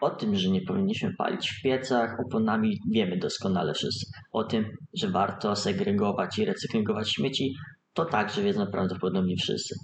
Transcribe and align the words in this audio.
O 0.00 0.10
tym, 0.10 0.36
że 0.36 0.48
nie 0.48 0.60
powinniśmy 0.60 1.14
palić 1.14 1.50
w 1.50 1.62
piecach 1.62 2.20
oponami, 2.26 2.78
wiemy 2.90 3.16
doskonale 3.18 3.74
wszyscy. 3.74 4.06
O 4.32 4.44
tym, 4.44 4.64
że 4.94 5.08
warto 5.10 5.56
segregować 5.56 6.38
i 6.38 6.44
recyklingować 6.44 7.10
śmieci, 7.10 7.54
to 7.94 8.04
także 8.04 8.42
wiedzą 8.42 8.66
prawdopodobnie 8.66 9.36
wszyscy. 9.36 9.74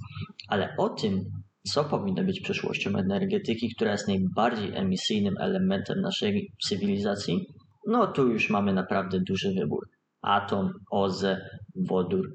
Ale 0.49 0.75
o 0.79 0.89
tym, 0.89 1.25
co 1.73 1.85
powinno 1.85 2.25
być 2.25 2.41
przyszłością 2.41 2.91
energetyki, 2.97 3.75
która 3.75 3.93
jest 3.93 4.09
najbardziej 4.09 4.77
emisyjnym 4.77 5.35
elementem 5.41 6.01
naszej 6.01 6.53
cywilizacji, 6.69 7.47
no 7.87 8.07
tu 8.07 8.29
już 8.29 8.51
mamy 8.51 8.73
naprawdę 8.73 9.21
duży 9.21 9.55
wybór. 9.55 9.89
Atom, 10.23 10.73
OZE, 10.91 11.49
wodór. 11.77 12.33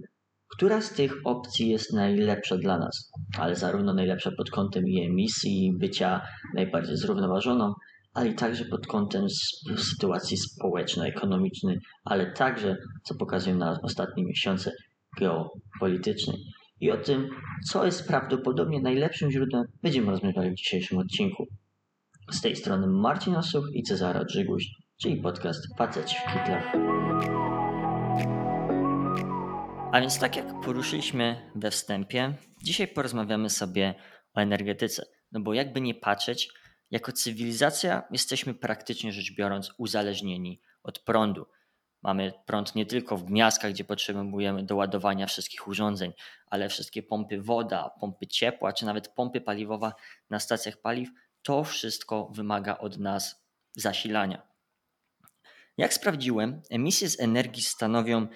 Która 0.56 0.82
z 0.82 0.94
tych 0.94 1.14
opcji 1.26 1.70
jest 1.70 1.94
najlepsza 1.94 2.58
dla 2.58 2.78
nas? 2.78 3.12
Ale 3.38 3.56
zarówno 3.56 3.94
najlepsza 3.94 4.32
pod 4.38 4.52
kątem 4.52 4.88
i 4.88 5.06
emisji, 5.06 5.74
bycia 5.80 6.22
najbardziej 6.56 6.98
zrównoważoną, 6.98 7.74
ale 8.14 8.30
i 8.30 8.36
także 8.36 8.66
pod 8.66 8.88
kątem 8.88 9.26
sytuacji 9.78 10.38
społeczno-ekonomicznej, 10.38 11.78
ale 12.06 12.32
także, 12.32 12.78
co 13.04 13.16
pokazują 13.16 13.58
na 13.58 13.80
ostatnie 13.84 14.24
miesiące, 14.26 14.72
geopolitycznej. 15.20 16.38
I 16.80 16.92
o 16.92 16.98
tym, 16.98 17.30
co 17.70 17.86
jest 17.86 18.08
prawdopodobnie 18.08 18.82
najlepszym 18.82 19.32
źródłem, 19.32 19.64
będziemy 19.84 20.12
rozmawiali 20.12 20.52
w 20.52 20.56
dzisiejszym 20.56 20.98
odcinku. 20.98 21.46
Z 22.32 22.42
tej 22.42 22.56
strony 22.56 22.88
Marcin 22.88 23.36
Osuch 23.36 23.66
i 23.74 23.84
Cezara 23.84 24.24
Drzyguś, 24.24 24.66
czyli 25.02 25.22
podcast 25.22 25.60
Faceci 25.78 26.16
w 26.16 26.34
Kitlach. 26.34 26.74
A 29.94 30.02
więc 30.02 30.20
tak 30.20 30.36
jak 30.36 30.62
poruszyliśmy 30.62 31.52
we 31.56 31.72
wstępie, 31.72 32.34
dzisiaj 32.64 32.88
porozmawiamy 32.88 33.50
sobie 33.50 33.96
o 34.34 34.42
energetyce. 34.42 35.06
No 35.32 35.40
bo 35.40 35.54
jakby 35.54 35.82
nie 35.82 35.96
patrzeć, 35.96 36.50
jako 36.92 37.12
cywilizacja 37.12 38.04
jesteśmy 38.12 38.54
praktycznie 38.54 39.12
rzecz 39.12 39.36
biorąc 39.36 39.74
uzależnieni 39.78 40.62
od 40.84 41.00
prądu. 41.00 41.46
Mamy 42.02 42.34
prąd 42.46 42.76
nie 42.76 42.86
tylko 42.86 43.18
w 43.18 43.24
gniazdkach, 43.24 43.72
gdzie 43.72 43.84
potrzebujemy 43.84 44.64
do 44.64 44.76
ładowania 44.76 45.28
wszystkich 45.28 45.68
urządzeń, 45.68 46.14
ale 46.48 46.70
wszystkie 46.70 47.04
pompy 47.04 47.42
woda, 47.42 47.90
pompy 48.00 48.28
ciepła, 48.28 48.74
czy 48.74 48.86
nawet 48.86 49.08
pompy 49.08 49.42
paliwowe 49.42 49.92
na 50.30 50.40
stacjach 50.40 50.82
paliw, 50.82 51.10
to 51.42 51.64
wszystko 51.64 52.30
wymaga 52.34 52.78
od 52.78 52.98
nas 52.98 53.46
zasilania. 53.76 54.48
Jak 55.78 55.94
sprawdziłem, 55.94 56.62
emisje 56.70 57.10
z 57.10 57.20
energii 57.20 57.64
stanowią 57.64 58.28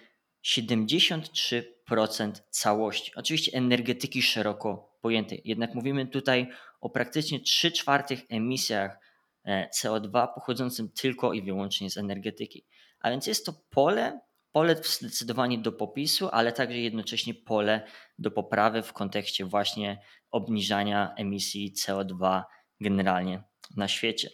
73% 0.46 2.32
całości. 2.50 3.12
Oczywiście 3.16 3.58
energetyki 3.58 4.22
szeroko 4.22 4.98
pojętej. 5.02 5.42
Jednak 5.46 5.76
mówimy 5.76 6.08
tutaj 6.08 6.48
o 6.82 6.90
praktycznie 6.90 7.40
3 7.40 7.72
czwartych 7.72 8.20
emisjach 8.30 9.00
e, 9.46 9.70
CO2 9.70 10.28
pochodzącym 10.36 10.90
tylko 10.92 11.34
i 11.34 11.42
wyłącznie 11.42 11.90
z 11.90 11.98
energetyki. 11.98 12.66
A 13.00 13.10
więc 13.10 13.28
jest 13.28 13.46
to 13.46 13.54
pole, 13.70 14.20
pole 14.52 14.76
zdecydowanie 14.84 15.58
do 15.58 15.72
popisu, 15.72 16.30
ale 16.32 16.52
także 16.52 16.78
jednocześnie 16.78 17.34
pole 17.34 17.88
do 18.20 18.32
poprawy 18.32 18.82
w 18.82 18.94
kontekście 18.94 19.46
właśnie 19.46 20.02
obniżania 20.32 21.14
emisji 21.18 21.74
CO2 21.74 22.44
generalnie 22.82 23.44
na 23.78 23.88
świecie. 23.88 24.30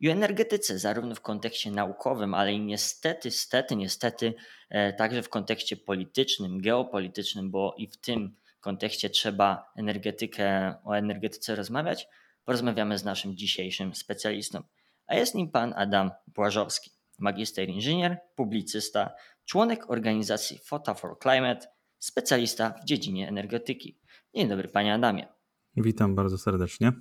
I 0.00 0.08
o 0.08 0.12
energetyce, 0.12 0.78
zarówno 0.78 1.14
w 1.14 1.20
kontekście 1.20 1.70
naukowym, 1.70 2.34
ale 2.34 2.52
i 2.52 2.60
niestety, 2.60 3.30
stety, 3.30 3.76
niestety, 3.76 4.34
e, 4.70 4.92
także 4.92 5.22
w 5.22 5.28
kontekście 5.28 5.76
politycznym, 5.76 6.60
geopolitycznym, 6.60 7.50
bo 7.50 7.74
i 7.78 7.86
w 7.86 7.96
tym 7.96 8.36
kontekście 8.60 9.10
trzeba 9.10 9.72
energetykę, 9.76 10.74
o 10.84 10.92
energetyce 10.92 11.56
rozmawiać, 11.56 12.08
porozmawiamy 12.44 12.98
z 12.98 13.04
naszym 13.04 13.36
dzisiejszym 13.36 13.94
specjalistą. 13.94 14.62
A 15.06 15.14
jest 15.14 15.34
nim 15.34 15.50
pan 15.50 15.74
Adam 15.76 16.10
Błażowski 16.26 16.90
magister 17.18 17.68
inżynier, 17.68 18.18
publicysta, 18.34 19.10
członek 19.44 19.90
organizacji 19.90 20.58
Photo 20.58 20.94
for 20.94 21.18
Climate, 21.22 21.66
specjalista 21.98 22.70
w 22.70 22.84
dziedzinie 22.84 23.28
energetyki. 23.28 23.98
Dzień 24.34 24.48
dobry, 24.48 24.68
panie 24.68 24.94
Adamie. 24.94 25.28
Witam 25.76 26.14
bardzo 26.14 26.38
serdecznie. 26.38 26.92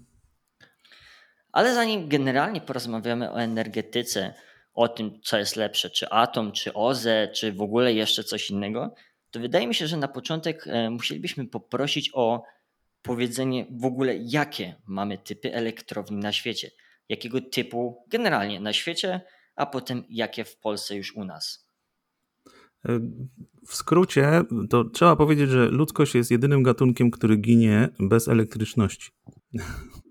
Ale 1.55 1.75
zanim 1.75 2.07
generalnie 2.07 2.61
porozmawiamy 2.61 3.31
o 3.31 3.41
energetyce, 3.41 4.33
o 4.73 4.87
tym, 4.87 5.19
co 5.23 5.37
jest 5.37 5.55
lepsze, 5.55 5.89
czy 5.89 6.09
atom, 6.09 6.51
czy 6.51 6.73
OZE, 6.73 7.27
czy 7.35 7.53
w 7.53 7.61
ogóle 7.61 7.93
jeszcze 7.93 8.23
coś 8.23 8.49
innego, 8.49 8.93
to 9.31 9.39
wydaje 9.39 9.67
mi 9.67 9.75
się, 9.75 9.87
że 9.87 9.97
na 9.97 10.07
początek 10.07 10.67
e, 10.67 10.89
musielibyśmy 10.89 11.47
poprosić 11.47 12.11
o 12.13 12.43
powiedzenie 13.01 13.65
w 13.71 13.85
ogóle, 13.85 14.15
jakie 14.17 14.75
mamy 14.87 15.17
typy 15.17 15.53
elektrowni 15.53 16.17
na 16.17 16.31
świecie. 16.31 16.71
Jakiego 17.09 17.41
typu 17.41 18.03
generalnie 18.09 18.59
na 18.59 18.73
świecie 18.73 19.21
a 19.55 19.65
potem 19.65 20.03
jakie 20.09 20.43
w 20.43 20.57
Polsce 20.57 20.95
już 20.95 21.15
u 21.15 21.25
nas. 21.25 21.69
W 23.67 23.75
skrócie, 23.75 24.41
to 24.69 24.83
trzeba 24.83 25.15
powiedzieć, 25.15 25.49
że 25.49 25.65
ludzkość 25.65 26.15
jest 26.15 26.31
jedynym 26.31 26.63
gatunkiem, 26.63 27.11
który 27.11 27.37
ginie 27.37 27.89
bez 27.99 28.27
elektryczności. 28.27 29.11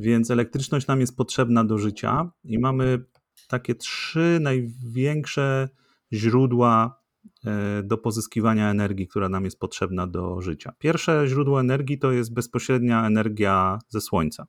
Więc 0.00 0.30
elektryczność 0.30 0.86
nam 0.86 1.00
jest 1.00 1.16
potrzebna 1.16 1.64
do 1.64 1.78
życia 1.78 2.30
i 2.44 2.58
mamy 2.58 3.04
takie 3.48 3.74
trzy 3.74 4.38
największe 4.40 5.68
źródła 6.12 7.00
e, 7.44 7.82
do 7.82 7.98
pozyskiwania 7.98 8.70
energii, 8.70 9.08
która 9.08 9.28
nam 9.28 9.44
jest 9.44 9.58
potrzebna 9.58 10.06
do 10.06 10.40
życia. 10.40 10.72
Pierwsze 10.78 11.26
źródło 11.26 11.60
energii 11.60 11.98
to 11.98 12.12
jest 12.12 12.34
bezpośrednia 12.34 13.06
energia 13.06 13.78
ze 13.88 14.00
słońca. 14.00 14.46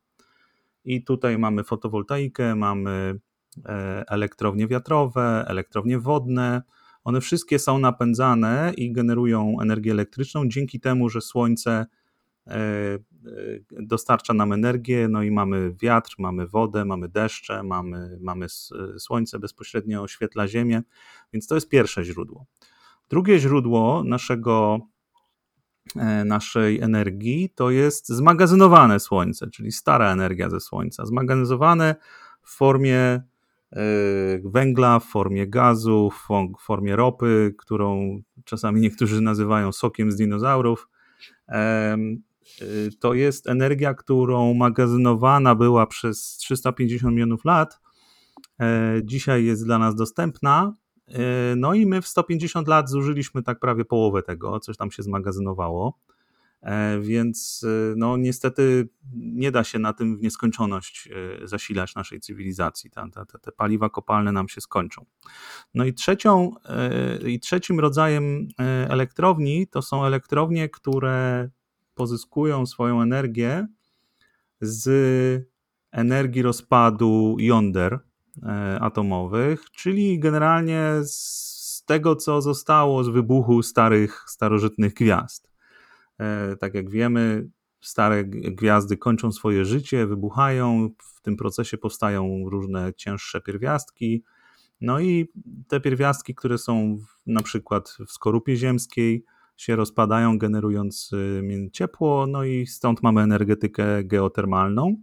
I 0.85 1.03
tutaj 1.03 1.37
mamy 1.37 1.63
fotowoltaikę, 1.63 2.55
mamy 2.55 3.19
E, 3.65 4.03
elektrownie 4.07 4.67
wiatrowe, 4.67 5.45
elektrownie 5.47 5.99
wodne. 5.99 6.61
One 7.03 7.21
wszystkie 7.21 7.59
są 7.59 7.79
napędzane 7.79 8.71
i 8.77 8.91
generują 8.91 9.55
energię 9.61 9.91
elektryczną 9.91 10.47
dzięki 10.47 10.79
temu, 10.79 11.09
że 11.09 11.21
słońce 11.21 11.85
dostarcza 13.71 14.33
nam 14.33 14.53
energię, 14.53 15.07
no 15.07 15.23
i 15.23 15.31
mamy 15.31 15.75
wiatr, 15.81 16.15
mamy 16.19 16.47
wodę, 16.47 16.85
mamy 16.85 17.09
deszcze, 17.09 17.63
mamy, 17.63 18.17
mamy 18.21 18.45
słońce 18.97 19.39
bezpośrednio 19.39 20.01
oświetla 20.01 20.47
Ziemię, 20.47 20.81
więc 21.33 21.47
to 21.47 21.55
jest 21.55 21.69
pierwsze 21.69 22.03
źródło. 22.03 22.45
Drugie 23.09 23.39
źródło 23.39 24.03
naszego, 24.03 24.79
naszej 26.25 26.81
energii 26.81 27.49
to 27.55 27.71
jest 27.71 28.09
zmagazynowane 28.09 28.99
słońce, 28.99 29.49
czyli 29.49 29.71
stara 29.71 30.11
energia 30.11 30.49
ze 30.49 30.59
słońca, 30.59 31.05
zmagazynowane 31.05 31.95
w 32.43 32.55
formie 32.55 33.21
E, 33.75 33.83
węgla, 34.43 34.99
w 34.99 35.05
formie 35.05 35.47
gazu, 35.47 36.11
w 36.11 36.61
formie 36.61 36.95
ropy, 36.95 37.55
którą 37.57 38.21
czasami 38.45 38.81
niektórzy 38.81 39.21
nazywają 39.21 39.71
sokiem 39.71 40.11
z 40.11 40.15
dinozaurów. 40.15 40.89
E, 42.61 42.65
to 42.99 43.13
jest 43.13 43.49
energia, 43.49 43.93
którą 43.93 44.53
magazynowana 44.53 45.55
była 45.55 45.87
przez 45.87 46.37
350 46.37 47.13
milionów 47.13 47.45
lat. 47.45 47.79
E, 48.59 49.01
dzisiaj 49.03 49.45
jest 49.45 49.65
dla 49.65 49.79
nas 49.79 49.95
dostępna. 49.95 50.73
No 51.55 51.73
i 51.73 51.85
my 51.85 52.01
w 52.01 52.07
150 52.07 52.67
lat 52.67 52.89
zużyliśmy 52.89 53.43
tak 53.43 53.59
prawie 53.59 53.85
połowę 53.85 54.23
tego, 54.23 54.59
coś 54.59 54.77
tam 54.77 54.91
się 54.91 55.03
zmagazynowało. 55.03 55.99
E, 56.61 56.99
więc 56.99 57.65
e, 57.67 57.93
no, 57.97 58.17
niestety 58.17 58.89
nie 59.13 59.51
da 59.51 59.63
się 59.63 59.79
na 59.79 59.93
tym 59.93 60.17
w 60.17 60.21
nieskończoność 60.21 61.09
e, 61.43 61.47
zasilać 61.47 61.95
naszej 61.95 62.19
cywilizacji. 62.19 62.89
Te 63.41 63.51
paliwa 63.51 63.89
kopalne 63.89 64.31
nam 64.31 64.49
się 64.49 64.61
skończą. 64.61 65.05
No 65.73 65.85
i, 65.85 65.93
trzecią, 65.93 66.51
i 67.27 67.39
trzecim 67.39 67.79
rodzajem 67.79 68.47
elektrowni 68.87 69.67
to 69.67 69.81
są 69.81 70.05
elektrownie, 70.05 70.69
które 70.69 71.49
pozyskują 72.01 72.65
swoją 72.65 73.01
energię 73.01 73.67
z 74.61 74.85
energii 75.91 76.41
rozpadu 76.41 77.35
jąder 77.39 77.99
atomowych, 78.79 79.71
czyli 79.71 80.19
generalnie 80.19 80.91
z 81.03 81.83
tego, 81.85 82.15
co 82.15 82.41
zostało 82.41 83.03
z 83.03 83.09
wybuchu 83.09 83.63
starych, 83.63 84.25
starożytnych 84.27 84.93
gwiazd. 84.93 85.51
E, 86.19 86.55
tak 86.55 86.73
jak 86.73 86.89
wiemy, 86.89 87.49
stare 87.81 88.23
gwiazdy 88.25 88.97
kończą 88.97 89.31
swoje 89.31 89.65
życie, 89.65 90.07
wybuchają, 90.07 90.89
w 90.97 91.21
tym 91.21 91.37
procesie 91.37 91.77
powstają 91.77 92.49
różne 92.49 92.93
cięższe 92.93 93.41
pierwiastki. 93.41 94.23
No 94.81 94.99
i 94.99 95.27
te 95.67 95.79
pierwiastki, 95.79 96.35
które 96.35 96.57
są 96.57 96.97
na 97.25 97.41
przykład 97.41 97.97
w 98.07 98.11
skorupie 98.11 98.55
ziemskiej, 98.55 99.25
się 99.61 99.75
rozpadają, 99.75 100.37
generując 100.37 101.13
y, 101.13 101.69
ciepło, 101.71 102.27
no 102.27 102.43
i 102.43 102.67
stąd 102.67 103.03
mamy 103.03 103.21
energetykę 103.21 104.03
geotermalną. 104.03 104.95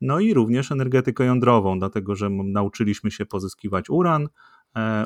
No 0.00 0.20
i 0.20 0.34
również 0.34 0.72
energetykę 0.72 1.24
jądrową, 1.24 1.78
dlatego 1.78 2.14
że 2.14 2.30
nauczyliśmy 2.30 3.10
się 3.10 3.26
pozyskiwać 3.26 3.90
uran, 3.90 4.28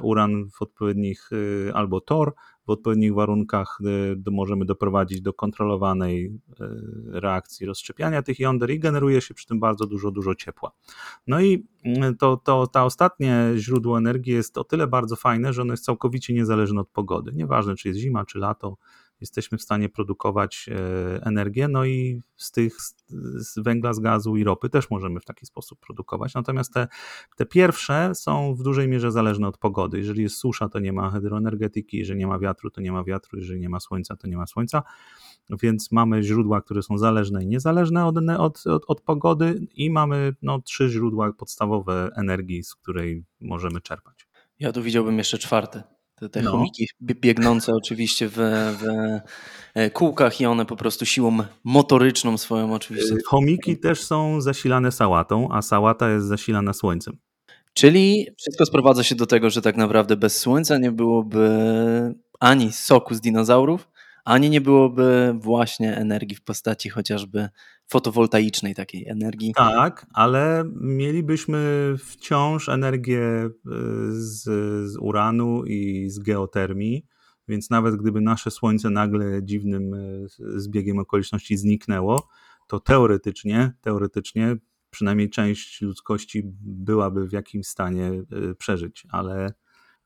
uran 0.03 0.51
w 0.51 0.63
odpowiednich 0.63 1.31
e, 1.69 1.75
albo 1.75 2.01
tor 2.01 2.35
w 2.67 2.71
odpowiednich 2.71 3.15
warunkach 3.15 3.79
do, 4.17 4.31
możemy 4.31 4.65
doprowadzić 4.65 5.21
do 5.21 5.33
kontrolowanej 5.33 6.41
reakcji 7.07 7.67
rozszczepiania 7.67 8.23
tych 8.23 8.41
jąder 8.41 8.71
i 8.71 8.79
generuje 8.79 9.21
się 9.21 9.35
przy 9.35 9.47
tym 9.47 9.61
bardzo 9.61 9.87
dużo, 9.87 10.11
dużo 10.11 10.35
ciepła. 10.35 10.73
No 11.27 11.41
i 11.41 11.67
mm, 11.85 12.17
to, 12.17 12.37
to, 12.37 12.67
ta 12.67 12.85
ostatnie 12.85 13.53
źródło 13.57 13.99
energii 13.99 14.33
jest 14.33 14.59
o 14.59 14.65
tyle 14.65 14.87
bardzo 14.87 15.17
fajne, 15.17 15.53
że 15.53 15.63
ono 15.63 15.73
jest 15.73 15.85
całkowicie 15.85 16.35
niezależne 16.35 16.81
od 16.81 16.89
pogody. 16.89 17.33
Nieważne, 17.35 17.75
czy 17.75 17.89
jest 17.89 18.01
zima, 18.01 18.25
czy 18.25 18.39
lato, 18.39 18.77
jesteśmy 19.23 19.59
w 19.59 19.63
stanie 19.63 19.89
produkować 19.89 20.69
e, 20.69 21.27
energię, 21.27 21.69
no 21.69 21.85
i 21.85 22.23
z 22.37 22.53
tych 22.53 22.77
z 23.37 23.59
węgla, 23.59 23.93
z 23.93 24.01
gazu 24.01 24.37
i 24.37 24.45
ropy 24.45 24.69
też 24.69 24.91
możemy 24.91 25.21
w 25.21 25.25
taki 25.25 25.47
sposób 25.47 25.81
produkować. 25.81 26.35
Natomiast 26.35 26.75
te, 26.75 26.89
te 27.37 27.47
pierwsze 27.47 28.15
są 28.15 28.55
w 28.55 28.63
dużej 28.63 28.89
mierze 28.89 29.13
zależne 29.13 29.49
od 29.49 29.59
pogody. 29.59 29.99
Jeżeli 29.99 30.23
jest 30.23 30.37
susza, 30.37 30.69
to 30.69 30.79
nie 30.79 30.93
ma 30.93 31.11
hydroenergetyki, 31.11 31.97
jeżeli 31.99 32.19
nie 32.19 32.27
ma 32.27 32.39
wiatru, 32.39 32.71
to 32.71 32.81
nie 32.81 32.93
ma 32.93 33.05
wiatru, 33.05 33.39
jeżeli 33.39 33.61
nie 33.61 33.69
ma 33.69 33.81
słońca, 33.81 34.17
to 34.17 34.29
nie 34.29 34.37
ma 34.37 34.47
słońca. 34.47 34.83
Więc 35.63 35.93
mamy 35.93 36.23
źródła, 36.23 36.61
które 36.61 36.83
są 36.83 36.99
zależne 36.99 37.45
i 37.45 37.47
niezależne 37.47 38.07
od, 38.07 38.17
od, 38.39 38.67
od, 38.67 38.85
od 38.87 39.01
pogody, 39.01 39.67
i 39.75 39.91
mamy 39.91 40.35
no, 40.43 40.61
trzy 40.61 40.89
źródła 40.89 41.33
podstawowe 41.33 42.11
energii, 42.17 42.63
z 42.63 42.75
której 42.75 43.25
możemy 43.41 43.81
czerpać. 43.81 44.29
Ja 44.59 44.73
tu 44.73 44.83
widziałbym 44.83 45.19
jeszcze 45.19 45.39
czwarte. 45.39 45.83
Te, 46.23 46.29
te 46.29 46.43
no. 46.43 46.51
chomiki 46.51 46.89
biegnące 47.03 47.73
oczywiście 47.75 48.29
w, 48.29 48.37
w 48.81 48.85
e, 49.75 49.91
kółkach 49.91 50.41
i 50.41 50.47
one 50.47 50.67
po 50.67 50.77
prostu 50.77 51.07
siłą 51.07 51.39
motoryczną 51.65 52.39
swoją 52.39 52.75
oczywiście. 52.75 53.15
E, 53.15 53.19
chomiki 53.27 53.79
też 53.79 54.03
są 54.03 54.41
zasilane 54.41 54.93
sałatą, 54.93 55.49
a 55.53 55.63
sałata 55.63 56.11
jest 56.11 56.27
zasilana 56.27 56.73
słońcem. 56.73 57.19
Czyli 57.75 58.27
wszystko 58.39 58.67
sprowadza 58.67 59.03
się 59.03 59.15
do 59.15 59.27
tego, 59.27 59.51
że 59.51 59.63
tak 59.63 59.77
naprawdę 59.77 60.17
bez 60.17 60.39
słońca 60.39 60.79
nie 60.79 60.93
byłoby 60.93 61.49
ani 62.41 62.73
soku 62.73 63.15
z 63.15 63.21
dinozaurów, 63.21 63.89
ani 64.25 64.51
nie 64.51 64.61
byłoby 64.61 65.35
właśnie 65.39 65.97
energii 65.97 66.37
w 66.37 66.45
postaci 66.45 66.89
chociażby 66.89 67.49
fotowoltaicznej 67.93 68.75
takiej 68.75 69.09
energii. 69.09 69.53
Tak, 69.57 70.07
ale 70.15 70.65
mielibyśmy 70.81 71.95
wciąż 71.99 72.69
energię 72.69 73.23
e, 73.23 73.51
z, 74.11 74.43
z 74.91 74.97
uranu 74.97 75.65
i 75.65 76.11
z 76.11 76.19
geotermii, 76.19 77.07
więc 77.49 77.71
nawet 77.71 77.97
gdyby 77.97 78.21
nasze 78.21 78.51
Słońce 78.51 78.91
nagle 78.91 79.43
dziwnym 79.43 79.95
e, 79.95 79.99
zbiegiem 80.61 80.99
okoliczności 80.99 81.57
zniknęło, 81.57 82.29
to 82.69 82.81
teoretycznie, 82.81 83.73
teoretycznie 83.81 84.57
przynajmniej 84.91 85.31
część 85.31 85.81
ludzkości 85.81 86.43
byłaby 86.61 87.29
w 87.29 87.33
jakimś 87.33 87.67
stanie 87.67 88.07
e, 88.07 88.55
przeżyć, 88.55 89.07
ale 89.11 89.53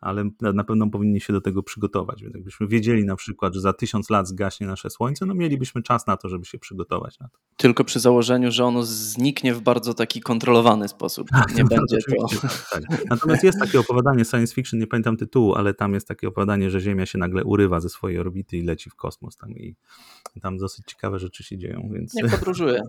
ale 0.06 0.30
na 0.40 0.64
pewno 0.64 0.90
powinni 0.90 1.20
się 1.20 1.32
do 1.32 1.40
tego 1.40 1.62
przygotować. 1.62 2.22
Więc 2.22 2.34
jakbyśmy 2.34 2.66
wiedzieli 2.66 3.04
na 3.04 3.16
przykład, 3.16 3.54
że 3.54 3.60
za 3.60 3.72
tysiąc 3.72 4.10
lat 4.10 4.28
zgaśnie 4.28 4.66
nasze 4.66 4.90
Słońce, 4.90 5.26
no 5.26 5.34
mielibyśmy 5.34 5.82
czas 5.82 6.06
na 6.06 6.16
to, 6.16 6.28
żeby 6.28 6.44
się 6.44 6.58
przygotować 6.58 7.18
na 7.18 7.28
to. 7.28 7.38
Tylko 7.56 7.84
przy 7.84 8.00
założeniu, 8.00 8.52
że 8.52 8.64
ono 8.64 8.82
zniknie 8.82 9.54
w 9.54 9.60
bardzo 9.60 9.94
taki 9.94 10.20
kontrolowany 10.20 10.88
sposób. 10.88 11.28
Nie 11.56 11.62
no, 11.64 11.68
będzie 11.68 11.96
to... 11.96 12.38
Tak, 12.72 12.82
tak. 12.88 13.04
Natomiast 13.10 13.44
jest 13.44 13.58
takie 13.58 13.80
opowiadanie 13.80 14.24
science 14.24 14.54
fiction, 14.54 14.80
nie 14.80 14.86
pamiętam 14.86 15.16
tytułu, 15.16 15.54
ale 15.54 15.74
tam 15.74 15.94
jest 15.94 16.08
takie 16.08 16.28
opowiadanie, 16.28 16.70
że 16.70 16.80
Ziemia 16.80 17.06
się 17.06 17.18
nagle 17.18 17.44
urywa 17.44 17.80
ze 17.80 17.88
swojej 17.88 18.18
orbity 18.18 18.56
i 18.56 18.62
leci 18.62 18.90
w 18.90 18.94
kosmos 18.94 19.36
tam 19.36 19.50
i 20.36 20.40
tam 20.42 20.58
dosyć 20.58 20.86
ciekawe 20.86 21.18
rzeczy 21.18 21.44
się 21.44 21.58
dzieją. 21.58 21.88
Więc... 21.92 22.14
Nie 22.14 22.24
podróżuje. 22.24 22.82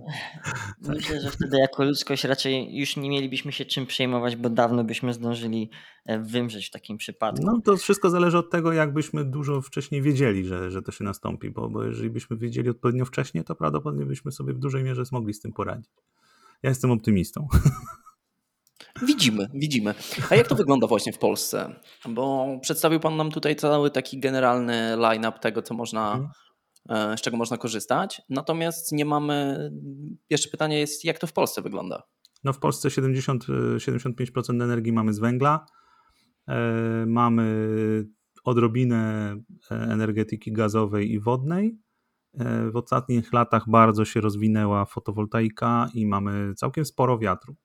tak. 0.86 0.96
Myślę, 0.96 1.22
że 1.22 1.32
wtedy 1.32 1.58
jako 1.58 1.84
ludzkość 1.84 2.24
raczej 2.24 2.78
już 2.78 2.98
nie 2.98 3.10
mielibyśmy 3.10 3.52
się 3.52 3.66
czym 3.66 3.86
przejmować, 3.86 4.36
bo 4.36 4.50
dawno 4.50 4.84
byśmy 4.84 5.14
zdążyli 5.14 5.70
e, 6.06 6.20
wymrzeć 6.20 6.68
w 6.68 6.72
takim 6.72 6.98
przypadku. 7.08 7.46
No 7.46 7.62
to 7.62 7.78
wszystko 7.78 8.10
zależy 8.10 8.38
od 8.38 8.50
tego, 8.50 8.74
jakbyśmy 8.74 9.26
dużo 9.26 9.62
wcześniej 9.62 10.02
wiedzieli, 10.02 10.46
że, 10.46 10.72
że 10.72 10.82
to 10.82 10.92
się 10.92 11.04
nastąpi, 11.04 11.50
bo, 11.52 11.70
bo 11.70 11.84
jeżeli 11.84 12.10
byśmy 12.10 12.38
wiedzieli 12.38 12.70
odpowiednio 12.70 13.06
wcześniej, 13.06 13.44
to 13.44 13.56
prawdopodobnie 13.56 14.06
byśmy 14.06 14.32
sobie 14.32 14.54
w 14.54 14.60
dużej 14.60 14.84
mierze 14.84 15.04
mogli 15.12 15.34
z 15.34 15.40
tym 15.40 15.54
poradzić. 15.54 15.92
Ja 16.64 16.70
jestem 16.70 16.92
optymistą. 16.92 17.48
Widzimy, 19.08 19.50
widzimy. 19.54 19.94
A 20.30 20.36
jak 20.36 20.48
to 20.48 20.56
wygląda 20.56 20.88
właśnie 20.88 21.14
w 21.14 21.18
Polsce? 21.18 21.76
Bo 22.10 22.48
przedstawił 22.62 23.00
Pan 23.00 23.18
nam 23.18 23.32
tutaj 23.32 23.56
cały 23.56 23.92
taki 23.92 24.20
generalny 24.20 24.96
line-up 24.96 25.40
tego, 25.40 25.62
co 25.62 25.74
można, 25.74 26.32
hmm. 26.90 27.18
z 27.18 27.22
czego 27.22 27.38
można 27.38 27.58
korzystać. 27.58 28.22
Natomiast 28.30 28.92
nie 28.92 29.06
mamy. 29.06 29.70
Jeszcze 30.30 30.50
pytanie 30.50 30.80
jest, 30.80 31.06
jak 31.06 31.20
to 31.20 31.28
w 31.28 31.34
Polsce 31.34 31.62
wygląda? 31.62 32.04
No 32.44 32.54
w 32.54 32.60
Polsce 32.60 32.92
70, 32.92 33.46
75% 33.78 34.64
energii 34.64 34.94
mamy 34.94 35.14
z 35.14 35.20
węgla, 35.20 35.66
E, 35.66 35.87
mamy 37.08 37.66
odrobinę 38.48 39.32
e, 39.72 39.76
energetyki 39.76 40.52
gazowej 40.52 41.12
i 41.12 41.20
wodnej. 41.20 41.80
E, 42.40 42.72
w 42.72 42.76
ostatnich 42.76 43.34
latach 43.34 43.70
bardzo 43.70 44.06
się 44.06 44.22
rozwinęła 44.22 44.86
fotowoltaika 44.86 45.90
i 45.94 46.06
mamy 46.06 46.54
całkiem 46.56 46.86
sporo 46.86 47.18
wiatru. 47.18 47.56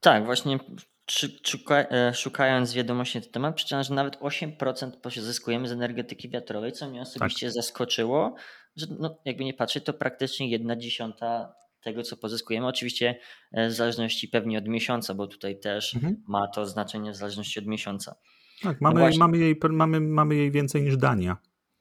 Tak, 0.00 0.24
właśnie 0.24 0.58
szukając 2.14 2.74
wiadomości 2.74 3.18
na 3.18 3.22
ten 3.22 3.32
temat, 3.32 3.54
przeczytałem, 3.54 3.84
że 3.84 3.94
nawet 3.94 4.16
8% 4.16 4.90
pozyskujemy 5.02 5.68
z 5.68 5.72
energetyki 5.72 6.30
wiatrowej, 6.30 6.72
co 6.72 6.90
mnie 6.90 7.00
osobiście 7.00 7.46
tak. 7.46 7.54
zaskoczyło, 7.54 8.34
że 8.76 8.86
no, 8.98 9.18
jakby 9.24 9.44
nie 9.44 9.54
patrzeć, 9.54 9.84
to 9.84 9.92
praktycznie 9.92 10.50
jedna 10.50 10.76
dziesiąta 10.76 11.54
tego, 11.84 12.02
co 12.02 12.16
pozyskujemy. 12.16 12.66
Oczywiście 12.66 13.18
e, 13.52 13.68
w 13.68 13.72
zależności 13.72 14.28
pewnie 14.28 14.58
od 14.58 14.68
miesiąca, 14.68 15.14
bo 15.14 15.26
tutaj 15.26 15.60
też 15.60 15.94
mhm. 15.94 16.22
ma 16.28 16.48
to 16.48 16.66
znaczenie 16.66 17.12
w 17.12 17.16
zależności 17.16 17.58
od 17.58 17.66
miesiąca. 17.66 18.16
Tak, 18.62 18.80
mamy, 18.80 19.10
no 19.10 19.16
mamy, 19.18 19.38
jej, 19.38 19.56
mamy, 19.70 20.00
mamy 20.00 20.34
jej 20.34 20.50
więcej 20.50 20.82
niż 20.82 20.96
Dania. 20.96 21.36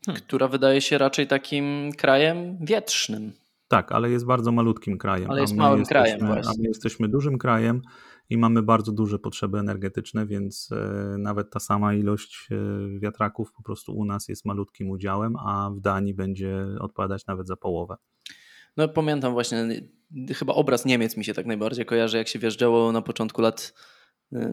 Hmm. 0.06 0.24
Która 0.24 0.48
wydaje 0.48 0.82
się 0.82 0.98
raczej 0.98 1.28
takim 1.28 1.92
krajem 1.98 2.58
wietrznym. 2.62 3.34
Tak, 3.68 3.92
ale 3.92 4.10
jest 4.10 4.26
bardzo 4.26 4.52
malutkim 4.52 4.98
krajem. 4.98 5.32
Ale 5.32 5.42
jest 5.42 5.56
małym 5.56 5.80
jesteśmy, 5.80 6.02
krajem 6.02 6.28
właśnie. 6.28 6.52
A 6.52 6.62
my 6.62 6.68
jesteśmy 6.68 7.08
dużym 7.08 7.38
krajem 7.38 7.82
i 8.30 8.38
mamy 8.38 8.64
bardzo 8.64 8.92
duże 8.92 9.20
potrzeby 9.20 9.60
energetyczne, 9.60 10.26
więc 10.26 10.70
e, 10.72 11.16
nawet 11.18 11.52
ta 11.52 11.60
sama 11.60 11.94
ilość 11.94 12.48
e, 12.52 13.00
wiatraków 13.00 13.52
po 13.52 13.64
prostu 13.64 13.98
u 13.98 14.06
nas 14.06 14.28
jest 14.28 14.46
malutkim 14.46 14.90
udziałem, 14.90 15.36
a 15.36 15.70
w 15.76 15.80
Danii 15.80 16.14
będzie 16.14 16.66
odpowiadać 16.80 17.26
nawet 17.26 17.48
za 17.48 17.56
połowę. 17.56 17.96
No 18.78 18.88
pamiętam 18.88 19.34
właśnie, 19.34 19.68
chyba 20.36 20.54
obraz 20.54 20.86
Niemiec 20.86 21.18
mi 21.18 21.26
się 21.26 21.34
tak 21.34 21.46
najbardziej 21.46 21.86
kojarzy, 21.86 22.18
jak 22.18 22.28
się 22.28 22.40
wjeżdżało 22.40 22.92
na 22.92 23.02
początku 23.02 23.42
lat 23.42 23.74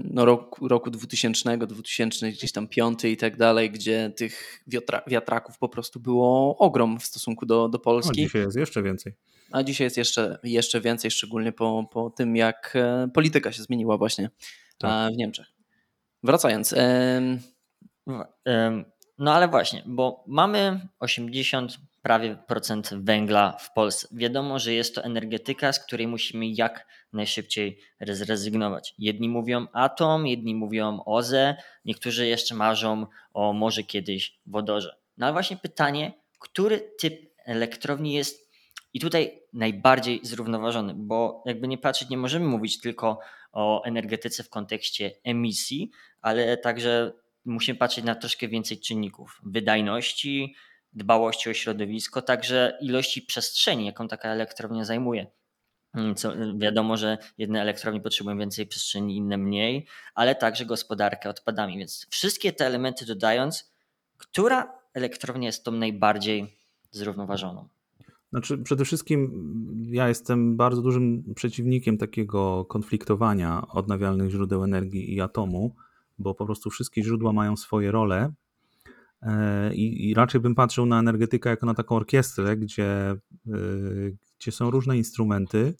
no, 0.04 0.24
roku, 0.24 0.68
roku 0.68 0.90
2000, 0.90 1.58
2000 1.58 2.30
gdzieś 2.30 2.52
tam 2.52 2.68
piąty 2.68 3.10
i 3.10 3.16
tak 3.16 3.36
dalej, 3.36 3.70
gdzie 3.70 4.12
tych 4.16 4.62
wiatra, 4.66 5.02
wiatraków 5.06 5.58
po 5.58 5.68
prostu 5.68 6.00
było 6.00 6.56
ogrom 6.58 7.00
w 7.00 7.04
stosunku 7.04 7.46
do, 7.46 7.68
do 7.68 7.78
Polski. 7.78 8.20
A 8.20 8.24
dzisiaj 8.24 8.42
jest 8.42 8.56
jeszcze 8.56 8.82
więcej. 8.82 9.12
A 9.52 9.62
dzisiaj 9.62 9.84
jest 9.84 9.96
jeszcze, 9.96 10.38
jeszcze 10.42 10.80
więcej, 10.80 11.10
szczególnie 11.10 11.52
po, 11.52 11.88
po 11.92 12.10
tym, 12.10 12.36
jak 12.36 12.72
e, 12.76 13.08
polityka 13.14 13.52
się 13.52 13.62
zmieniła 13.62 13.98
właśnie 13.98 14.30
tak. 14.78 15.12
w 15.12 15.16
Niemczech. 15.16 15.46
Wracając. 16.22 16.74
No 19.18 19.34
ale 19.34 19.48
właśnie, 19.48 19.82
bo 19.86 20.24
mamy 20.26 20.88
80 20.98 21.78
prawie 22.04 22.36
procent 22.46 22.90
węgla 22.92 23.56
w 23.60 23.72
Polsce. 23.72 24.08
Wiadomo, 24.12 24.58
że 24.58 24.74
jest 24.74 24.94
to 24.94 25.04
energetyka, 25.04 25.72
z 25.72 25.84
której 25.84 26.06
musimy 26.08 26.46
jak 26.46 26.86
najszybciej 27.12 27.80
zrezygnować. 28.00 28.94
Jedni 28.98 29.28
mówią 29.28 29.66
atom, 29.72 30.26
jedni 30.26 30.54
mówią 30.54 31.00
OZE, 31.06 31.56
niektórzy 31.84 32.26
jeszcze 32.26 32.54
marzą 32.54 33.06
o 33.34 33.52
może 33.52 33.82
kiedyś 33.82 34.38
wodorze. 34.46 34.96
No 35.16 35.26
ale 35.26 35.32
właśnie 35.32 35.56
pytanie, 35.56 36.12
który 36.38 36.92
typ 37.00 37.34
elektrowni 37.44 38.12
jest 38.12 38.50
i 38.92 39.00
tutaj 39.00 39.42
najbardziej 39.52 40.20
zrównoważony, 40.22 40.94
bo 40.96 41.42
jakby 41.46 41.68
nie 41.68 41.78
patrzeć, 41.78 42.08
nie 42.08 42.18
możemy 42.18 42.46
mówić 42.46 42.80
tylko 42.80 43.18
o 43.52 43.84
energetyce 43.84 44.42
w 44.42 44.50
kontekście 44.50 45.10
emisji, 45.24 45.90
ale 46.20 46.56
także 46.56 47.12
musimy 47.44 47.78
patrzeć 47.78 48.04
na 48.04 48.14
troszkę 48.14 48.48
więcej 48.48 48.80
czynników 48.80 49.40
wydajności, 49.44 50.54
dbałości 50.94 51.50
o 51.50 51.54
środowisko, 51.54 52.22
także 52.22 52.78
ilości 52.80 53.22
przestrzeni, 53.22 53.86
jaką 53.86 54.08
taka 54.08 54.28
elektrownia 54.28 54.84
zajmuje. 54.84 55.26
Mm, 55.94 56.14
co, 56.14 56.32
wiadomo, 56.58 56.96
że 56.96 57.18
jedne 57.38 57.60
elektrownie 57.60 58.00
potrzebują 58.00 58.38
więcej 58.38 58.66
przestrzeni, 58.66 59.16
inne 59.16 59.38
mniej, 59.38 59.86
ale 60.14 60.34
także 60.34 60.66
gospodarkę 60.66 61.28
odpadami. 61.28 61.78
Więc 61.78 62.06
wszystkie 62.10 62.52
te 62.52 62.66
elementy 62.66 63.06
dodając, 63.06 63.72
która 64.16 64.78
elektrownia 64.94 65.46
jest 65.46 65.64
tą 65.64 65.72
najbardziej 65.72 66.58
zrównoważoną? 66.90 67.68
Znaczy, 68.30 68.58
przede 68.58 68.84
wszystkim 68.84 69.30
ja 69.90 70.08
jestem 70.08 70.56
bardzo 70.56 70.82
dużym 70.82 71.34
przeciwnikiem 71.34 71.98
takiego 71.98 72.64
konfliktowania 72.64 73.62
odnawialnych 73.68 74.30
źródeł 74.30 74.64
energii 74.64 75.14
i 75.14 75.20
atomu, 75.20 75.74
bo 76.18 76.34
po 76.34 76.46
prostu 76.46 76.70
wszystkie 76.70 77.02
źródła 77.02 77.32
mają 77.32 77.56
swoje 77.56 77.90
role 77.90 78.32
I, 79.72 80.10
I, 80.10 80.14
raczej 80.14 80.40
bym 80.40 80.54
patrzył 80.54 80.86
na 80.86 80.98
energetykę 80.98 81.50
jako 81.50 81.66
na 81.66 81.74
taką 81.74 81.96
orkiestrę, 81.96 82.56
gdzie, 82.56 82.86
e, 82.86 83.18
gdzie 84.38 84.52
są 84.52 84.70
różne 84.70 84.96
instrumenty 84.96 85.74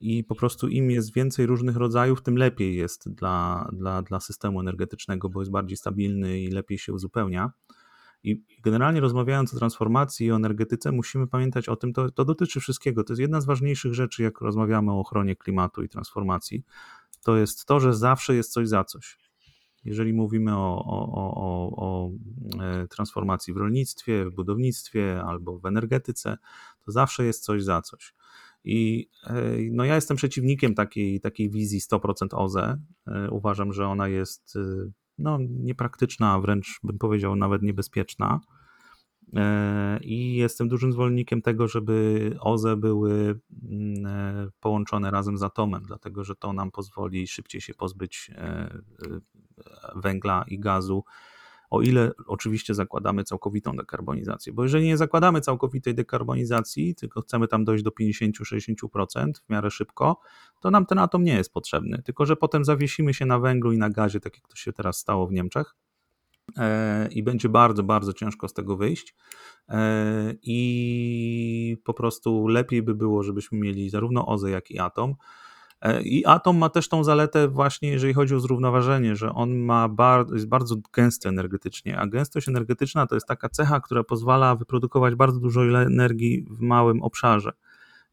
i 0.00 0.24
po 0.24 0.34
prostu 0.34 0.68
im 0.68 0.90
jest 0.90 1.14
więcej 1.14 1.46
różnych 1.46 1.76
rodzajów, 1.76 2.22
tym 2.22 2.36
lepiej 2.36 2.76
jest 2.76 3.14
dla, 3.14 3.68
dla, 3.72 4.02
dla 4.02 4.20
systemu 4.20 4.60
energetycznego, 4.60 5.28
bo 5.28 5.40
jest 5.40 5.50
bardziej 5.50 5.76
stabilny 5.76 6.40
i 6.40 6.48
lepiej 6.48 6.78
się 6.78 6.92
uzupełnia. 6.92 7.52
I 8.22 8.44
generalnie 8.62 9.00
rozmawiając 9.00 9.54
o 9.54 9.58
transformacji 9.58 10.26
i 10.26 10.32
o 10.32 10.36
energetyce, 10.36 10.92
musimy 10.92 11.26
pamiętać 11.26 11.68
o 11.68 11.76
tym, 11.76 11.92
to, 11.92 12.10
to 12.10 12.24
dotyczy 12.24 12.60
wszystkiego. 12.60 13.04
To 13.04 13.12
jest 13.12 13.20
jedna 13.20 13.40
z 13.40 13.46
ważniejszych 13.46 13.94
rzeczy, 13.94 14.22
jak 14.22 14.40
rozmawiamy 14.40 14.92
o 14.92 15.00
ochronie 15.00 15.36
klimatu 15.36 15.82
i 15.82 15.88
transformacji. 15.88 16.64
To 17.24 17.36
jest 17.36 17.64
to, 17.64 17.80
że 17.80 17.94
zawsze 17.94 18.34
jest 18.34 18.52
coś 18.52 18.68
za 18.68 18.84
coś. 18.84 19.29
Jeżeli 19.84 20.12
mówimy 20.12 20.56
o, 20.56 20.84
o, 20.84 21.08
o, 21.14 21.70
o 21.76 22.10
e, 22.62 22.86
transformacji 22.88 23.54
w 23.54 23.56
rolnictwie, 23.56 24.24
w 24.24 24.34
budownictwie 24.34 25.22
albo 25.22 25.58
w 25.58 25.66
energetyce, 25.66 26.38
to 26.84 26.92
zawsze 26.92 27.24
jest 27.24 27.44
coś 27.44 27.62
za 27.64 27.82
coś. 27.82 28.14
I 28.64 29.08
e, 29.26 29.34
no 29.72 29.84
ja 29.84 29.94
jestem 29.94 30.16
przeciwnikiem 30.16 30.74
takiej, 30.74 31.20
takiej 31.20 31.50
wizji 31.50 31.80
100% 31.80 32.26
OZE. 32.32 32.78
E, 33.06 33.30
uważam, 33.30 33.72
że 33.72 33.88
ona 33.88 34.08
jest 34.08 34.58
no, 35.18 35.38
niepraktyczna, 35.40 36.40
wręcz 36.40 36.80
bym 36.82 36.98
powiedział 36.98 37.36
nawet 37.36 37.62
niebezpieczna. 37.62 38.40
I 40.00 40.34
jestem 40.34 40.68
dużym 40.68 40.92
zwolennikiem 40.92 41.42
tego, 41.42 41.68
żeby 41.68 42.36
OZE 42.40 42.76
były 42.76 43.40
mm, 43.70 44.50
połączone 44.60 45.10
razem 45.10 45.38
z 45.38 45.42
atomem, 45.42 45.82
dlatego 45.86 46.24
że 46.24 46.36
to 46.36 46.52
nam 46.52 46.70
pozwoli 46.70 47.26
szybciej 47.26 47.60
się 47.60 47.74
pozbyć 47.74 48.30
węgla 49.94 50.44
i 50.48 50.58
gazu, 50.58 51.04
o 51.70 51.82
ile 51.82 52.12
oczywiście 52.26 52.74
zakładamy 52.74 53.24
całkowitą 53.24 53.76
dekarbonizację. 53.76 54.52
Bo 54.52 54.62
jeżeli 54.62 54.84
nie 54.84 54.96
zakładamy 54.96 55.40
całkowitej 55.40 55.94
dekarbonizacji, 55.94 56.94
tylko 56.94 57.20
chcemy 57.20 57.48
tam 57.48 57.64
dojść 57.64 57.84
do 57.84 57.90
50-60% 57.90 59.32
w 59.46 59.50
miarę 59.50 59.70
szybko, 59.70 60.20
to 60.60 60.70
nam 60.70 60.86
ten 60.86 60.98
atom 60.98 61.24
nie 61.24 61.34
jest 61.34 61.52
potrzebny. 61.52 62.02
Tylko, 62.02 62.26
że 62.26 62.36
potem 62.36 62.64
zawiesimy 62.64 63.14
się 63.14 63.26
na 63.26 63.38
węglu 63.38 63.72
i 63.72 63.78
na 63.78 63.90
gazie, 63.90 64.20
tak 64.20 64.36
jak 64.36 64.48
to 64.48 64.56
się 64.56 64.72
teraz 64.72 64.98
stało 64.98 65.26
w 65.26 65.32
Niemczech. 65.32 65.74
E, 66.56 67.08
I 67.08 67.22
będzie 67.22 67.48
bardzo, 67.48 67.82
bardzo 67.82 68.12
ciężko 68.12 68.48
z 68.48 68.52
tego 68.52 68.76
wyjść. 68.76 69.14
E, 69.68 70.34
I 70.42 71.76
po 71.84 71.94
prostu 71.94 72.48
lepiej 72.48 72.82
by 72.82 72.94
było, 72.94 73.22
żebyśmy 73.22 73.58
mieli 73.58 73.90
zarówno 73.90 74.26
OZE, 74.26 74.50
jak 74.50 74.70
i 74.70 74.78
atom. 74.78 75.14
E, 75.82 76.02
I 76.02 76.26
atom 76.26 76.58
ma 76.58 76.68
też 76.68 76.88
tą 76.88 77.04
zaletę 77.04 77.48
właśnie, 77.48 77.88
jeżeli 77.88 78.14
chodzi 78.14 78.34
o 78.34 78.40
zrównoważenie, 78.40 79.16
że 79.16 79.32
on 79.32 79.58
ma 79.58 79.88
bardzo, 79.88 80.34
jest 80.34 80.48
bardzo 80.48 80.76
gęsty 80.92 81.28
energetycznie, 81.28 81.98
a 81.98 82.06
gęstość 82.06 82.48
energetyczna 82.48 83.06
to 83.06 83.14
jest 83.14 83.26
taka 83.26 83.48
cecha, 83.48 83.80
która 83.80 84.04
pozwala 84.04 84.56
wyprodukować 84.56 85.14
bardzo 85.14 85.40
dużo 85.40 85.80
energii 85.80 86.46
w 86.50 86.60
małym 86.60 87.02
obszarze. 87.02 87.52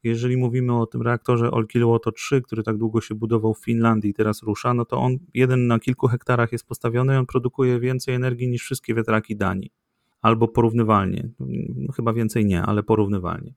Jeżeli 0.03 0.37
mówimy 0.37 0.79
o 0.79 0.85
tym 0.85 1.01
reaktorze 1.01 1.51
Olkiluoto 1.51 2.11
3, 2.11 2.41
który 2.41 2.63
tak 2.63 2.77
długo 2.77 3.01
się 3.01 3.15
budował 3.15 3.53
w 3.53 3.63
Finlandii 3.63 4.11
i 4.11 4.13
teraz 4.13 4.43
rusza, 4.43 4.73
no 4.73 4.85
to 4.85 4.97
on 4.97 5.17
jeden 5.33 5.67
na 5.67 5.79
kilku 5.79 6.07
hektarach 6.07 6.51
jest 6.51 6.67
postawiony 6.67 7.13
i 7.13 7.17
on 7.17 7.25
produkuje 7.25 7.79
więcej 7.79 8.15
energii 8.15 8.49
niż 8.49 8.61
wszystkie 8.61 8.93
wiatraki 8.93 9.35
Danii. 9.35 9.71
Albo 10.21 10.47
porównywalnie. 10.47 11.29
No, 11.39 11.93
chyba 11.93 12.13
więcej 12.13 12.45
nie, 12.45 12.61
ale 12.61 12.83
porównywalnie 12.83 13.53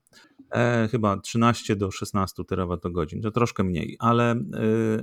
e, 0.51 0.87
chyba 0.91 1.17
13 1.17 1.75
do 1.75 1.91
16 1.91 2.43
terawatogodzin, 2.43 3.21
to 3.21 3.31
troszkę 3.31 3.63
mniej, 3.63 3.95
ale, 3.99 4.31
e, 4.31 4.35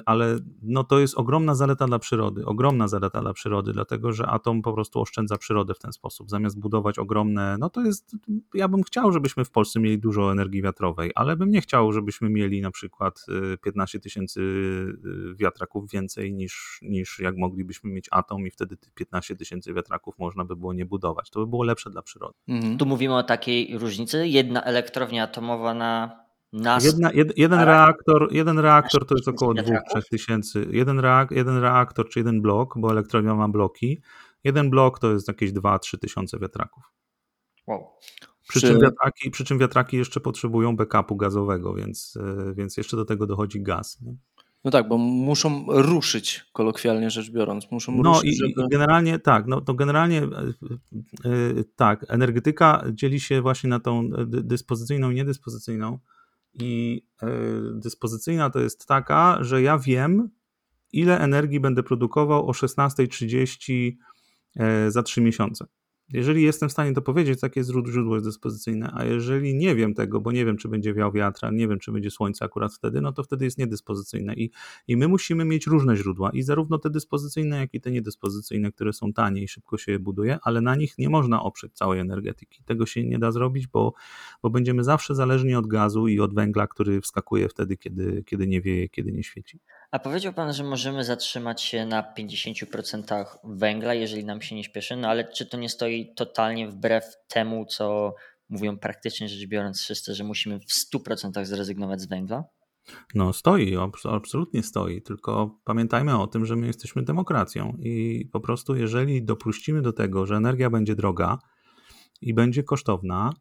ale 0.07 0.38
no 0.62 0.85
to 0.85 0.99
jest 0.99 1.19
ogromna 1.19 1.55
zaleta 1.55 1.87
dla 1.87 1.99
przyrody, 1.99 2.47
ogromna 2.47 2.88
zaleta 2.88 3.21
dla 3.21 3.33
przyrody, 3.33 3.73
dlatego 3.73 4.12
że 4.12 4.26
atom 4.26 4.62
po 4.62 4.73
prostu 4.73 5.00
oszczędza 5.00 5.38
przyrodę 5.38 5.75
w 5.75 5.78
ten 5.78 5.93
sposób, 5.93 6.31
zamiast 6.31 6.61
budować 6.61 6.99
ogromne, 6.99 7.57
no 7.61 7.71
to 7.71 7.81
jest, 7.81 8.17
ja 8.55 8.69
bym 8.69 8.83
chciał, 8.83 9.12
żebyśmy 9.12 9.45
w 9.45 9.50
Polsce 9.50 9.81
mieli 9.81 9.99
dużo 9.99 10.33
energii 10.33 10.62
wiatrowej, 10.62 11.11
ale 11.14 11.37
bym 11.37 11.50
nie 11.50 11.61
chciał, 11.61 11.93
żebyśmy 11.93 12.31
mieli 12.31 12.61
na 12.61 12.71
przykład 12.71 13.26
15 13.64 13.99
e, 13.99 14.00
tysięcy 14.00 14.40
e, 14.43 15.35
wiatraków 15.35 15.90
więcej 15.90 16.33
niż, 16.33 16.78
niż 16.83 17.19
jak 17.19 17.37
moglibyśmy 17.37 17.90
mieć 17.90 18.09
atom 18.11 18.47
i 18.47 18.50
wtedy 18.50 18.76
15 18.95 19.37
tysięcy 19.37 19.75
wiatraków 19.75 20.19
można 20.19 20.45
by 20.45 20.57
było 20.57 20.73
nie 20.73 20.87
budować. 20.87 21.31
To 21.31 21.40
by 21.40 21.47
było 21.47 21.64
lepsze 21.64 21.90
dla 21.90 22.02
przyrody. 22.02 22.35
Mhm. 22.49 22.78
Tu 22.78 22.87
mówimy 22.87 23.17
o 23.17 23.23
takiej 23.23 23.78
różnicy. 23.78 24.28
Jedna 24.28 24.62
elektrownia 24.64 25.26
atomowa 25.38 25.75
na 25.75 26.25
nas. 26.52 26.85
Jedna, 26.85 27.12
jed, 27.12 27.38
jeden, 27.38 27.61
reaktor, 27.61 28.28
jeden 28.33 28.59
reaktor 28.59 29.07
to 29.07 29.14
jest 29.14 29.28
około 29.28 29.54
2-3 29.54 29.78
tysięcy. 30.11 30.66
Jeden, 30.71 31.00
reak, 31.00 31.30
jeden 31.30 31.59
reaktor 31.59 32.09
czy 32.09 32.21
jeden 32.21 32.42
blok, 32.42 32.75
bo 32.76 32.90
elektrownia 32.90 33.35
ma 33.35 33.49
bloki. 33.49 34.02
Jeden 34.45 34.71
blok 34.71 34.99
to 34.99 35.12
jest 35.12 35.28
jakieś 35.28 35.52
2-3 35.52 35.99
tysiące 35.99 36.38
wiatraków. 36.38 36.85
Wow. 37.66 37.87
Przy, 38.49 38.61
czym 38.61 38.80
wiatraki, 38.80 39.30
przy 39.30 39.45
czym 39.45 39.59
wiatraki 39.59 39.97
jeszcze 39.97 40.21
potrzebują 40.21 40.76
backupu 40.76 41.16
gazowego, 41.16 41.75
więc, 41.75 42.18
e, 42.21 42.54
więc 42.54 42.76
jeszcze 42.76 42.97
do 42.97 43.04
tego 43.04 43.26
dochodzi 43.26 43.62
gaz. 43.62 44.00
Nie? 44.00 44.16
No 44.65 44.71
tak, 44.71 44.88
bo 44.88 44.99
muszą 44.99 45.65
ruszyć, 45.69 46.45
kolokwialnie 46.53 47.11
rzecz 47.11 47.31
biorąc. 47.31 47.71
Muszą 47.71 48.03
no 48.03 48.12
ruszyć, 48.12 48.33
i, 48.33 48.37
żeby... 48.37 48.50
i 48.50 48.69
generalnie 48.71 49.19
tak, 49.19 49.47
no 49.47 49.61
to 49.61 49.75
generalnie 49.75 50.23
yy, 51.25 51.65
tak, 51.77 52.05
energetyka 52.09 52.85
dzieli 52.93 53.21
się 53.21 53.43
właśnie 53.43 53.71
na 53.71 53.81
tą 53.81 54.11
dyspozycyjną 54.27 55.11
i 55.11 55.15
niedyspozycyjną. 55.15 55.99
I 56.55 57.03
yy, 57.23 57.29
dyspozycyjna 57.75 58.50
to 58.50 58.59
jest 58.59 58.87
taka, 58.87 59.38
że 59.41 59.62
ja 59.62 59.79
wiem, 59.79 60.29
ile 60.93 61.21
energii 61.21 61.61
będę 61.61 61.83
produkował 61.83 62.49
o 62.49 62.53
16.30 62.53 63.93
yy, 64.57 64.91
za 64.91 65.03
3 65.03 65.21
miesiące. 65.21 65.67
Jeżeli 66.12 66.43
jestem 66.43 66.69
w 66.69 66.73
stanie 66.73 66.93
to 66.93 67.03
powiedzieć, 67.03 67.41
takie 67.41 67.65
źródło 67.65 68.15
jest 68.15 68.27
dyspozycyjne, 68.27 68.91
a 68.95 69.05
jeżeli 69.05 69.55
nie 69.55 69.75
wiem 69.75 69.95
tego, 69.95 70.21
bo 70.21 70.33
nie 70.33 70.45
wiem, 70.45 70.57
czy 70.57 70.69
będzie 70.69 70.95
wiał 70.95 71.12
wiatr, 71.12 71.53
nie 71.53 71.69
wiem, 71.69 71.79
czy 71.79 71.93
będzie 71.93 72.11
słońce 72.11 72.45
akurat 72.45 72.75
wtedy, 72.75 73.00
no 73.00 73.12
to 73.12 73.23
wtedy 73.23 73.45
jest 73.45 73.59
niedyspozycyjne. 73.59 74.35
I, 74.35 74.50
I 74.88 74.97
my 74.97 75.09
musimy 75.09 75.45
mieć 75.45 75.67
różne 75.67 75.97
źródła, 75.97 76.31
i 76.31 76.43
zarówno 76.43 76.79
te 76.79 76.91
dyspozycyjne, 76.91 77.59
jak 77.59 77.75
i 77.75 77.81
te 77.81 77.91
niedyspozycyjne, 77.91 78.73
które 78.73 78.93
są 78.93 79.12
tanie 79.12 79.43
i 79.43 79.49
szybko 79.49 79.79
się 79.79 79.93
je 79.93 79.99
buduje, 79.99 80.38
ale 80.43 80.61
na 80.61 80.77
nich 80.77 80.99
nie 80.99 81.09
można 81.09 81.43
oprzeć 81.43 81.73
całej 81.73 82.00
energetyki. 82.00 82.62
Tego 82.65 82.87
się 82.87 83.05
nie 83.05 83.19
da 83.19 83.33
zrobić, 83.33 83.67
bo, 83.67 83.95
bo 84.43 84.50
będziemy 84.50 84.85
zawsze 84.85 85.15
zależni 85.15 85.55
od 85.55 85.67
gazu 85.67 86.09
i 86.09 86.21
od 86.21 86.35
węgla, 86.35 86.67
który 86.67 87.00
wskakuje 87.00 87.49
wtedy, 87.49 87.77
kiedy, 87.77 88.25
kiedy 88.27 88.47
nie 88.47 88.61
wieje, 88.61 88.88
kiedy 88.88 89.12
nie 89.12 89.23
świeci. 89.23 89.61
A 89.90 89.99
powiedział 89.99 90.33
Pan, 90.33 90.52
że 90.52 90.64
możemy 90.64 91.04
zatrzymać 91.04 91.62
się 91.62 91.87
na 91.87 92.14
50% 92.18 93.25
węgla, 93.45 93.95
jeżeli 93.95 94.25
nam 94.25 94.42
się 94.42 94.57
nie 94.57 94.64
śpieszy, 94.64 94.97
no 94.97 95.09
ale 95.09 95.33
czy 95.33 95.47
to 95.47 95.57
nie 95.57 95.68
stoi 95.68 96.14
totalnie 96.14 96.68
wbrew 96.68 97.04
temu, 97.28 97.66
co 97.66 98.14
mówią 98.49 98.78
praktycznie 98.78 99.28
rzecz 99.28 99.49
biorąc 99.49 99.80
wszyscy, 99.80 100.14
że 100.14 100.25
musimy 100.25 100.61
w 100.61 100.95
100% 100.95 101.45
zrezygnować 101.45 102.00
z 102.00 102.07
węgla? 102.07 102.45
No 103.14 103.33
stoi, 103.33 103.76
absolutnie 104.04 104.62
stoi, 104.62 105.02
tylko 105.02 105.59
pamiętajmy 105.64 106.21
o 106.21 106.26
tym, 106.26 106.47
że 106.47 106.57
my 106.57 106.66
jesteśmy 106.66 107.02
demokracją 107.02 107.76
i 107.78 108.26
po 108.33 108.40
prostu 108.40 108.76
jeżeli 108.76 109.25
dopuścimy 109.25 109.83
do 109.83 109.92
tego, 109.92 110.26
że 110.26 110.37
energia 110.37 110.71
będzie 110.71 110.95
droga 110.95 111.38
i 112.21 112.35
będzie 112.35 112.62
kosztowna, 112.62 113.33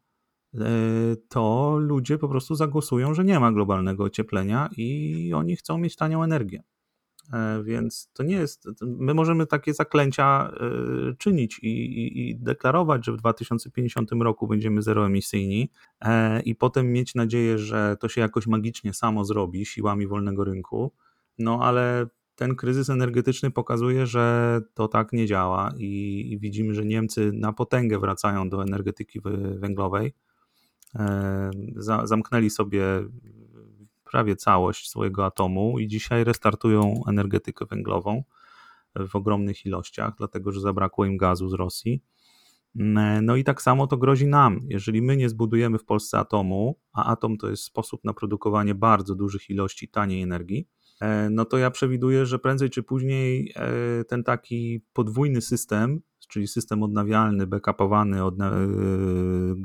to 1.28 1.76
ludzie 1.78 2.18
po 2.18 2.28
prostu 2.28 2.54
zagłosują, 2.54 3.14
że 3.14 3.24
nie 3.24 3.40
ma 3.40 3.52
globalnego 3.52 4.04
ocieplenia 4.04 4.68
i 4.76 5.32
oni 5.34 5.56
chcą 5.56 5.78
mieć 5.78 5.96
tanią 5.96 6.22
energię. 6.22 6.62
E, 7.32 7.62
więc 7.62 8.10
to 8.12 8.22
nie 8.22 8.34
jest. 8.34 8.68
My 8.82 9.14
możemy 9.14 9.46
takie 9.46 9.74
zaklęcia 9.74 10.50
e, 10.50 11.14
czynić 11.14 11.58
i, 11.58 11.68
i, 11.68 12.30
i, 12.30 12.36
deklarować, 12.36 13.06
że 13.06 13.12
w 13.12 13.16
2050 13.16 14.10
roku 14.12 14.46
będziemy 14.46 14.82
zeroemisyjni, 14.82 15.70
i 16.44 16.54
potem 16.54 16.92
mieć 16.92 17.14
nadzieję, 17.14 17.58
że 17.58 17.96
to 18.00 18.08
się 18.08 18.20
jakoś 18.20 18.46
magicznie 18.46 18.94
samo 18.94 19.24
zrobi 19.24 19.66
siłami 19.66 20.06
wolnego 20.06 20.44
rynku. 20.44 20.92
No 21.38 21.58
ale 21.62 22.06
ten 22.34 22.56
kryzys 22.56 22.90
energetyczny 22.90 23.50
pokazuje, 23.50 24.06
że 24.06 24.60
to 24.74 24.88
tak 24.88 25.12
nie 25.12 25.26
działa, 25.26 25.70
i, 25.78 26.24
i 26.32 26.38
widzimy, 26.38 26.74
że 26.74 26.84
Niemcy 26.84 27.30
na 27.34 27.52
potęgę 27.52 27.98
wracają 27.98 28.48
do 28.48 28.62
energetyki 28.62 29.20
węglowej 29.58 30.14
zamknęli 32.04 32.50
sobie 32.50 32.82
prawie 34.04 34.36
całość 34.36 34.90
swojego 34.90 35.26
atomu 35.26 35.78
i 35.78 35.88
dzisiaj 35.88 36.24
restartują 36.24 37.02
energetykę 37.08 37.66
węglową 37.66 38.24
w 38.94 39.16
ogromnych 39.16 39.66
ilościach, 39.66 40.14
dlatego 40.18 40.52
że 40.52 40.60
zabrakło 40.60 41.04
im 41.04 41.16
gazu 41.16 41.48
z 41.48 41.52
Rosji. 41.52 42.02
No 43.22 43.36
i 43.36 43.44
tak 43.44 43.62
samo 43.62 43.86
to 43.86 43.96
grozi 43.96 44.26
nam. 44.26 44.60
Jeżeli 44.68 45.02
my 45.02 45.16
nie 45.16 45.28
zbudujemy 45.28 45.78
w 45.78 45.84
Polsce 45.84 46.18
atomu, 46.18 46.78
a 46.92 47.04
atom 47.04 47.36
to 47.36 47.50
jest 47.50 47.62
sposób 47.62 48.04
na 48.04 48.12
produkowanie 48.12 48.74
bardzo 48.74 49.14
dużych 49.14 49.50
ilości 49.50 49.88
taniej 49.88 50.22
energii, 50.22 50.68
e, 51.00 51.30
no 51.30 51.44
to 51.44 51.58
ja 51.58 51.70
przewiduję, 51.70 52.26
że 52.26 52.38
prędzej 52.38 52.70
czy 52.70 52.82
później 52.82 53.52
e, 53.56 54.04
ten 54.04 54.24
taki 54.24 54.80
podwójny 54.92 55.40
system, 55.40 56.00
czyli 56.28 56.48
system 56.48 56.82
odnawialny, 56.82 57.46
backupowany 57.46 58.22
e, 58.22 58.30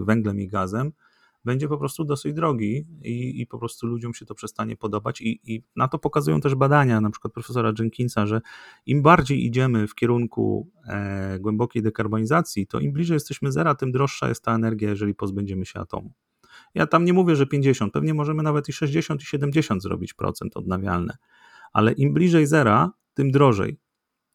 węglem 0.05 0.39
i 0.39 0.47
gazem, 0.47 0.91
będzie 1.45 1.67
po 1.67 1.77
prostu 1.77 2.05
dosyć 2.05 2.33
drogi 2.33 2.85
i, 3.01 3.41
i 3.41 3.47
po 3.47 3.59
prostu 3.59 3.87
ludziom 3.87 4.13
się 4.13 4.25
to 4.25 4.35
przestanie 4.35 4.77
podobać. 4.77 5.21
I, 5.21 5.39
I 5.53 5.63
na 5.75 5.87
to 5.87 5.99
pokazują 5.99 6.41
też 6.41 6.55
badania, 6.55 7.01
na 7.01 7.09
przykład 7.09 7.33
profesora 7.33 7.73
Jenkinsa, 7.79 8.25
że 8.25 8.41
im 8.85 9.01
bardziej 9.01 9.45
idziemy 9.45 9.87
w 9.87 9.95
kierunku 9.95 10.69
e, 10.87 11.39
głębokiej 11.39 11.81
dekarbonizacji, 11.81 12.67
to 12.67 12.79
im 12.79 12.93
bliżej 12.93 13.15
jesteśmy 13.15 13.51
zera, 13.51 13.75
tym 13.75 13.91
droższa 13.91 14.29
jest 14.29 14.43
ta 14.43 14.55
energia, 14.55 14.89
jeżeli 14.89 15.15
pozbędziemy 15.15 15.65
się 15.65 15.79
atomu. 15.79 16.13
Ja 16.75 16.87
tam 16.87 17.05
nie 17.05 17.13
mówię, 17.13 17.35
że 17.35 17.47
50, 17.47 17.93
pewnie 17.93 18.13
możemy 18.13 18.43
nawet 18.43 18.69
i 18.69 18.73
60 18.73 19.21
i 19.21 19.25
70 19.25 19.83
zrobić 19.83 20.13
procent 20.13 20.57
odnawialne, 20.57 21.17
ale 21.73 21.91
im 21.91 22.13
bliżej 22.13 22.47
zera, 22.47 22.91
tym 23.13 23.31
drożej. 23.31 23.77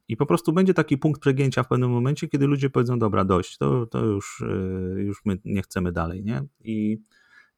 I 0.09 0.17
po 0.17 0.27
prostu 0.27 0.53
będzie 0.53 0.75
taki 0.75 0.99
punkt 0.99 1.21
przegięcia 1.21 1.63
w 1.63 1.69
pewnym 1.69 1.91
momencie, 1.91 2.29
kiedy 2.29 2.47
ludzie 2.47 2.71
powiedzą, 2.71 2.99
dobra, 2.99 3.25
dość, 3.25 3.57
to, 3.59 3.87
to 3.87 4.05
już, 4.05 4.41
y, 4.41 5.03
już 5.03 5.25
my 5.25 5.39
nie 5.45 5.63
chcemy 5.63 5.93
dalej, 5.93 6.25
nie? 6.25 6.43
I, 6.61 6.99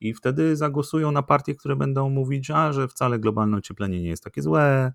I 0.01 0.15
wtedy 0.15 0.57
zagłosują 0.57 1.13
na 1.13 1.23
partie, 1.23 1.55
które 1.55 1.77
będą 1.77 2.11
mówić, 2.11 2.51
a, 2.51 2.73
że 2.73 2.89
wcale 2.89 3.19
globalne 3.19 3.57
ocieplenie 3.57 4.03
nie 4.03 4.09
jest 4.09 4.25
takie 4.25 4.43
złe, 4.43 4.93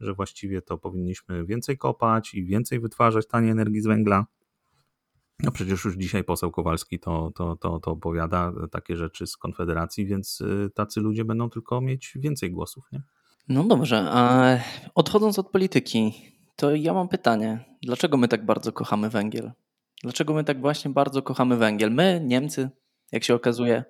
że 0.00 0.14
właściwie 0.14 0.62
to 0.62 0.78
powinniśmy 0.78 1.46
więcej 1.46 1.78
kopać 1.78 2.34
i 2.34 2.44
więcej 2.44 2.80
wytwarzać 2.80 3.26
taniej 3.26 3.50
energii 3.50 3.80
z 3.80 3.86
węgla. 3.86 4.26
No 5.42 5.50
przecież 5.50 5.84
już 5.84 5.96
dzisiaj 5.96 6.24
poseł 6.24 6.50
Kowalski 6.50 6.98
to, 6.98 7.32
to, 7.34 7.56
to, 7.56 7.78
to 7.78 7.90
opowiada 7.90 8.52
takie 8.70 8.96
rzeczy 8.96 9.26
z 9.26 9.36
Konfederacji, 9.36 10.06
więc 10.06 10.40
y, 10.40 10.70
tacy 10.74 11.00
ludzie 11.00 11.24
będą 11.24 11.50
tylko 11.50 11.80
mieć 11.80 12.12
więcej 12.16 12.50
głosów, 12.50 12.84
nie? 12.92 13.02
No 13.48 13.64
dobrze, 13.64 14.08
a 14.10 14.56
odchodząc 14.94 15.38
od 15.38 15.50
polityki, 15.50 16.12
to 16.60 16.74
ja 16.74 16.94
mam 16.94 17.08
pytanie. 17.08 17.64
Dlaczego 17.82 18.16
my 18.16 18.28
tak 18.28 18.44
bardzo 18.44 18.72
kochamy 18.72 19.10
węgiel? 19.10 19.52
Dlaczego 20.02 20.34
my 20.34 20.44
tak 20.44 20.60
właśnie 20.60 20.90
bardzo 20.90 21.22
kochamy 21.22 21.56
węgiel? 21.56 21.90
My, 21.90 22.20
Niemcy, 22.24 22.70
jak 23.12 23.24
się 23.24 23.34
okazuje. 23.34 23.84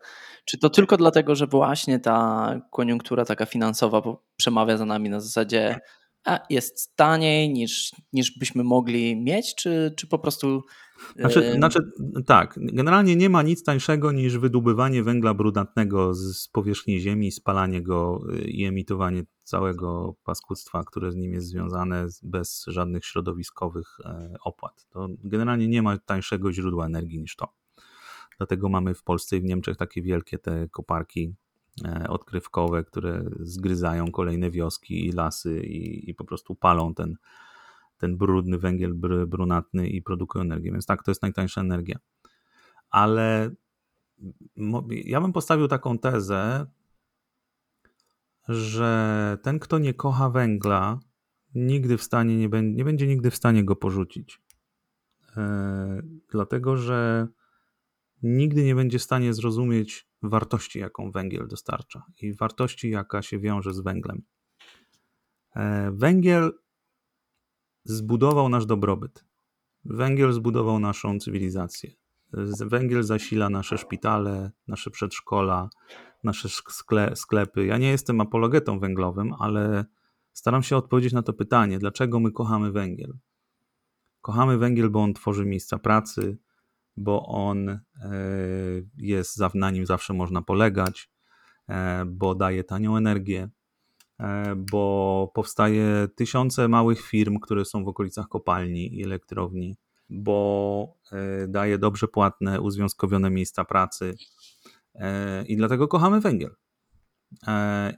Czy 0.45 0.59
to 0.59 0.71
tylko 0.71 0.97
dlatego, 0.97 1.35
że 1.35 1.47
właśnie 1.47 1.99
ta 1.99 2.61
koniunktura 2.71 3.25
taka 3.25 3.47
finansowa 3.47 4.03
przemawia 4.37 4.77
za 4.77 4.85
nami 4.85 5.11
na 5.11 5.21
zasadzie 5.21 5.81
a 6.25 6.39
jest 6.51 6.97
taniej 6.97 7.51
niż, 7.51 7.93
niż 8.13 8.39
byśmy 8.39 8.65
mogli 8.65 9.23
mieć, 9.23 9.55
czy, 9.55 9.95
czy 9.97 10.07
po 10.07 10.19
prostu. 10.19 10.63
Znaczy, 11.17 11.53
znaczy, 11.53 11.79
tak, 12.27 12.59
generalnie 12.63 13.17
nie 13.17 13.29
ma 13.31 13.43
nic 13.43 13.63
tańszego 13.63 14.13
niż 14.13 14.39
wydobywanie 14.39 15.03
węgla 15.03 15.35
brunatnego 15.35 16.15
z 16.15 16.49
powierzchni 16.49 17.01
Ziemi, 17.01 17.33
spalanie 17.33 17.83
go 17.83 18.21
y, 18.35 18.51
i 18.51 18.65
emitowanie 18.65 19.23
całego 19.43 20.15
paskudztwa, 20.25 20.85
które 20.85 21.13
z 21.13 21.17
nim 21.17 21.33
jest 21.33 21.47
związane 21.47 22.07
bez 22.23 22.65
żadnych 22.67 23.05
środowiskowych 23.05 23.99
e, 24.05 24.35
opłat. 24.45 24.87
To 24.91 25.09
generalnie 25.25 25.69
nie 25.69 25.83
ma 25.83 25.99
tańszego 25.99 26.53
źródła 26.53 26.87
energii 26.87 27.21
niż 27.21 27.37
to. 27.37 27.49
Dlatego 28.39 28.69
mamy 28.69 28.95
w 28.95 29.03
Polsce 29.03 29.37
i 29.37 29.41
w 29.41 29.45
Niemczech 29.45 29.77
takie 29.77 30.03
wielkie 30.03 30.39
te 30.39 30.69
koparki 30.69 31.35
odkrywkowe, 32.09 32.85
które 32.85 33.25
zgryzają 33.41 34.11
kolejne 34.11 34.51
wioski 34.51 35.07
i 35.07 35.13
lasy 35.13 35.61
i, 35.61 36.11
i 36.11 36.15
po 36.15 36.25
prostu 36.25 36.55
palą 36.55 36.95
ten, 36.95 37.17
ten 37.99 38.17
brudny 38.17 38.59
węgiel 38.59 38.95
brunatny 39.27 39.89
i 39.89 40.03
produkują 40.03 40.45
energię. 40.45 40.73
Więc 40.73 40.87
tak, 40.87 41.03
to 41.03 41.11
jest 41.11 41.23
najtańsza 41.23 41.61
energia. 41.61 41.99
Ale 42.91 43.51
ja 44.91 45.21
bym 45.21 45.33
postawił 45.33 45.69
taką 45.69 45.99
tezę, 45.99 46.67
że 48.49 49.39
ten, 49.43 49.59
kto 49.59 49.79
nie 49.79 49.95
kocha 49.95 50.31
węgla, 50.31 50.99
nigdy 51.55 51.99
w 51.99 52.03
stanie 52.03 52.37
nie, 52.37 52.49
będzie, 52.49 52.77
nie 52.77 52.85
będzie 52.85 53.07
nigdy 53.07 53.31
w 53.31 53.37
stanie 53.37 53.65
go 53.65 53.77
porzucić. 53.77 54.43
E, 55.37 56.03
dlatego, 56.31 56.77
że 56.77 57.29
nigdy 58.23 58.65
nie 58.65 58.75
będzie 58.75 58.99
w 58.99 59.03
stanie 59.03 59.35
zrozumieć 59.35 60.09
wartości, 60.23 60.79
jaką 60.79 61.11
węgiel 61.11 61.49
dostarcza 61.49 62.03
i 62.23 62.35
wartości, 62.35 62.91
jaka 62.91 63.23
się 63.23 63.39
wiąże 63.39 63.75
z 63.75 63.81
węglem. 63.81 64.23
E, 65.57 65.91
węgiel 65.91 66.53
zbudował 67.85 68.49
nasz 68.49 68.67
dobrobyt. 68.67 69.25
Węgiel 69.85 70.33
zbudował 70.33 70.79
naszą 70.79 71.19
cywilizację. 71.19 71.91
Węgiel 72.67 73.03
zasila 73.03 73.51
nasze 73.51 73.79
szpitale, 73.79 74.51
nasze 74.69 74.91
przedszkola, 74.91 75.71
nasze 76.25 76.49
sklepy. 77.15 77.67
Ja 77.67 77.79
nie 77.79 77.91
jestem 77.91 78.21
apologetą 78.21 78.81
węglowym, 78.81 79.35
ale 79.39 79.85
staram 80.33 80.63
się 80.63 80.77
odpowiedzieć 80.77 81.13
na 81.13 81.23
to 81.23 81.33
pytanie, 81.33 81.79
dlaczego 81.79 82.21
my 82.21 82.33
kochamy 82.33 82.73
węgiel. 82.73 83.19
Kochamy 84.21 84.59
węgiel, 84.59 84.91
bo 84.91 85.03
on 85.03 85.15
tworzy 85.15 85.45
miejsca 85.47 85.79
pracy, 85.79 86.39
bo 87.01 87.27
on 87.27 87.69
e, 87.69 87.81
jest, 88.97 89.41
na 89.55 89.71
nim 89.71 89.87
zawsze 89.87 90.13
można 90.15 90.43
polegać, 90.43 91.11
e, 91.69 92.05
bo 92.07 92.35
daje 92.35 92.65
tanią 92.65 92.97
energię, 92.97 93.49
e, 94.21 94.55
bo 94.57 95.33
powstaje 95.35 96.09
tysiące 96.17 96.69
małych 96.69 97.01
firm, 97.01 97.39
które 97.39 97.65
są 97.65 97.85
w 97.85 97.89
okolicach 97.89 98.29
kopalni 98.29 98.99
i 98.99 99.05
elektrowni, 99.05 99.77
bo 100.09 100.95
daje 101.49 101.79
dobrze 101.79 102.09
płatne, 102.09 102.61
uzwiązkowione 102.61 103.31
miejsca 103.31 103.65
pracy 103.65 104.15
i 105.47 105.57
dlatego 105.57 105.89
kochamy 105.89 106.21
węgiel. 106.21 106.55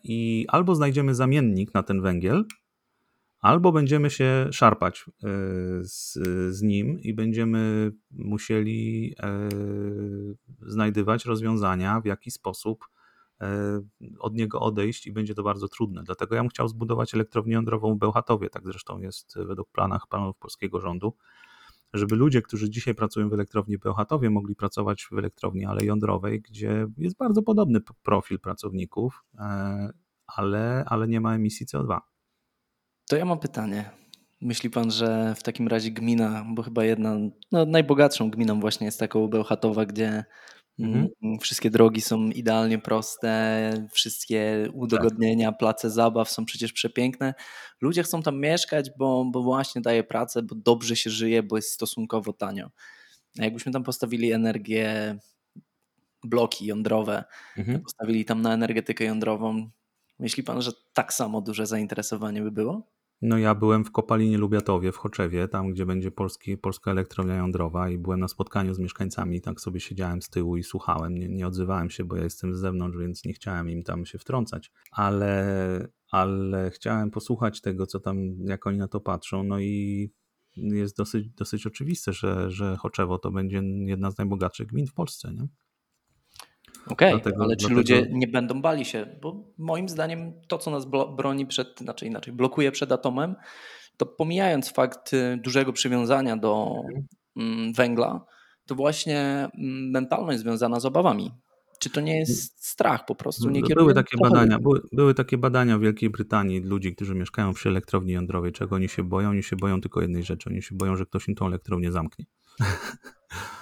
I 0.04 0.46
albo 0.48 0.74
znajdziemy 0.74 1.14
zamiennik 1.14 1.74
na 1.74 1.82
ten 1.82 2.02
węgiel, 2.02 2.44
albo 3.42 3.72
będziemy 3.72 4.10
się 4.10 4.48
szarpać 4.52 5.04
e, 5.08 5.28
z, 5.82 6.18
z 6.50 6.62
nim 6.62 7.00
i 7.00 7.14
będziemy 7.14 7.92
musieli 8.10 9.14
e, 9.22 9.48
znajdywać 10.60 11.24
rozwiązania, 11.24 12.00
w 12.00 12.04
jaki 12.04 12.30
sposób 12.30 12.84
e, 13.40 13.80
od 14.18 14.34
niego 14.34 14.60
odejść 14.60 15.06
i 15.06 15.12
będzie 15.12 15.34
to 15.34 15.42
bardzo 15.42 15.68
trudne. 15.68 16.02
Dlatego 16.04 16.34
ja 16.34 16.40
bym 16.40 16.48
chciał 16.48 16.68
zbudować 16.68 17.14
elektrownię 17.14 17.54
jądrową 17.54 17.94
w 17.94 17.98
Bełchatowie, 17.98 18.50
tak 18.50 18.62
zresztą 18.66 18.98
jest 18.98 19.34
według 19.46 19.70
planach 19.70 20.06
planów 20.08 20.36
polskiego 20.38 20.80
rządu, 20.80 21.16
żeby 21.92 22.16
ludzie, 22.16 22.42
którzy 22.42 22.70
dzisiaj 22.70 22.94
pracują 22.94 23.28
w 23.28 23.32
elektrowni 23.32 23.78
Bełchatowie, 23.78 24.30
mogli 24.30 24.56
pracować 24.56 25.08
w 25.10 25.18
elektrowni 25.18 25.64
ale 25.64 25.84
jądrowej, 25.84 26.40
gdzie 26.40 26.86
jest 26.98 27.16
bardzo 27.16 27.42
podobny 27.42 27.80
profil 28.02 28.40
pracowników, 28.40 29.24
ale, 30.26 30.84
ale 30.86 31.08
nie 31.08 31.20
ma 31.20 31.34
emisji 31.34 31.66
CO2. 31.66 32.11
To 33.12 33.16
ja 33.16 33.24
mam 33.24 33.38
pytanie. 33.38 33.90
Myśli 34.40 34.70
pan, 34.70 34.90
że 34.90 35.34
w 35.34 35.42
takim 35.42 35.68
razie 35.68 35.90
gmina, 35.90 36.46
bo 36.48 36.62
chyba 36.62 36.84
jedna, 36.84 37.16
no 37.52 37.66
najbogatszą 37.66 38.30
gminą 38.30 38.60
właśnie 38.60 38.84
jest 38.84 39.00
taką 39.00 39.28
Bełchatowa, 39.28 39.86
gdzie 39.86 40.24
mhm. 40.78 41.08
Mm, 41.22 41.38
wszystkie 41.38 41.70
drogi 41.70 42.00
są 42.00 42.26
idealnie 42.26 42.78
proste, 42.78 43.72
wszystkie 43.92 44.68
udogodnienia, 44.72 45.50
tak. 45.50 45.58
place 45.58 45.90
zabaw 45.90 46.30
są 46.30 46.44
przecież 46.44 46.72
przepiękne. 46.72 47.34
Ludzie 47.80 48.02
chcą 48.02 48.22
tam 48.22 48.40
mieszkać, 48.40 48.90
bo, 48.98 49.24
bo 49.24 49.42
właśnie 49.42 49.82
daje 49.82 50.04
pracę, 50.04 50.42
bo 50.42 50.54
dobrze 50.54 50.96
się 50.96 51.10
żyje, 51.10 51.42
bo 51.42 51.56
jest 51.56 51.72
stosunkowo 51.72 52.32
tanio. 52.32 52.70
A 53.38 53.44
jakbyśmy 53.44 53.72
tam 53.72 53.82
postawili 53.82 54.32
energię, 54.32 55.18
bloki 56.24 56.66
jądrowe, 56.66 57.24
mhm. 57.56 57.80
postawili 57.80 58.24
tam 58.24 58.42
na 58.42 58.54
energetykę 58.54 59.04
jądrową, 59.04 59.70
myśli 60.18 60.42
pan, 60.42 60.62
że 60.62 60.72
tak 60.92 61.12
samo 61.12 61.40
duże 61.40 61.66
zainteresowanie 61.66 62.42
by 62.42 62.50
było? 62.50 62.91
No 63.22 63.38
ja 63.38 63.54
byłem 63.54 63.84
w 63.84 63.92
Kopalinie 63.92 64.38
Lubiatowie 64.38 64.92
w 64.92 64.96
Choczewie, 64.96 65.48
tam 65.48 65.70
gdzie 65.70 65.86
będzie 65.86 66.10
polski, 66.10 66.58
polska 66.58 66.90
elektrownia 66.90 67.34
jądrowa 67.34 67.88
i 67.88 67.98
byłem 67.98 68.20
na 68.20 68.28
spotkaniu 68.28 68.74
z 68.74 68.78
mieszkańcami, 68.78 69.40
tak 69.40 69.60
sobie 69.60 69.80
siedziałem 69.80 70.22
z 70.22 70.28
tyłu 70.28 70.56
i 70.56 70.62
słuchałem, 70.62 71.18
nie, 71.18 71.28
nie 71.28 71.46
odzywałem 71.46 71.90
się, 71.90 72.04
bo 72.04 72.16
ja 72.16 72.24
jestem 72.24 72.54
z 72.54 72.58
zewnątrz, 72.58 72.98
więc 72.98 73.24
nie 73.24 73.32
chciałem 73.32 73.70
im 73.70 73.82
tam 73.82 74.06
się 74.06 74.18
wtrącać, 74.18 74.72
ale, 74.90 75.88
ale 76.10 76.70
chciałem 76.70 77.10
posłuchać 77.10 77.60
tego, 77.60 77.86
co 77.86 78.00
tam, 78.00 78.16
jak 78.44 78.66
oni 78.66 78.78
na 78.78 78.88
to 78.88 79.00
patrzą, 79.00 79.42
no 79.42 79.60
i 79.60 80.10
jest 80.56 80.96
dosyć, 80.96 81.28
dosyć 81.28 81.66
oczywiste, 81.66 82.12
że, 82.12 82.50
że 82.50 82.76
Choczewo 82.76 83.18
to 83.18 83.30
będzie 83.30 83.62
jedna 83.86 84.10
z 84.10 84.18
najbogatszych 84.18 84.66
gmin 84.66 84.86
w 84.86 84.94
Polsce, 84.94 85.32
nie? 85.34 85.46
Okej, 86.86 87.14
okay, 87.14 87.32
ale 87.38 87.56
czy 87.56 87.66
dlatego... 87.66 87.74
ludzie 87.74 88.08
nie 88.10 88.26
będą 88.26 88.62
bali 88.62 88.84
się? 88.84 89.06
Bo 89.22 89.44
moim 89.58 89.88
zdaniem 89.88 90.32
to, 90.48 90.58
co 90.58 90.70
nas 90.70 90.86
broni 91.16 91.46
przed, 91.46 91.80
znaczy 91.80 92.06
inaczej, 92.06 92.34
blokuje 92.34 92.72
przed 92.72 92.92
atomem, 92.92 93.34
to 93.96 94.06
pomijając 94.06 94.72
fakt 94.72 95.12
y, 95.12 95.36
dużego 95.36 95.72
przywiązania 95.72 96.36
do 96.36 96.72
mm, 97.36 97.72
węgla, 97.72 98.24
to 98.66 98.74
właśnie 98.74 99.20
mm, 99.20 99.90
mentalność 99.90 100.38
związana 100.38 100.80
z 100.80 100.86
obawami. 100.86 101.30
Czy 101.78 101.90
to 101.90 102.00
nie 102.00 102.18
jest 102.18 102.66
strach 102.66 103.04
po 103.06 103.14
prostu? 103.14 103.50
Nie 103.50 103.62
były 103.62 103.94
takie 103.94 104.16
badania, 104.22 104.58
były, 104.58 104.80
były, 104.92 105.14
takie 105.14 105.38
badania 105.38 105.78
w 105.78 105.80
Wielkiej 105.80 106.10
Brytanii 106.10 106.60
ludzi, 106.60 106.94
którzy 106.94 107.14
mieszkają 107.14 107.54
przy 107.54 107.68
elektrowni 107.68 108.12
jądrowej. 108.12 108.52
Czego 108.52 108.76
oni 108.76 108.88
się 108.88 109.02
boją? 109.02 109.30
Oni 109.30 109.42
się 109.42 109.56
boją 109.56 109.80
tylko 109.80 110.00
jednej 110.00 110.22
rzeczy. 110.22 110.50
Oni 110.50 110.62
się 110.62 110.74
boją, 110.74 110.96
że 110.96 111.06
ktoś 111.06 111.28
im 111.28 111.34
tą 111.34 111.46
elektrownię 111.46 111.92
zamknie. 111.92 112.24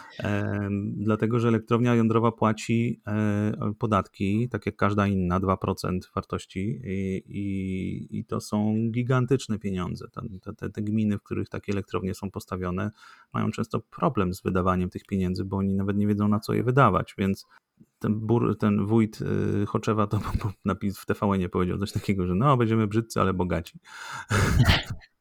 dlatego 0.97 1.41
że 1.41 1.49
elektrownia 1.49 1.95
jądrowa 1.95 2.33
płaci 2.33 3.03
e, 3.07 3.73
podatki, 3.79 4.49
tak 4.49 4.67
jak 4.67 4.77
każda 4.77 5.07
inna, 5.07 5.41
2% 5.41 5.99
wartości 6.15 6.81
i, 6.85 7.23
i, 7.27 8.19
i 8.19 8.25
to 8.25 8.41
są 8.41 8.75
gigantyczne 8.91 9.59
pieniądze. 9.59 10.09
Te, 10.43 10.55
te, 10.55 10.71
te, 10.71 10.83
gminy, 10.83 11.19
w 11.19 11.23
których 11.23 11.49
takie 11.49 11.73
elektrownie 11.73 12.15
są 12.15 12.31
postawione, 12.31 12.91
mają 13.33 13.51
często 13.51 13.81
problem 13.81 14.35
z 14.35 14.43
wydawaniem 14.43 14.91
tych 14.91 15.05
pieniędzy, 15.05 15.45
bo 15.45 15.57
oni 15.57 15.75
nawet 15.75 15.97
nie 15.97 16.07
wiedzą 16.07 16.29
na 16.29 16.41
co 16.41 16.55
je 16.55 16.63
wydawać, 16.63 17.15
więc 17.19 17.47
ten, 17.99 18.15
bur, 18.21 18.59
ten 18.59 18.87
wójt 18.87 19.21
y, 19.21 19.67
Choczewa 19.67 20.07
to 20.07 20.21
napis 20.65 20.99
w 20.99 21.07
TVN 21.07 21.39
nie 21.39 21.49
powiedział 21.49 21.79
coś 21.79 21.93
takiego, 21.93 22.27
że 22.27 22.35
no 22.35 22.57
będziemy 22.57 22.87
brzydcy, 22.87 23.21
ale 23.21 23.35
bogaci. 23.35 23.79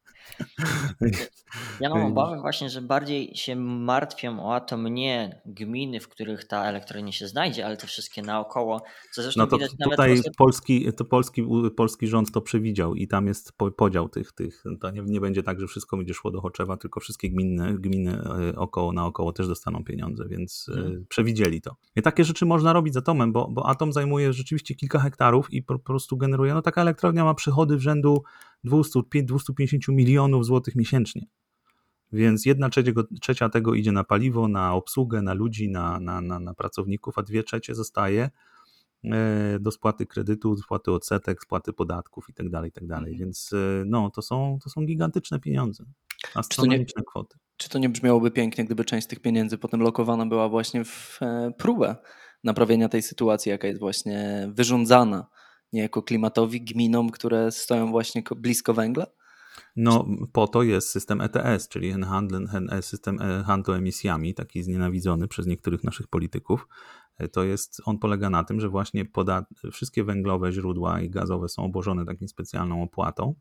Ja 1.79 1.89
mam 1.89 2.01
obawę 2.01 2.41
właśnie, 2.41 2.69
że 2.69 2.81
bardziej 2.81 3.35
się 3.35 3.55
martwią 3.55 4.43
o 4.43 4.55
atom 4.55 4.87
nie 4.87 5.41
gminy, 5.45 5.99
w 5.99 6.07
których 6.07 6.47
ta 6.47 6.65
elektrownia 6.65 7.11
się 7.11 7.27
znajdzie, 7.27 7.65
ale 7.65 7.77
te 7.77 7.87
wszystkie 7.87 8.21
naokoło, 8.21 8.81
co 9.11 9.23
zresztą 9.23 9.41
No 9.41 9.47
to 9.47 9.57
widać 9.57 9.71
tutaj 9.83 10.15
nawet... 10.15 10.35
polski, 10.37 10.93
to 10.93 11.05
polski, 11.05 11.47
polski 11.77 12.07
rząd 12.07 12.31
to 12.31 12.41
przewidział 12.41 12.95
i 12.95 13.07
tam 13.07 13.27
jest 13.27 13.53
podział 13.77 14.09
tych, 14.09 14.31
tych 14.31 14.63
to 14.81 14.91
nie, 14.91 15.01
nie 15.01 15.21
będzie 15.21 15.43
tak, 15.43 15.59
że 15.59 15.67
wszystko 15.67 15.97
będzie 15.97 16.13
szło 16.13 16.31
do 16.31 16.41
Choczewa, 16.41 16.77
tylko 16.77 16.99
wszystkie 16.99 17.29
gminy, 17.29 17.77
gminy 17.79 18.21
e, 18.51 18.55
około, 18.55 18.93
naokoło 18.93 19.33
też 19.33 19.47
dostaną 19.47 19.83
pieniądze, 19.83 20.25
więc 20.29 20.65
hmm. 20.75 21.05
przewidzieli 21.09 21.61
to. 21.61 21.75
I 21.95 22.01
takie 22.01 22.23
rzeczy 22.23 22.45
można 22.45 22.73
robić 22.73 22.93
z 22.93 22.97
atomem, 22.97 23.31
bo, 23.31 23.47
bo 23.47 23.69
atom 23.69 23.93
zajmuje 23.93 24.33
rzeczywiście 24.33 24.75
kilka 24.75 24.99
hektarów 24.99 25.53
i 25.53 25.63
po, 25.63 25.73
po 25.73 25.85
prostu 25.85 26.17
generuje, 26.17 26.53
no 26.53 26.61
taka 26.61 26.81
elektrownia 26.81 27.23
ma 27.23 27.33
przychody 27.33 27.77
w 27.77 27.81
rzędu 27.81 28.23
200-250 28.65 29.77
milionów 29.89 30.45
złotych 30.45 30.75
miesięcznie. 30.75 31.21
Więc 32.11 32.45
jedna 32.45 32.69
trzecia 33.21 33.49
tego 33.49 33.73
idzie 33.73 33.91
na 33.91 34.03
paliwo, 34.03 34.47
na 34.47 34.73
obsługę, 34.73 35.21
na 35.21 35.33
ludzi, 35.33 35.69
na, 35.69 35.99
na, 35.99 36.21
na, 36.21 36.39
na 36.39 36.53
pracowników, 36.53 37.17
a 37.17 37.23
dwie 37.23 37.43
trzecie 37.43 37.75
zostaje 37.75 38.29
e, 39.03 39.57
do 39.59 39.71
spłaty 39.71 40.05
kredytu, 40.05 40.57
spłaty 40.57 40.91
odsetek, 40.91 41.41
spłaty 41.43 41.73
podatków 41.73 42.25
itd. 42.29 42.49
Tak 42.51 42.65
itd. 42.65 42.87
Tak 42.87 42.97
mhm. 42.97 43.17
Więc 43.17 43.53
e, 43.53 43.83
no, 43.85 44.09
to 44.09 44.21
są, 44.21 44.57
to 44.63 44.69
są 44.69 44.85
gigantyczne 44.85 45.39
pieniądze, 45.39 45.83
astronomiczne 46.35 47.03
kwoty. 47.03 47.37
Czy 47.57 47.69
to 47.69 47.79
nie 47.79 47.89
brzmiałoby 47.89 48.31
pięknie, 48.31 48.65
gdyby 48.65 48.85
część 48.85 49.05
z 49.05 49.07
tych 49.07 49.19
pieniędzy 49.19 49.57
potem 49.57 49.81
lokowana 49.81 50.25
była 50.25 50.49
właśnie 50.49 50.85
w 50.85 51.19
e, 51.21 51.51
próbę 51.57 51.95
naprawienia 52.43 52.89
tej 52.89 53.01
sytuacji, 53.01 53.49
jaka 53.49 53.67
jest 53.67 53.79
właśnie 53.79 54.49
wyrządzana 54.53 55.27
niejako 55.73 56.03
klimatowi, 56.03 56.61
gminom, 56.61 57.09
które 57.09 57.51
stoją 57.51 57.91
właśnie 57.91 58.23
blisko 58.35 58.73
węgla? 58.73 59.05
No, 59.75 60.05
po 60.33 60.47
to 60.47 60.63
jest 60.63 60.89
system 60.89 61.21
ETS, 61.21 61.67
czyli 61.67 61.93
e, 62.71 62.81
system 62.81 63.21
e, 63.21 63.43
handlu 63.43 63.73
emisjami, 63.73 64.33
taki 64.33 64.63
znienawidzony 64.63 65.27
przez 65.27 65.47
niektórych 65.47 65.83
naszych 65.83 66.07
polityków. 66.07 66.67
E, 67.17 67.27
to 67.27 67.43
jest, 67.43 67.81
on 67.85 67.99
polega 67.99 68.29
na 68.29 68.43
tym, 68.43 68.59
że 68.59 68.69
właśnie 68.69 69.05
wszystkie 69.71 70.03
węglowe 70.03 70.51
źródła 70.51 71.01
i 71.01 71.09
gazowe 71.09 71.49
są 71.49 71.63
obłożone 71.63 72.05
taką 72.05 72.27
specjalną 72.27 72.83
opłatą 72.83 73.35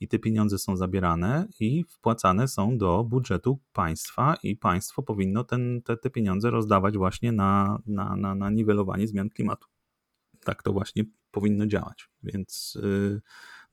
i 0.00 0.08
te 0.08 0.18
pieniądze 0.18 0.58
są 0.58 0.76
zabierane 0.76 1.48
i 1.60 1.84
wpłacane 1.84 2.48
są 2.48 2.78
do 2.78 3.04
budżetu 3.04 3.58
państwa 3.72 4.36
i 4.42 4.56
państwo 4.56 5.02
powinno 5.02 5.44
ten, 5.44 5.82
te, 5.82 5.96
te 5.96 6.10
pieniądze 6.10 6.50
rozdawać 6.50 6.96
właśnie 6.96 7.32
na, 7.32 7.78
na, 7.86 8.16
na, 8.16 8.34
na 8.34 8.50
niwelowanie 8.50 9.08
zmian 9.08 9.30
klimatu. 9.30 9.66
Tak 10.44 10.62
to 10.62 10.72
właśnie 10.72 11.04
powinno 11.34 11.66
działać. 11.66 12.08
Więc 12.22 12.78
y, 12.84 13.20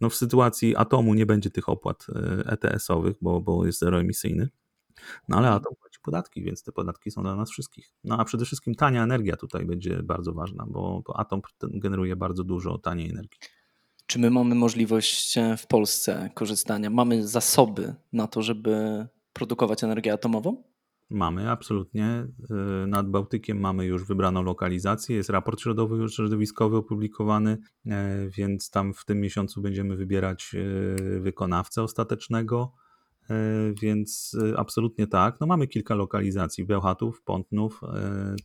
no 0.02 0.10
w 0.10 0.16
sytuacji 0.16 0.76
atomu 0.76 1.14
nie 1.14 1.26
będzie 1.26 1.50
tych 1.50 1.70
opłat 1.70 2.08
ETS-owych, 2.46 3.16
bo, 3.22 3.42
bo 3.42 3.66
jest 3.66 3.80
zeroemisyjny. 3.80 4.50
No 5.28 5.38
ale 5.38 5.50
atom 5.50 5.76
płaci 5.82 6.00
podatki, 6.02 6.44
więc 6.44 6.64
te 6.64 6.72
podatki 6.72 7.12
są 7.12 7.24
dla 7.24 7.36
nas 7.36 7.52
wszystkich. 7.52 7.94
No 8.04 8.20
a 8.20 8.26
przede 8.26 8.46
wszystkim 8.46 8.76
tania 8.76 9.04
energia 9.04 9.36
tutaj 9.36 9.66
będzie 9.66 10.04
bardzo 10.04 10.34
ważna, 10.34 10.66
bo, 10.68 11.02
bo 11.08 11.20
atom 11.20 11.42
generuje 11.62 12.16
bardzo 12.16 12.44
dużo 12.44 12.78
taniej 12.78 13.10
energii. 13.10 13.40
Czy 14.06 14.20
my 14.20 14.30
mamy 14.30 14.56
możliwość 14.56 15.38
e, 15.38 15.58
w 15.58 15.68
Polsce 15.68 16.30
korzystania? 16.34 16.90
Mamy 16.90 17.28
zasoby 17.28 17.96
na 18.14 18.28
to, 18.28 18.42
żeby 18.42 19.08
produkować 19.34 19.84
energię 19.84 20.14
atomową? 20.14 20.64
Mamy, 21.12 21.50
absolutnie. 21.50 22.28
Y, 22.84 22.88
nad 22.88 23.10
Bałtykiem 23.10 23.60
mamy 23.60 23.86
już 23.86 24.06
wybraną 24.06 24.44
lokalizację. 24.44 25.16
Jest 25.16 25.30
raport 25.30 25.62
środowiskowy 26.10 26.78
opublikowany, 26.78 27.58
e, 27.86 28.30
więc 28.30 28.70
tam 28.70 28.94
w 28.94 29.06
tym 29.06 29.22
miesiącu 29.22 29.62
będziemy 29.62 29.96
wybierać 29.96 30.56
e, 30.56 31.20
wykonawcę 31.20 31.84
ostatecznego. 31.84 32.74
Więc 33.82 34.38
absolutnie 34.58 35.08
tak. 35.08 35.38
No 35.42 35.48
mamy 35.48 35.68
kilka 35.68 35.96
lokalizacji. 35.96 36.66
Bełchatów, 36.66 37.22
Pątnów 37.24 37.82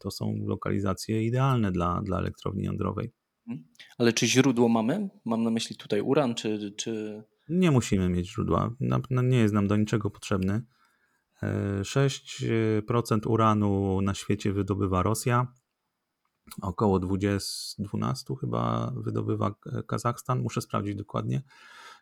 to 0.00 0.10
są 0.10 0.34
lokalizacje 0.46 1.22
idealne 1.22 1.72
dla, 1.72 2.02
dla 2.02 2.18
elektrowni 2.18 2.64
jądrowej. 2.64 3.12
Mhm. 3.48 3.68
Ale 3.98 4.12
czy 4.12 4.26
źródło 4.26 4.68
mamy? 4.68 5.08
Mam 5.24 5.42
na 5.42 5.50
myśli 5.50 5.76
tutaj 5.76 6.00
uran, 6.00 6.34
czy. 6.34 6.72
czy... 6.76 7.22
Nie 7.48 7.70
musimy 7.70 8.08
mieć 8.08 8.30
źródła. 8.30 8.70
Nie 9.22 9.38
jest 9.38 9.54
nam 9.54 9.68
do 9.68 9.76
niczego 9.76 10.10
potrzebny. 10.10 10.62
6% 11.42 13.26
uranu 13.26 14.00
na 14.00 14.14
świecie 14.14 14.52
wydobywa 14.52 15.02
Rosja, 15.02 15.52
około 16.62 16.98
20, 16.98 17.82
12 17.82 18.34
chyba 18.40 18.92
wydobywa 18.96 19.54
Kazachstan, 19.86 20.40
muszę 20.40 20.60
sprawdzić 20.60 20.94
dokładnie. 20.94 21.42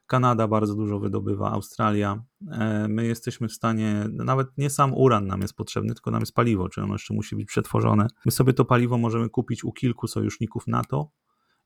Kanada 0.07 0.49
bardzo 0.49 0.75
dużo 0.75 0.99
wydobywa, 0.99 1.51
Australia. 1.51 2.25
E, 2.51 2.89
my 2.89 3.07
jesteśmy 3.07 3.49
w 3.49 3.53
stanie, 3.53 4.07
nawet 4.13 4.59
nie 4.59 4.71
sam 4.71 4.95
uran 4.95 5.27
nam 5.27 5.41
jest 5.41 5.55
potrzebny, 5.55 5.95
tylko 5.95 6.11
nam 6.11 6.21
jest 6.21 6.35
paliwo, 6.35 6.69
czyli 6.69 6.85
ono 6.85 6.95
jeszcze 6.95 7.15
musi 7.15 7.37
być 7.37 7.49
przetworzone. 7.49 8.07
My 8.27 8.33
sobie 8.33 8.53
to 8.53 8.65
paliwo 8.65 8.99
możemy 8.99 9.31
kupić 9.31 9.65
u 9.65 9.73
kilku 9.73 10.07
sojuszników 10.09 10.67
NATO 10.67 11.11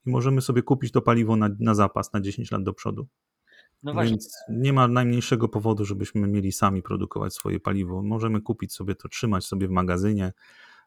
i 0.07 0.11
możemy 0.11 0.41
sobie 0.41 0.63
kupić 0.63 0.93
to 0.93 1.03
paliwo 1.03 1.37
na, 1.37 1.49
na 1.61 1.75
zapas 1.75 2.13
na 2.13 2.21
10 2.21 2.51
lat 2.51 2.63
do 2.63 2.73
przodu. 2.73 3.09
No 3.83 3.93
właśnie. 3.93 4.11
Więc 4.11 4.35
nie 4.51 4.73
ma 4.73 4.89
najmniejszego 4.89 5.49
powodu, 5.49 5.85
żebyśmy 5.85 6.29
mieli 6.29 6.53
sami 6.53 6.83
produkować 6.83 7.35
swoje 7.35 7.61
paliwo. 7.61 8.03
Możemy 8.03 8.41
kupić 8.41 8.73
sobie 8.73 8.95
to, 8.95 9.09
trzymać 9.09 9.45
sobie 9.45 9.69
w 9.69 9.71
magazynie 9.71 10.33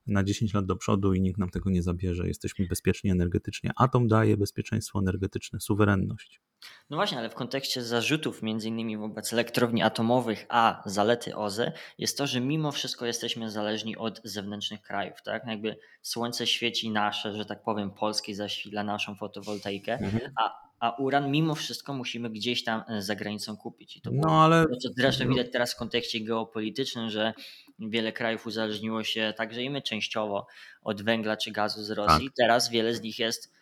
na 0.08 0.24
10 0.24 0.54
lat 0.54 0.66
do 0.66 0.76
przodu 0.76 1.14
i 1.14 1.22
nikt 1.22 1.40
nam 1.40 1.50
tego 1.50 1.70
nie 1.70 1.84
zabierze. 1.84 2.28
Jesteśmy 2.28 2.68
bezpieczni 2.68 3.12
energetycznie. 3.12 3.72
Atom 3.76 4.08
daje 4.08 4.38
bezpieczeństwo 4.38 5.00
energetyczne, 5.00 5.60
suwerenność. 5.60 6.42
No 6.90 6.98
właśnie, 6.98 7.18
ale 7.18 7.30
w 7.30 7.36
kontekście 7.36 7.84
zarzutów 7.84 8.42
między 8.42 8.68
innymi 8.68 8.98
wobec 8.98 9.34
elektrowni 9.34 9.84
atomowych, 9.84 10.46
a 10.50 10.84
zalety 10.86 11.36
OZE 11.36 11.72
jest 11.98 12.18
to, 12.18 12.28
że 12.28 12.42
mimo 12.42 12.72
wszystko 12.72 13.06
jesteśmy 13.06 13.52
zależni 13.52 13.98
od 13.98 14.22
zewnętrznych 14.24 14.82
krajów, 14.82 15.22
tak? 15.24 15.44
Jakby 15.48 15.78
słońce 16.02 16.48
świeci 16.48 16.92
nasze, 16.92 17.34
że 17.34 17.46
tak 17.46 17.64
powiem, 17.64 17.92
polskie 17.92 18.36
zasila 18.36 18.84
naszą 18.84 19.16
fotowoltaikę, 19.16 19.94
mhm. 19.94 20.32
a 20.44 20.71
a 20.82 20.96
uran 21.00 21.32
mimo 21.32 21.56
wszystko 21.56 21.94
musimy 21.94 22.30
gdzieś 22.30 22.64
tam 22.64 22.84
e, 22.88 23.02
za 23.02 23.16
granicą 23.16 23.58
kupić. 23.58 23.98
I 23.98 24.02
to 24.02 24.10
no 24.14 24.44
ale. 24.44 24.66
Co 24.82 24.90
zresztą 24.98 25.30
widać 25.30 25.48
teraz 25.52 25.74
w 25.74 25.78
kontekście 25.78 26.20
geopolitycznym, 26.20 27.10
że 27.10 27.34
wiele 27.80 28.12
krajów 28.12 28.48
uzależniło 28.48 29.04
się 29.04 29.34
także 29.38 29.64
i 29.64 29.70
my 29.70 29.82
częściowo 29.82 30.48
od 30.82 31.02
węgla 31.02 31.38
czy 31.38 31.52
gazu 31.52 31.84
z 31.84 31.92
Rosji. 31.92 32.26
Tak. 32.26 32.36
Teraz 32.38 32.70
wiele 32.70 32.94
z 32.94 33.02
nich 33.02 33.20
jest, 33.20 33.54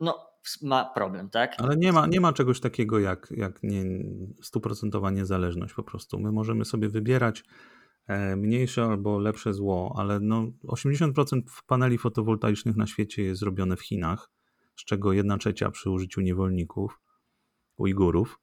no, 0.00 0.26
ma 0.62 0.84
problem, 0.84 1.30
tak? 1.30 1.54
Ale 1.58 1.76
nie 1.76 1.92
ma, 1.92 2.06
nie 2.06 2.20
ma 2.20 2.32
czegoś 2.32 2.60
takiego 2.60 2.98
jak, 2.98 3.28
jak 3.30 3.62
nie, 3.62 3.84
stuprocentowa 4.42 5.10
niezależność 5.10 5.74
po 5.74 5.82
prostu. 5.82 6.18
My 6.18 6.32
możemy 6.32 6.64
sobie 6.64 6.88
wybierać 6.88 7.44
e, 8.06 8.36
mniejsze 8.36 8.84
albo 8.84 9.18
lepsze 9.18 9.54
zło, 9.54 9.94
ale 9.98 10.20
no 10.20 10.46
80% 10.68 11.40
paneli 11.66 11.98
fotowoltaicznych 11.98 12.76
na 12.76 12.86
świecie 12.86 13.22
jest 13.22 13.40
zrobione 13.40 13.76
w 13.76 13.82
Chinach 13.82 14.37
z 14.78 14.84
czego 14.84 15.12
jedna 15.12 15.38
trzecia 15.38 15.70
przy 15.70 15.90
użyciu 15.90 16.20
niewolników, 16.20 17.00
Ujgurów. 17.76 18.40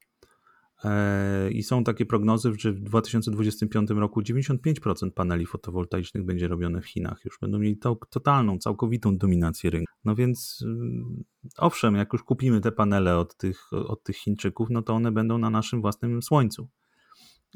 E, 0.84 1.52
I 1.52 1.64
są 1.64 1.84
takie 1.84 2.06
prognozy, 2.06 2.54
że 2.60 2.72
w 2.72 2.80
2025 2.80 3.90
roku 3.90 4.22
95% 4.22 5.12
paneli 5.12 5.46
fotowoltaicznych 5.46 6.26
będzie 6.26 6.48
robione 6.48 6.82
w 6.82 6.86
Chinach. 6.86 7.26
Już 7.26 7.40
będą 7.42 7.60
mieli 7.60 7.78
to, 7.78 7.98
totalną, 8.10 8.58
całkowitą 8.58 9.18
dominację 9.18 9.70
rynku. 9.70 9.94
No 10.06 10.16
więc 10.16 10.64
mm, 10.66 11.24
owszem, 11.58 11.96
jak 11.96 12.14
już 12.14 12.24
kupimy 12.24 12.62
te 12.62 12.72
panele 12.72 13.18
od 13.18 13.38
tych, 13.38 13.74
od 13.74 14.04
tych 14.04 14.16
Chińczyków, 14.16 14.70
no 14.70 14.82
to 14.82 14.94
one 14.94 15.12
będą 15.12 15.38
na 15.38 15.50
naszym 15.50 15.82
własnym 15.82 16.22
słońcu. 16.22 16.70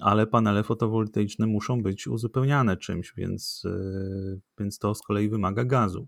Ale 0.02 0.28
panele 0.28 0.64
fotowoltaiczne 0.64 1.48
muszą 1.48 1.82
być 1.82 2.08
uzupełniane 2.08 2.78
czymś, 2.78 3.14
więc, 3.18 3.64
e, 3.66 4.40
więc 4.60 4.80
to 4.80 4.96
z 4.96 5.02
kolei 5.02 5.30
wymaga 5.30 5.64
gazu 5.64 6.08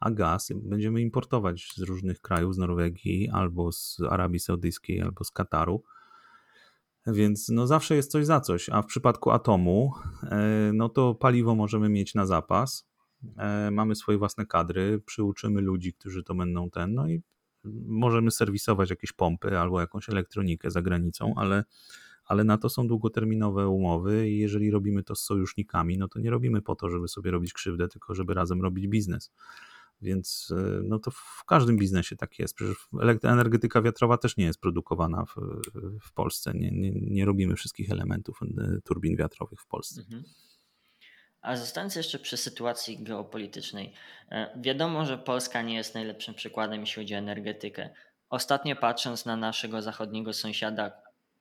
a 0.00 0.10
gaz 0.10 0.52
będziemy 0.54 1.00
importować 1.00 1.72
z 1.76 1.80
różnych 1.80 2.20
krajów, 2.20 2.54
z 2.54 2.58
Norwegii, 2.58 3.28
albo 3.28 3.72
z 3.72 4.00
Arabii 4.10 4.40
Saudyjskiej, 4.40 5.02
albo 5.02 5.24
z 5.24 5.30
Kataru. 5.30 5.82
Więc 7.06 7.48
no 7.48 7.66
zawsze 7.66 7.96
jest 7.96 8.10
coś 8.10 8.26
za 8.26 8.40
coś, 8.40 8.68
a 8.68 8.82
w 8.82 8.86
przypadku 8.86 9.30
atomu, 9.30 9.92
e, 10.22 10.70
no 10.74 10.88
to 10.88 11.14
paliwo 11.14 11.54
możemy 11.54 11.88
mieć 11.88 12.14
na 12.14 12.26
zapas. 12.26 12.88
E, 13.36 13.70
mamy 13.70 13.94
swoje 13.94 14.18
własne 14.18 14.46
kadry, 14.46 15.02
przyuczymy 15.06 15.60
ludzi, 15.60 15.92
którzy 15.92 16.22
to 16.22 16.34
będą 16.34 16.70
ten, 16.70 16.94
no 16.94 17.08
i 17.08 17.22
możemy 17.86 18.30
serwisować 18.30 18.90
jakieś 18.90 19.12
pompy 19.12 19.58
albo 19.58 19.80
jakąś 19.80 20.08
elektronikę 20.08 20.70
za 20.70 20.82
granicą, 20.82 21.34
ale, 21.36 21.64
ale 22.24 22.44
na 22.44 22.58
to 22.58 22.68
są 22.68 22.86
długoterminowe 22.86 23.68
umowy 23.68 24.30
i 24.30 24.38
jeżeli 24.38 24.70
robimy 24.70 25.02
to 25.02 25.14
z 25.14 25.20
sojusznikami, 25.20 25.98
no 25.98 26.08
to 26.08 26.18
nie 26.20 26.30
robimy 26.30 26.62
po 26.62 26.74
to, 26.74 26.90
żeby 26.90 27.08
sobie 27.08 27.30
robić 27.30 27.52
krzywdę, 27.52 27.88
tylko 27.88 28.14
żeby 28.14 28.34
razem 28.34 28.62
robić 28.62 28.88
biznes. 28.88 29.32
Więc 30.02 30.52
e, 30.56 30.80
no 30.84 30.98
to 30.98 31.10
w 31.10 31.44
każdym 31.46 31.76
biznesie 31.76 32.16
tak 32.16 32.38
jest. 32.38 32.54
Przecież 32.54 32.88
energetyka 33.22 33.82
wiatrowa 33.82 34.18
też 34.18 34.36
nie 34.36 34.44
jest 34.44 34.60
produkowana 34.60 35.24
w, 35.24 35.34
w 36.02 36.12
Polsce. 36.12 36.52
Nie, 36.54 36.70
nie, 36.70 36.90
nie 36.90 37.24
robimy 37.24 37.56
wszystkich 37.56 37.90
elementów 37.90 38.40
turbin 38.84 39.16
wiatrowych 39.16 39.60
w 39.60 39.66
Polsce. 39.66 40.00
Mhm. 40.00 40.24
A 41.40 41.56
zostając 41.56 41.96
jeszcze 41.96 42.18
przy 42.18 42.36
sytuacji 42.36 43.02
geopolitycznej, 43.02 43.92
e, 44.30 44.60
wiadomo, 44.60 45.06
że 45.06 45.18
Polska 45.18 45.62
nie 45.62 45.74
jest 45.74 45.94
najlepszym 45.94 46.34
przykładem, 46.34 46.80
jeśli 46.80 47.02
chodzi 47.02 47.14
o 47.14 47.18
energetykę. 47.18 47.90
Ostatnio 48.30 48.76
patrząc 48.76 49.24
na 49.24 49.36
naszego 49.36 49.82
zachodniego 49.82 50.32
sąsiada, 50.32 50.92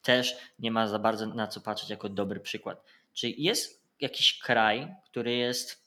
też 0.02 0.38
nie 0.60 0.72
ma 0.72 0.88
za 0.88 1.00
bardzo 1.00 1.26
na 1.26 1.48
co 1.48 1.62
patrzeć 1.62 1.90
jako 1.90 2.10
dobry 2.10 2.40
przykład. 2.40 2.84
Czy 3.14 3.30
jest 3.30 3.84
jakiś 4.00 4.40
kraj, 4.40 4.96
który 5.06 5.36
jest 5.36 5.85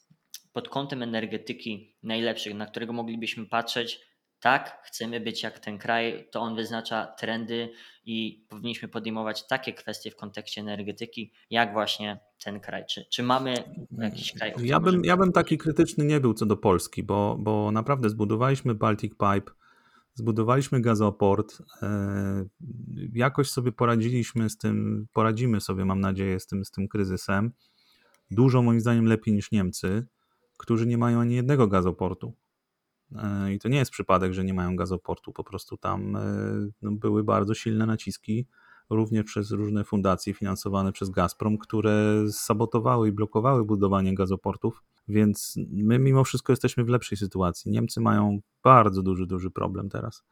pod 0.53 0.69
kątem 0.69 1.03
energetyki 1.03 1.95
najlepszy, 2.03 2.53
na 2.53 2.65
którego 2.65 2.93
moglibyśmy 2.93 3.45
patrzeć, 3.45 4.09
tak, 4.39 4.81
chcemy 4.85 5.19
być 5.19 5.43
jak 5.43 5.59
ten 5.59 5.77
kraj, 5.77 6.27
to 6.31 6.41
on 6.41 6.55
wyznacza 6.55 7.05
trendy 7.05 7.69
i 8.05 8.45
powinniśmy 8.49 8.87
podejmować 8.87 9.47
takie 9.47 9.73
kwestie 9.73 10.11
w 10.11 10.15
kontekście 10.15 10.61
energetyki, 10.61 11.33
jak 11.49 11.73
właśnie 11.73 12.19
ten 12.43 12.59
kraj. 12.59 12.83
Czy, 12.89 13.05
czy 13.05 13.23
mamy 13.23 13.53
jakiś 13.97 14.33
kraj? 14.33 14.53
Ja 14.63 14.79
bym, 14.79 15.05
ja 15.05 15.17
bym 15.17 15.31
taki 15.31 15.57
krytyczny 15.57 16.05
nie 16.05 16.19
był 16.19 16.33
co 16.33 16.45
do 16.45 16.57
Polski, 16.57 17.03
bo, 17.03 17.37
bo 17.39 17.71
naprawdę 17.71 18.09
zbudowaliśmy 18.09 18.75
Baltic 18.75 19.11
Pipe, 19.11 19.51
zbudowaliśmy 20.13 20.81
gazoport, 20.81 21.57
e, 21.81 22.45
jakoś 23.13 23.49
sobie 23.49 23.71
poradziliśmy 23.71 24.49
z 24.49 24.57
tym, 24.57 25.07
poradzimy 25.13 25.61
sobie, 25.61 25.85
mam 25.85 25.99
nadzieję, 25.99 26.39
z 26.39 26.47
tym, 26.47 26.65
z 26.65 26.71
tym 26.71 26.87
kryzysem. 26.87 27.51
Dużo 28.31 28.61
moim 28.61 28.79
zdaniem 28.79 29.05
lepiej 29.05 29.33
niż 29.33 29.51
Niemcy, 29.51 30.05
którzy 30.59 30.87
nie 30.87 30.97
mają 30.97 31.19
ani 31.19 31.35
jednego 31.35 31.67
gazoportu. 31.67 32.33
E, 33.15 33.53
I 33.53 33.59
to 33.59 33.69
nie 33.69 33.77
jest 33.77 33.91
przypadek, 33.91 34.33
że 34.33 34.43
nie 34.43 34.53
mają 34.53 34.75
gazoportu, 34.75 35.33
po 35.33 35.43
prostu 35.43 35.77
tam 35.77 36.15
e, 36.15 36.21
no, 36.81 36.91
były 36.91 37.23
bardzo 37.23 37.53
silne 37.53 37.85
naciski, 37.85 38.47
również 38.89 39.25
przez 39.25 39.51
różne 39.51 39.83
fundacje 39.83 40.33
finansowane 40.33 40.91
przez 40.91 41.09
Gazprom, 41.09 41.57
które 41.57 42.25
sabotowały 42.31 43.09
i 43.09 43.11
blokowały 43.11 43.65
budowanie 43.65 44.15
gazoportów, 44.15 44.83
więc 45.07 45.55
my 45.67 45.99
mimo 45.99 46.23
wszystko 46.23 46.53
jesteśmy 46.53 46.83
w 46.83 46.89
lepszej 46.89 47.17
sytuacji. 47.17 47.71
Niemcy 47.71 48.01
mają 48.01 48.39
bardzo 48.63 49.03
duży, 49.03 49.27
duży 49.27 49.51
problem 49.51 49.89
teraz. 49.89 50.23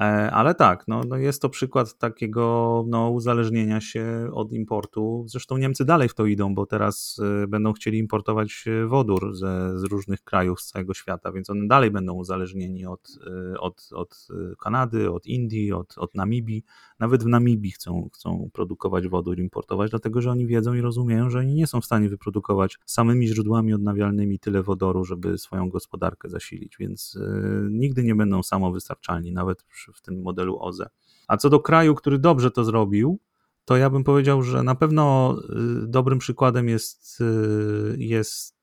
E, 0.00 0.30
ale 0.30 0.54
tak, 0.54 0.84
no, 0.88 1.04
no 1.04 1.16
jest 1.16 1.42
to 1.42 1.48
przykład 1.48 1.98
takiego 1.98 2.84
no, 2.88 3.10
uzależnienia 3.10 3.80
się 3.80 4.30
od 4.32 4.52
importu. 4.52 5.24
Zresztą 5.28 5.56
Niemcy 5.56 5.84
dalej 5.84 6.08
w 6.08 6.14
to 6.14 6.26
idą, 6.26 6.54
bo 6.54 6.66
teraz 6.66 7.20
e, 7.42 7.46
będą 7.46 7.72
chcieli 7.72 7.98
importować 7.98 8.64
e, 8.66 8.86
wodór 8.86 9.34
ze, 9.34 9.78
z 9.78 9.84
różnych 9.84 10.22
krajów 10.22 10.60
z 10.60 10.66
całego 10.66 10.94
świata, 10.94 11.32
więc 11.32 11.50
one 11.50 11.66
dalej 11.66 11.90
będą 11.90 12.12
uzależnieni 12.12 12.86
od, 12.86 13.18
od, 13.58 13.88
od 13.92 14.28
Kanady, 14.62 15.10
od 15.10 15.26
Indii, 15.26 15.72
od, 15.72 15.98
od 15.98 16.14
Namibii. 16.14 16.64
Nawet 16.98 17.24
w 17.24 17.26
Namibii 17.26 17.70
chcą, 17.70 18.08
chcą 18.14 18.50
produkować 18.52 19.08
wodór, 19.08 19.38
importować, 19.38 19.90
dlatego 19.90 20.20
że 20.20 20.30
oni 20.30 20.46
wiedzą 20.46 20.74
i 20.74 20.80
rozumieją, 20.80 21.30
że 21.30 21.38
oni 21.38 21.54
nie 21.54 21.66
są 21.66 21.80
w 21.80 21.84
stanie 21.84 22.08
wyprodukować 22.08 22.78
samymi 22.86 23.28
źródłami 23.28 23.74
odnawialnymi 23.74 24.38
tyle 24.38 24.62
wodoru, 24.62 25.04
żeby 25.04 25.38
swoją 25.38 25.68
gospodarkę 25.68 26.28
zasilić, 26.28 26.76
więc 26.78 27.18
nigdy 27.70 28.04
nie 28.04 28.14
będą 28.14 28.42
samowystarczalni, 28.42 29.32
nawet 29.32 29.62
przy 29.62 29.81
w 29.94 30.02
tym 30.02 30.22
modelu 30.22 30.58
OZE. 30.60 30.88
A 31.28 31.36
co 31.36 31.50
do 31.50 31.60
kraju, 31.60 31.94
który 31.94 32.18
dobrze 32.18 32.50
to 32.50 32.64
zrobił, 32.64 33.18
to 33.64 33.76
ja 33.76 33.90
bym 33.90 34.04
powiedział, 34.04 34.42
że 34.42 34.62
na 34.62 34.74
pewno 34.74 35.36
y, 35.84 35.86
dobrym 35.86 36.18
przykładem 36.18 36.68
jest, 36.68 37.20
y, 37.20 37.96
jest 37.98 38.56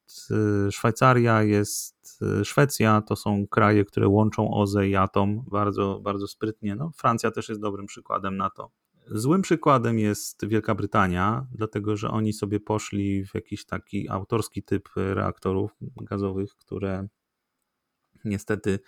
y, 0.67 0.71
Szwajcaria, 0.71 1.43
jest 1.43 1.99
Szwecja, 2.43 3.01
to 3.01 3.15
są 3.15 3.47
kraje, 3.47 3.85
które 3.85 4.07
łączą 4.07 4.53
OZE 4.53 4.87
i 4.87 4.95
atom 4.95 5.43
bardzo, 5.51 5.99
bardzo 6.03 6.27
sprytnie. 6.27 6.75
No, 6.75 6.91
Francja 6.95 7.31
też 7.31 7.49
jest 7.49 7.61
dobrym 7.61 7.85
przykładem 7.85 8.37
na 8.37 8.49
to. 8.49 8.71
Złym 9.11 9.41
przykładem 9.41 9.99
jest 9.99 10.45
Wielka 10.47 10.75
Brytania, 10.75 11.47
dlatego 11.51 11.97
że 11.97 12.09
oni 12.09 12.33
sobie 12.33 12.59
poszli 12.59 13.25
w 13.25 13.35
jakiś 13.35 13.65
taki 13.65 14.09
autorski 14.09 14.63
typ 14.63 14.89
reaktorów 14.95 15.71
gazowych, 15.81 16.55
które 16.55 17.07
niestety 18.25 18.79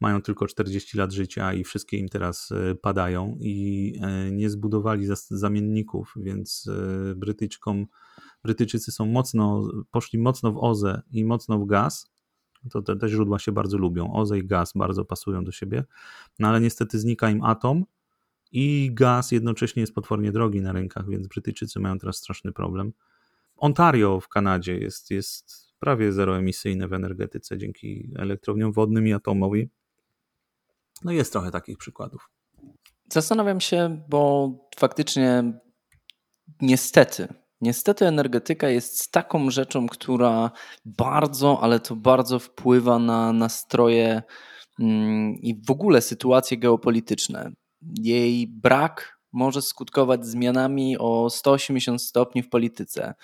mają 0.00 0.22
tylko 0.22 0.46
40 0.46 0.98
lat 0.98 1.12
życia 1.12 1.54
i 1.54 1.64
wszystkie 1.64 1.96
im 1.96 2.08
teraz 2.08 2.52
e, 2.52 2.74
padają 2.74 3.36
i 3.40 3.94
e, 4.02 4.30
nie 4.30 4.50
zbudowali 4.50 5.06
zamienników, 5.30 6.14
więc 6.16 6.68
e, 6.68 7.14
Brytyczkom, 7.14 7.86
Brytyjczycy 8.44 8.92
są 8.92 9.06
mocno, 9.06 9.68
poszli 9.90 10.18
mocno 10.18 10.52
w 10.52 10.58
OZE 10.58 11.02
i 11.10 11.24
mocno 11.24 11.58
w 11.58 11.66
gaz. 11.66 12.10
To 12.70 12.82
te, 12.82 12.96
te 12.96 13.08
źródła 13.08 13.38
się 13.38 13.52
bardzo 13.52 13.78
lubią. 13.78 14.12
OZE 14.12 14.38
i 14.38 14.46
gaz 14.46 14.72
bardzo 14.74 15.04
pasują 15.04 15.44
do 15.44 15.52
siebie, 15.52 15.84
no 16.38 16.48
ale 16.48 16.60
niestety 16.60 16.98
znika 16.98 17.30
im 17.30 17.42
atom 17.42 17.84
i 18.52 18.90
gaz 18.92 19.32
jednocześnie 19.32 19.80
jest 19.80 19.94
potwornie 19.94 20.32
drogi 20.32 20.60
na 20.60 20.72
rynkach, 20.72 21.08
więc 21.08 21.26
Brytyjczycy 21.28 21.80
mają 21.80 21.98
teraz 21.98 22.16
straszny 22.16 22.52
problem. 22.52 22.92
Ontario 23.56 24.20
w 24.20 24.28
Kanadzie 24.28 24.78
jest, 24.78 25.10
jest 25.10 25.70
prawie 25.78 26.12
zeroemisyjne 26.12 26.88
w 26.88 26.92
energetyce 26.92 27.58
dzięki 27.58 28.12
elektrowniom 28.16 28.72
wodnym 28.72 29.06
i 29.06 29.12
atomowi. 29.12 29.70
No 31.02 31.12
jest 31.12 31.32
trochę 31.32 31.50
takich 31.50 31.78
przykładów. 31.78 32.30
Zastanawiam 33.12 33.60
się, 33.60 34.02
bo 34.08 34.50
faktycznie 34.76 35.60
niestety, 36.60 37.28
niestety 37.60 38.06
energetyka 38.06 38.68
jest 38.68 39.12
taką 39.12 39.50
rzeczą, 39.50 39.86
która 39.86 40.50
bardzo, 40.84 41.62
ale 41.62 41.80
to 41.80 41.96
bardzo 41.96 42.38
wpływa 42.38 42.98
na 42.98 43.32
nastroje 43.32 44.22
mm, 44.80 45.34
i 45.34 45.62
w 45.66 45.70
ogóle 45.70 46.02
sytuacje 46.02 46.58
geopolityczne. 46.58 47.52
Jej 48.00 48.46
brak 48.46 49.20
może 49.32 49.62
skutkować 49.62 50.26
zmianami 50.26 50.98
o 50.98 51.30
180 51.30 52.02
stopni 52.02 52.42
w 52.42 52.48
polityce. 52.48 53.14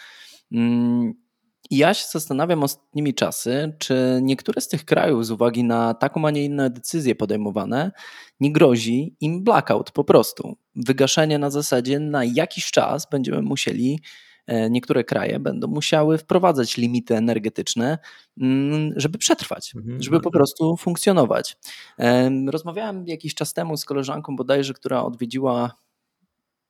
Ja 1.71 1.95
się 1.95 2.07
zastanawiam 2.11 2.63
ostatnimi 2.63 3.15
czasy, 3.15 3.73
czy 3.79 4.19
niektóre 4.23 4.61
z 4.61 4.69
tych 4.69 4.85
krajów 4.85 5.27
z 5.27 5.31
uwagi 5.31 5.65
na 5.65 5.95
taką, 5.95 6.27
a 6.27 6.31
nie 6.31 6.45
inne 6.45 6.71
decyzje 6.71 7.15
podejmowane, 7.15 7.93
nie 8.41 8.53
grozi 8.53 9.17
im 9.21 9.45
blackout 9.45 9.91
po 9.91 10.05
prostu. 10.05 10.57
Wygaszenie 10.75 11.39
na 11.39 11.51
zasadzie 11.51 12.01
na 12.01 12.25
jakiś 12.25 12.71
czas 12.71 13.07
będziemy 13.11 13.43
musieli, 13.43 14.01
e, 14.47 14.71
niektóre 14.71 15.05
kraje 15.05 15.41
będą 15.41 15.69
musiały 15.69 16.19
wprowadzać 16.19 16.77
limity 16.77 17.17
energetyczne, 17.17 17.99
mm, 18.41 18.93
żeby 18.97 19.19
przetrwać, 19.19 19.73
mhm, 19.77 20.03
żeby 20.03 20.21
po 20.21 20.31
prostu 20.31 20.77
funkcjonować. 20.77 21.57
Rozmawiałem 22.49 23.07
jakiś 23.07 23.35
czas 23.35 23.53
temu 23.53 23.77
z 23.77 23.85
koleżanką 23.85 24.37
bodajże, 24.37 24.75
która 24.75 25.03
odwiedziła 25.03 25.75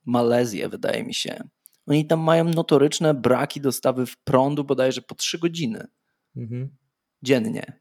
Malezję, 0.05 0.69
wydaje 0.69 1.03
mi 1.03 1.13
się. 1.13 1.43
Oni 1.87 2.05
tam 2.05 2.19
mają 2.19 2.43
notoryczne 2.43 3.13
braki 3.13 3.61
dostawy 3.61 4.05
w 4.05 4.17
prądu 4.17 4.63
bodajże 4.63 5.01
po 5.01 5.15
3 5.15 5.37
godziny 5.39 5.87
mhm. 6.35 6.77
dziennie. 7.21 7.79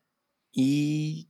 I 0.52 1.28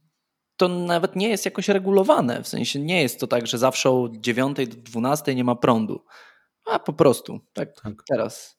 to 0.57 0.69
nawet 0.69 1.17
nie 1.17 1.29
jest 1.29 1.45
jakoś 1.45 1.69
regulowane. 1.69 2.43
W 2.43 2.49
sensie 2.49 2.81
nie 2.81 3.03
jest 3.03 3.21
to 3.21 3.27
tak, 3.27 3.47
że 3.47 3.59
zawsze 3.59 3.91
o 3.91 4.09
9 4.21 4.57
do 4.57 4.77
12 4.77 5.35
nie 5.35 5.45
ma 5.45 5.55
prądu. 5.55 6.05
A 6.67 6.79
po 6.79 6.93
prostu, 6.93 7.41
tak, 7.53 7.81
tak. 7.83 7.95
teraz 8.09 8.59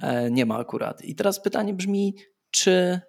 e, 0.00 0.30
nie 0.30 0.46
ma 0.46 0.58
akurat. 0.58 1.04
I 1.04 1.14
teraz 1.14 1.42
pytanie 1.42 1.74
brzmi, 1.74 2.14
czy 2.50 3.00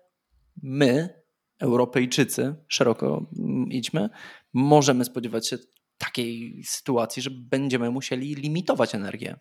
my, 0.64 1.22
Europejczycy, 1.60 2.56
szeroko 2.68 3.26
mm, 3.40 3.72
idźmy, 3.72 4.10
możemy 4.54 5.06
spodziewać 5.06 5.48
się 5.48 5.58
takiej 5.98 6.64
sytuacji, 6.64 7.22
że 7.22 7.30
będziemy 7.32 7.92
musieli 7.92 8.36
limitować 8.36 8.96
energię. 8.96 9.40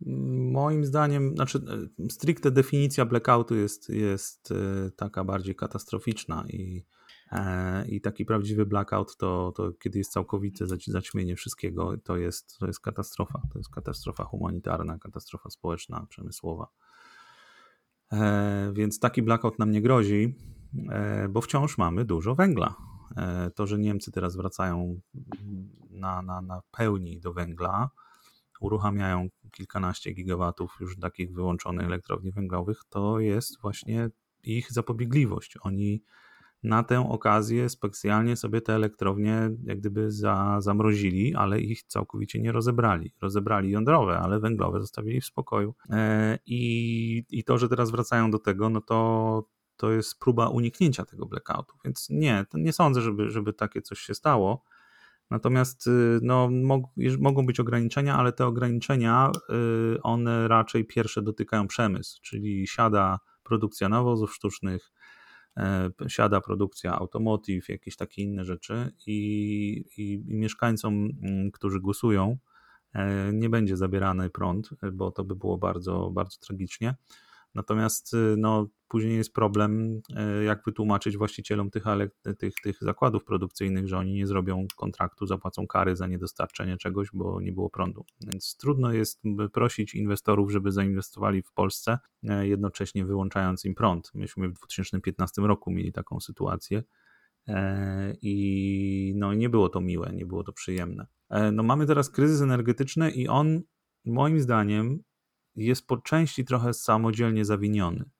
Moim 0.00 0.84
zdaniem, 0.84 1.34
znaczy 1.34 1.58
e, 1.58 2.08
stricte 2.10 2.50
definicja 2.50 3.04
blackoutu 3.04 3.54
jest, 3.54 3.88
jest 3.88 4.52
e, 4.52 4.90
taka 4.90 5.24
bardziej 5.24 5.54
katastroficzna 5.54 6.44
i, 6.48 6.86
e, 7.32 7.88
i 7.88 8.00
taki 8.00 8.24
prawdziwy 8.24 8.66
blackout 8.66 9.16
to, 9.16 9.52
to 9.56 9.72
kiedy 9.72 9.98
jest 9.98 10.12
całkowite 10.12 10.64
zaćmienie 10.86 11.36
wszystkiego, 11.36 11.96
to 12.04 12.16
jest, 12.16 12.58
to 12.58 12.66
jest 12.66 12.80
katastrofa. 12.80 13.42
To 13.52 13.58
jest 13.58 13.70
katastrofa 13.70 14.24
humanitarna, 14.24 14.98
katastrofa 14.98 15.50
społeczna, 15.50 16.06
przemysłowa. 16.08 16.68
Więc 18.72 18.98
taki 18.98 19.22
blackout 19.22 19.58
nam 19.58 19.70
nie 19.70 19.82
grozi, 19.82 20.34
bo 21.28 21.40
wciąż 21.40 21.78
mamy 21.78 22.04
dużo 22.04 22.34
węgla. 22.34 22.74
To, 23.54 23.66
że 23.66 23.78
Niemcy 23.78 24.12
teraz 24.12 24.36
wracają 24.36 25.00
na, 25.90 26.22
na, 26.22 26.42
na 26.42 26.62
pełni 26.70 27.20
do 27.20 27.32
węgla, 27.32 27.90
uruchamiają 28.60 29.28
kilkanaście 29.52 30.12
gigawatów 30.12 30.76
już 30.80 30.98
takich 30.98 31.32
wyłączonych 31.32 31.86
elektrowni 31.86 32.32
węglowych, 32.32 32.80
to 32.88 33.20
jest 33.20 33.60
właśnie 33.60 34.10
ich 34.42 34.72
zapobiegliwość. 34.72 35.54
Oni 35.60 36.02
na 36.62 36.82
tę 36.82 37.08
okazję 37.10 37.68
specjalnie 37.68 38.36
sobie 38.36 38.60
te 38.60 38.74
elektrownie 38.74 39.50
jak 39.64 39.80
gdyby 39.80 40.10
za, 40.10 40.60
zamrozili, 40.60 41.34
ale 41.34 41.60
ich 41.60 41.82
całkowicie 41.82 42.40
nie 42.40 42.52
rozebrali. 42.52 43.12
Rozebrali 43.20 43.70
jądrowe, 43.70 44.18
ale 44.18 44.40
węglowe 44.40 44.80
zostawili 44.80 45.20
w 45.20 45.24
spokoju. 45.24 45.74
E, 45.90 46.38
I, 46.46 47.24
i 47.30 47.44
to, 47.44 47.58
że 47.58 47.68
teraz 47.68 47.90
wracają 47.90 48.30
do 48.30 48.38
tego, 48.38 48.70
no 48.70 48.80
to, 48.80 49.48
to 49.76 49.92
jest 49.92 50.18
próba 50.18 50.48
uniknięcia 50.48 51.04
tego 51.04 51.26
blackoutu. 51.26 51.76
Więc 51.84 52.10
nie, 52.10 52.44
nie 52.54 52.72
sądzę, 52.72 53.00
żeby, 53.00 53.30
żeby 53.30 53.52
takie 53.52 53.82
coś 53.82 53.98
się 53.98 54.14
stało. 54.14 54.64
Natomiast 55.30 55.86
y, 55.86 56.18
no, 56.22 56.48
mogą 57.18 57.46
być 57.46 57.60
ograniczenia, 57.60 58.16
ale 58.16 58.32
te 58.32 58.46
ograniczenia, 58.46 59.30
y, 59.96 60.02
one 60.02 60.48
raczej 60.48 60.84
pierwsze 60.84 61.22
dotykają 61.22 61.66
przemysł, 61.66 62.20
czyli 62.22 62.66
siada 62.66 63.18
produkcja 63.42 63.88
nawozów 63.88 64.34
sztucznych, 64.34 64.92
e, 65.56 65.90
siada 66.08 66.40
produkcja 66.40 66.98
automotive, 66.98 67.68
jakieś 67.68 67.96
takie 67.96 68.22
inne 68.22 68.44
rzeczy 68.44 68.92
i, 69.06 69.84
i, 69.96 70.12
i 70.12 70.34
mieszkańcom, 70.34 71.10
mm, 71.22 71.50
którzy 71.50 71.80
głosują 71.80 72.38
e, 72.94 73.32
nie 73.32 73.50
będzie 73.50 73.76
zabierany 73.76 74.30
prąd, 74.30 74.70
bo 74.92 75.10
to 75.10 75.24
by 75.24 75.36
było 75.36 75.58
bardzo, 75.58 76.10
bardzo 76.10 76.38
tragicznie. 76.38 76.94
Natomiast 77.54 78.14
y, 78.14 78.34
no, 78.38 78.66
później 78.88 79.16
jest 79.16 79.32
problem, 79.32 80.00
y, 80.40 80.44
jak 80.44 80.64
wytłumaczyć 80.66 81.16
właścicielom 81.16 81.70
tych, 81.70 81.84
tych, 82.38 82.54
tych 82.62 82.76
zakładów 82.80 83.24
produkcyjnych, 83.24 83.88
że 83.88 83.98
oni 83.98 84.12
nie 84.12 84.26
zrobią 84.26 84.66
kontraktu, 84.76 85.26
zapłacą 85.26 85.66
kary 85.66 85.96
za 85.96 86.06
niedostarczenie 86.06 86.76
czegoś, 86.76 87.08
bo 87.12 87.40
nie 87.40 87.52
było 87.52 87.70
prądu. 87.70 88.04
Więc 88.20 88.56
trudno 88.56 88.92
jest 88.92 89.22
prosić 89.52 89.94
inwestorów, 89.94 90.52
żeby 90.52 90.72
zainwestowali 90.72 91.42
w 91.42 91.52
Polsce, 91.52 91.98
e, 92.22 92.48
jednocześnie 92.48 93.04
wyłączając 93.04 93.64
im 93.64 93.74
prąd. 93.74 94.10
Myśmy 94.14 94.48
w 94.48 94.52
2015 94.52 95.42
roku 95.42 95.70
mieli 95.70 95.92
taką 95.92 96.20
sytuację. 96.20 96.82
E, 97.48 98.14
I 98.22 99.12
no, 99.16 99.34
nie 99.34 99.48
było 99.48 99.68
to 99.68 99.80
miłe, 99.80 100.12
nie 100.14 100.26
było 100.26 100.44
to 100.44 100.52
przyjemne. 100.52 101.06
E, 101.30 101.52
no, 101.52 101.62
mamy 101.62 101.86
teraz 101.86 102.10
kryzys 102.10 102.40
energetyczny 102.40 103.10
i 103.10 103.28
on 103.28 103.62
moim 104.04 104.40
zdaniem 104.40 104.98
jest 105.56 105.86
po 105.86 105.96
części 105.96 106.44
trochę 106.44 106.74
samodzielnie 106.74 107.44
zawiniony, 107.44 108.00
e, 108.00 108.10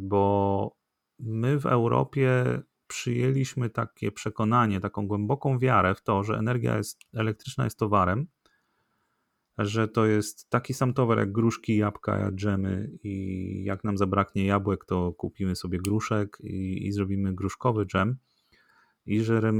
bo 0.00 0.76
my 1.18 1.60
w 1.60 1.66
Europie 1.66 2.44
przyjęliśmy 2.86 3.70
takie 3.70 4.12
przekonanie, 4.12 4.80
taką 4.80 5.06
głęboką 5.06 5.58
wiarę 5.58 5.94
w 5.94 6.02
to, 6.02 6.22
że 6.22 6.38
energia 6.38 6.76
jest, 6.76 7.00
elektryczna 7.14 7.64
jest 7.64 7.78
towarem, 7.78 8.26
że 9.58 9.88
to 9.88 10.06
jest 10.06 10.50
taki 10.50 10.74
sam 10.74 10.94
towar 10.94 11.18
jak 11.18 11.32
gruszki, 11.32 11.76
jabłka, 11.76 12.30
dżemy 12.32 12.90
i 13.02 13.64
jak 13.64 13.84
nam 13.84 13.98
zabraknie 13.98 14.46
jabłek, 14.46 14.84
to 14.84 15.12
kupimy 15.12 15.56
sobie 15.56 15.78
gruszek 15.78 16.38
i, 16.40 16.86
i 16.86 16.92
zrobimy 16.92 17.34
gruszkowy 17.34 17.86
dżem 17.86 18.16
i 19.10 19.24
że 19.24 19.38
e, 19.38 19.52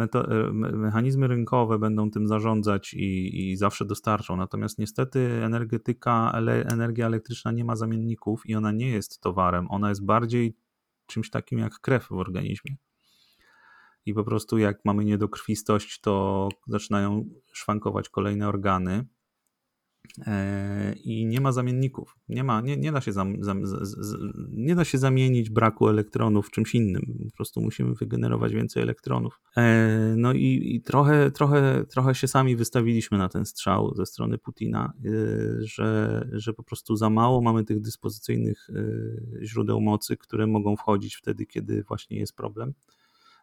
mechanizmy 0.53 1.29
rynkowe 1.29 1.79
będą 1.79 2.11
tym 2.11 2.29
zarządzać 2.29 2.95
i, 2.95 3.51
i 3.51 3.57
zawsze 3.57 3.85
dostarczą. 3.85 4.37
Natomiast 4.37 4.79
niestety 4.79 5.45
energetyka, 5.45 6.33
ele, 6.35 6.65
energia 6.65 7.07
elektryczna 7.07 7.53
nie 7.53 7.65
ma 7.65 7.77
zamienników 7.77 8.43
i 8.47 8.55
ona 8.55 8.73
nie 8.73 8.89
jest 8.89 9.21
towarem, 9.21 9.71
ona 9.71 9.89
jest 9.89 10.05
bardziej 10.05 10.57
czymś 11.07 11.31
takim 11.31 11.59
jak 11.59 11.81
krew 11.81 12.07
w 12.09 12.13
organizmie. 12.13 12.77
I 14.07 14.15
po 14.15 14.25
prostu 14.25 14.59
jak 14.59 14.85
mamy 14.85 15.05
niedokrwistość, 15.05 16.01
to 16.01 16.49
zaczynają 16.67 17.25
szwankować 17.53 18.09
kolejne 18.09 18.49
organy, 18.49 19.07
i 21.05 21.27
nie 21.27 21.41
ma 21.41 21.53
zamienników. 21.53 22.17
Nie, 22.29 22.45
ma, 22.45 22.61
nie, 22.61 22.77
nie, 22.77 22.93
da 22.93 23.01
się 23.01 23.13
zam, 23.13 23.45
zam, 23.45 23.67
z, 23.67 23.71
z, 23.89 24.17
nie 24.53 24.75
da 24.75 24.85
się 24.85 24.99
zamienić 24.99 25.51
braku 25.51 25.89
elektronów 25.89 26.51
czymś 26.51 26.75
innym. 26.75 27.03
Po 27.31 27.37
prostu 27.37 27.61
musimy 27.61 27.95
wygenerować 27.95 28.53
więcej 28.53 28.83
elektronów. 28.83 29.41
E, 29.57 30.15
no 30.17 30.33
i, 30.33 30.75
i 30.75 30.83
trochę, 30.83 31.31
trochę, 31.31 31.85
trochę 31.89 32.15
się 32.15 32.29
sami 32.29 32.57
wystawiliśmy 32.57 33.19
na 33.19 33.29
ten 33.29 33.47
strzał 33.47 33.95
ze 33.95 34.07
strony 34.07 34.39
Putina, 34.39 34.93
e, 35.05 35.11
że, 35.59 36.29
że 36.33 36.53
po 36.53 36.63
prostu 36.63 36.97
za 36.97 37.11
mało 37.11 37.41
mamy 37.41 37.65
tych 37.65 37.81
dyspozycyjnych 37.81 38.69
źródeł 39.43 39.81
mocy, 39.81 40.17
które 40.17 40.47
mogą 40.47 40.77
wchodzić 40.77 41.17
wtedy, 41.17 41.47
kiedy 41.47 41.83
właśnie 41.83 42.19
jest 42.19 42.37
problem. 42.37 42.75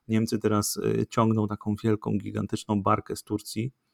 Niemcy 0.07 0.39
teraz 0.39 0.79
ciągną 1.09 1.47
taką 1.47 1.75
wielką, 1.83 2.17
gigantyczną 2.17 2.81
barkę 2.81 3.15
z 3.15 3.23
Turcji, 3.23 3.71
E, 3.71 3.86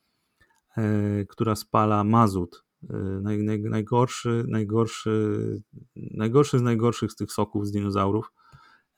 która 1.30 1.56
spala 1.56 2.04
mazut. 2.04 2.64
E, 2.90 2.96
naj, 3.22 3.44
naj, 3.44 3.60
najgorszy, 3.60 4.44
najgorszy, 4.48 5.38
najgorszy 5.96 6.60
z 6.60 6.62
najgorszych 6.62 7.12
z 7.12 7.16
tych 7.16 7.32
soków 7.32 7.68
z 7.68 7.72
dinozaurów. 7.72 8.32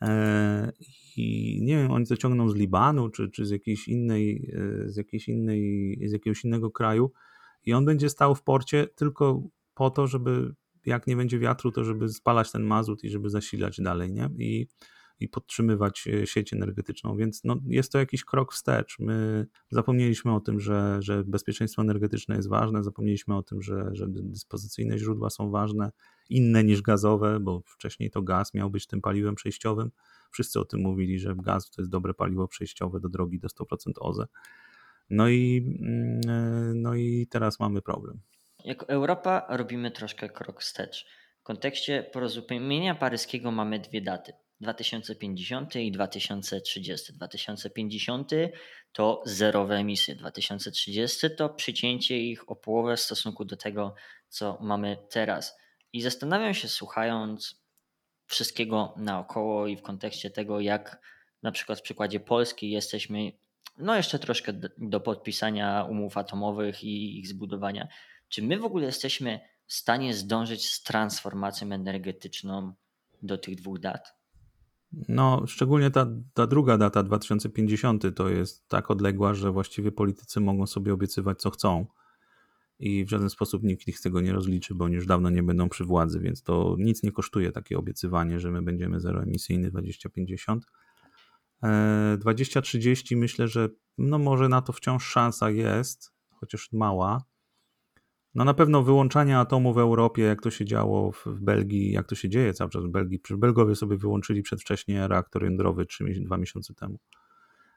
E, 0.02 0.72
I 1.18 1.60
nie 1.62 1.78
wiem, 1.78 1.92
oni 1.92 2.06
to 2.06 2.18
ciągną 2.18 2.50
z 2.50 2.56
Libanu, 2.56 3.10
czy, 3.10 3.30
czy 3.30 3.46
z 3.46 3.50
jakiejś 3.50 3.88
innej, 3.88 4.52
z 4.86 4.98
jakiejś 4.98 5.28
innej, 5.28 6.00
z 6.06 6.12
jakiegoś 6.12 6.46
innego 6.46 6.72
kraju. 6.72 7.12
I 7.64 7.74
on 7.74 7.86
będzie 7.86 8.10
stał 8.10 8.36
w 8.36 8.44
porcie 8.44 8.88
tylko 8.96 9.44
po 9.74 9.90
to, 9.90 10.08
żeby 10.08 10.54
jak 10.86 11.08
nie 11.08 11.16
będzie 11.16 11.40
wiatru, 11.40 11.72
to 11.72 11.84
żeby 11.84 12.10
spalać 12.10 12.52
ten 12.52 12.64
mazut 12.64 13.04
i 13.04 13.10
żeby 13.10 13.30
zasilać 13.30 13.82
dalej, 13.82 14.12
nie? 14.12 14.30
I 14.38 14.68
i 15.20 15.30
podtrzymywać 15.30 16.08
e, 16.08 16.28
sieć 16.28 16.54
energetyczną, 16.54 17.18
więc 17.18 17.44
no, 17.44 17.58
jest 17.68 17.92
to 17.92 18.00
jakiś 18.00 18.26
krok 18.26 18.54
wstecz. 18.54 19.00
My 19.00 19.48
zapomnieliśmy 19.70 20.36
o 20.36 20.40
tym, 20.40 20.60
że, 20.60 20.98
że 21.00 21.24
bezpieczeństwo 21.24 21.82
energetyczne 21.82 22.36
jest 22.36 22.50
ważne, 22.50 22.84
zapomnieliśmy 22.84 23.36
o 23.36 23.44
tym, 23.44 23.62
że, 23.62 23.90
że 23.92 24.06
dyspozycyjne 24.08 24.98
źródła 24.98 25.30
są 25.30 25.52
ważne, 25.52 25.92
inne 26.30 26.64
niż 26.64 26.82
gazowe, 26.82 27.40
bo 27.40 27.62
wcześniej 27.66 28.12
to 28.12 28.22
gaz 28.22 28.54
miał 28.54 28.70
być 28.70 28.88
tym 28.88 29.02
paliwem 29.02 29.36
przejściowym. 29.36 29.92
Wszyscy 30.32 30.60
o 30.60 30.66
tym 30.66 30.82
mówili, 30.82 31.20
że 31.20 31.36
gaz 31.36 31.72
to 31.72 31.82
jest 31.82 31.92
dobre 31.92 32.14
paliwo 32.14 32.48
przejściowe 32.48 33.00
do 33.00 33.10
drogi 33.10 33.40
do 33.40 33.48
100% 33.48 33.92
OZE. 34.00 34.28
No 35.10 35.30
i, 35.30 35.58
mm, 35.82 36.22
e, 36.28 36.74
no 36.76 36.96
i 36.96 37.28
teraz 37.30 37.60
mamy 37.60 37.82
problem. 37.82 38.20
Jako 38.66 38.88
Europa 38.90 39.46
robimy 39.50 39.92
troszkę 39.92 40.30
krok 40.30 40.62
wstecz. 40.62 41.06
W 41.40 41.44
kontekście 41.44 42.10
porozumienia 42.14 42.96
paryskiego 42.96 43.52
mamy 43.52 43.80
dwie 43.80 44.02
daty. 44.02 44.34
2050 44.66 45.76
i 45.76 45.92
2030. 45.92 47.14
2050 47.14 48.32
to 48.92 49.24
zerowe 49.26 49.76
emisje, 49.76 50.16
2030 50.16 51.28
to 51.38 51.50
przycięcie 51.50 52.20
ich 52.20 52.52
o 52.52 52.56
połowę 52.56 52.98
w 52.98 53.02
stosunku 53.02 53.46
do 53.46 53.58
tego, 53.58 53.96
co 54.30 54.58
mamy 54.62 54.98
teraz. 55.10 55.58
I 55.94 56.02
zastanawiam 56.02 56.54
się, 56.54 56.68
słuchając 56.68 57.62
wszystkiego 58.26 58.94
naokoło 58.98 59.68
i 59.68 59.78
w 59.78 59.82
kontekście 59.82 60.30
tego, 60.30 60.60
jak 60.60 61.00
na 61.44 61.52
przykład 61.52 61.80
w 61.80 61.82
przykładzie 61.82 62.20
Polski 62.20 62.72
jesteśmy, 62.72 63.32
no 63.78 63.96
jeszcze 63.96 64.20
troszkę 64.20 64.54
do 64.78 65.00
podpisania 65.00 65.84
umów 65.84 66.18
atomowych 66.18 66.84
i 66.84 67.20
ich 67.20 67.28
zbudowania. 67.28 67.88
Czy 68.30 68.42
my 68.42 68.60
w 68.60 68.66
ogóle 68.66 68.86
jesteśmy 68.86 69.40
w 69.68 69.74
stanie 69.74 70.14
zdążyć 70.14 70.70
z 70.70 70.84
transformacją 70.84 71.72
energetyczną 71.72 72.74
do 73.22 73.38
tych 73.38 73.56
dwóch 73.56 73.80
dat? 73.80 74.15
No, 75.10 75.44
szczególnie 75.48 75.92
ta, 75.92 76.08
ta 76.34 76.48
druga 76.48 76.78
data, 76.78 77.04
2050, 77.04 78.04
to 78.16 78.30
jest 78.30 78.68
tak 78.68 78.92
odległa, 78.92 79.34
że 79.34 79.52
właściwie 79.52 79.92
politycy 79.92 80.40
mogą 80.40 80.68
sobie 80.68 80.94
obiecywać, 80.94 81.42
co 81.42 81.50
chcą. 81.52 81.86
I 82.80 83.06
w 83.06 83.10
żaden 83.10 83.30
sposób 83.30 83.64
nikt 83.64 83.88
ich 83.88 84.00
z 84.00 84.02
tego 84.02 84.22
nie 84.22 84.34
rozliczy, 84.34 84.76
bo 84.76 84.86
oni 84.86 84.96
już 84.96 85.06
dawno 85.06 85.30
nie 85.30 85.44
będą 85.44 85.70
przy 85.70 85.86
władzy, 85.86 86.20
więc 86.20 86.44
to 86.44 86.76
nic 86.80 87.04
nie 87.04 87.12
kosztuje 87.12 87.52
takie 87.52 87.78
obiecywanie, 87.78 88.40
że 88.40 88.52
my 88.52 88.62
będziemy 88.62 89.00
zeroemisyjny 89.00 89.72
2050. 89.72 90.66
2030 92.18 93.16
myślę, 93.16 93.48
że 93.48 93.70
no 93.98 94.18
może 94.18 94.50
na 94.50 94.62
to 94.62 94.74
wciąż 94.74 95.06
szansa 95.06 95.50
jest, 95.50 96.14
chociaż 96.30 96.72
mała, 96.72 97.24
no 98.36 98.46
na 98.46 98.54
pewno 98.54 98.84
wyłączanie 98.84 99.38
atomu 99.38 99.74
w 99.74 99.78
Europie, 99.78 100.24
jak 100.24 100.42
to 100.42 100.52
się 100.52 100.66
działo 100.66 101.12
w, 101.12 101.26
Belgii, 101.42 101.92
jak 101.92 102.08
to 102.08 102.16
się 102.16 102.30
dzieje 102.30 102.54
cały 102.54 102.70
czas 102.70 102.86
w 102.86 102.90
Belgii. 102.90 103.20
Belgowie 103.30 103.76
sobie 103.76 103.98
wyłączyli 103.98 104.42
przedwcześnie 104.42 105.08
reaktor 105.08 105.44
jądrowy 105.44 105.86
3, 105.86 106.06
dwa 106.22 106.38
miesiące 106.38 106.74
temu. 106.74 107.00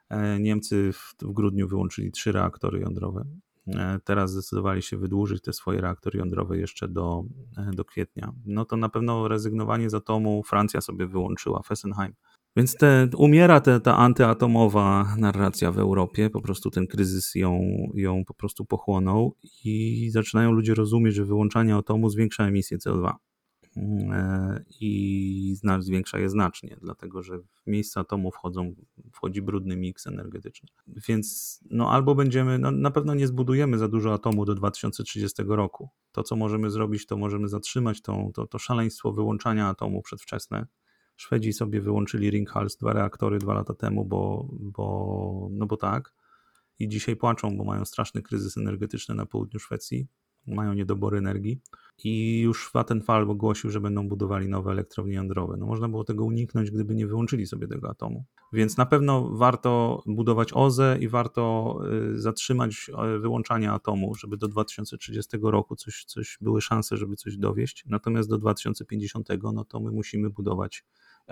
E, 0.09 0.39
Niemcy 0.39 0.93
w, 0.93 1.15
w 1.21 1.33
grudniu 1.33 1.67
wyłączyli 1.67 2.11
trzy 2.11 2.31
reaktory 2.31 2.79
jądrowe. 2.79 3.25
E, 3.67 3.99
teraz 4.03 4.31
zdecydowali 4.31 4.81
się 4.81 4.97
wydłużyć 4.97 5.43
te 5.43 5.53
swoje 5.53 5.81
reaktory 5.81 6.19
jądrowe 6.19 6.57
jeszcze 6.57 6.87
do, 6.87 7.23
e, 7.57 7.71
do 7.73 7.85
kwietnia. 7.85 8.33
No 8.45 8.65
to 8.65 8.77
na 8.77 8.89
pewno 8.89 9.27
rezygnowanie 9.27 9.89
z 9.89 9.93
atomu 9.93 10.43
Francja 10.43 10.81
sobie 10.81 11.07
wyłączyła, 11.07 11.61
Fessenheim. 11.63 12.13
Więc 12.55 12.75
te, 12.75 13.09
umiera 13.17 13.61
te, 13.61 13.79
ta 13.79 13.97
antyatomowa 13.97 15.15
narracja 15.17 15.71
w 15.71 15.79
Europie, 15.79 16.29
po 16.29 16.41
prostu 16.41 16.69
ten 16.69 16.87
kryzys 16.87 17.35
ją, 17.35 17.61
ją 17.93 18.25
po 18.25 18.33
prostu 18.33 18.65
pochłonął 18.65 19.35
i 19.65 20.09
zaczynają 20.11 20.51
ludzie 20.51 20.75
rozumieć, 20.75 21.15
że 21.15 21.25
wyłączanie 21.25 21.75
atomu 21.75 22.09
zwiększa 22.09 22.47
emisję 22.47 22.77
CO2 22.77 23.13
e, 23.77 24.63
i 24.81 25.55
zwiększa 25.79 26.19
je 26.19 26.29
znacznie, 26.29 26.77
dlatego 26.81 27.23
że 27.23 27.39
w 27.39 27.67
miejsce 27.67 27.99
atomu 27.99 28.31
wchodzą, 28.31 28.75
wchodzi 29.13 29.41
brudny 29.41 29.75
miks 29.75 30.07
energetyczny. 30.07 30.69
Więc 31.07 31.59
no 31.69 31.91
albo 31.91 32.15
będziemy, 32.15 32.59
no 32.59 32.71
na 32.71 32.91
pewno 32.91 33.15
nie 33.15 33.27
zbudujemy 33.27 33.77
za 33.77 33.87
dużo 33.87 34.13
atomu 34.13 34.45
do 34.45 34.55
2030 34.55 35.43
roku. 35.47 35.89
To, 36.11 36.23
co 36.23 36.35
możemy 36.35 36.71
zrobić, 36.71 37.05
to 37.05 37.17
możemy 37.17 37.47
zatrzymać 37.47 38.01
tą, 38.01 38.31
to, 38.33 38.47
to 38.47 38.59
szaleństwo 38.59 39.11
wyłączania 39.11 39.67
atomu 39.67 40.01
przedwczesne, 40.01 40.65
Szwedzi 41.19 41.53
sobie 41.53 41.81
wyłączyli 41.81 42.29
Ringhals 42.29 42.77
dwa 42.77 42.93
reaktory 42.93 43.39
dwa 43.39 43.53
lata 43.53 43.73
temu, 43.73 44.05
bo, 44.05 44.47
bo, 44.51 45.47
no 45.51 45.65
bo 45.65 45.77
tak. 45.77 46.13
I 46.79 46.87
dzisiaj 46.87 47.15
płaczą, 47.15 47.57
bo 47.57 47.63
mają 47.63 47.85
straszny 47.85 48.21
kryzys 48.21 48.57
energetyczny 48.57 49.15
na 49.15 49.25
południu 49.25 49.59
Szwecji. 49.59 50.07
Mają 50.47 50.73
niedobory 50.73 51.17
energii. 51.17 51.61
I 52.03 52.39
już 52.39 52.71
Vattenfall 52.73 53.31
ogłosił, 53.31 53.69
że 53.69 53.81
będą 53.81 54.07
budowali 54.07 54.49
nowe 54.49 54.71
elektrownie 54.71 55.15
jądrowe. 55.15 55.57
No 55.57 55.65
można 55.65 55.89
było 55.89 56.03
tego 56.03 56.25
uniknąć, 56.25 56.71
gdyby 56.71 56.95
nie 56.95 57.07
wyłączyli 57.07 57.45
sobie 57.47 57.67
tego 57.67 57.89
atomu. 57.89 58.25
Więc 58.53 58.77
na 58.77 58.85
pewno 58.85 59.29
warto 59.29 60.03
budować 60.05 60.49
OZE 60.53 60.97
i 60.99 61.07
warto 61.07 61.75
y, 62.13 62.21
zatrzymać 62.21 62.91
y, 63.15 63.19
wyłączanie 63.19 63.71
atomu, 63.71 64.15
żeby 64.15 64.37
do 64.37 64.47
2030 64.47 65.37
roku 65.41 65.75
coś, 65.75 66.05
coś 66.05 66.37
były 66.41 66.61
szanse, 66.61 66.97
żeby 66.97 67.15
coś 67.15 67.37
dowieść. 67.37 67.83
Natomiast 67.87 68.29
do 68.29 68.37
2050 68.37 69.27
no 69.53 69.65
to 69.65 69.79
my 69.79 69.91
musimy 69.91 70.29
budować 70.29 70.85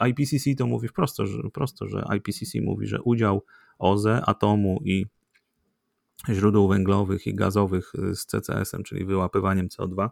IPCC 0.09 0.55
to 0.57 0.67
mówi 0.67 0.87
że, 1.19 1.49
prosto, 1.53 1.87
że 1.87 2.05
IPCC 2.17 2.61
mówi, 2.61 2.87
że 2.87 3.01
udział 3.01 3.43
OZE, 3.79 4.21
atomu 4.25 4.81
i 4.85 5.05
źródeł 6.29 6.67
węglowych 6.67 7.27
i 7.27 7.35
gazowych 7.35 7.93
z 8.13 8.25
CCS-em, 8.25 8.83
czyli 8.83 9.05
wyłapywaniem 9.05 9.67
CO2, 9.67 10.09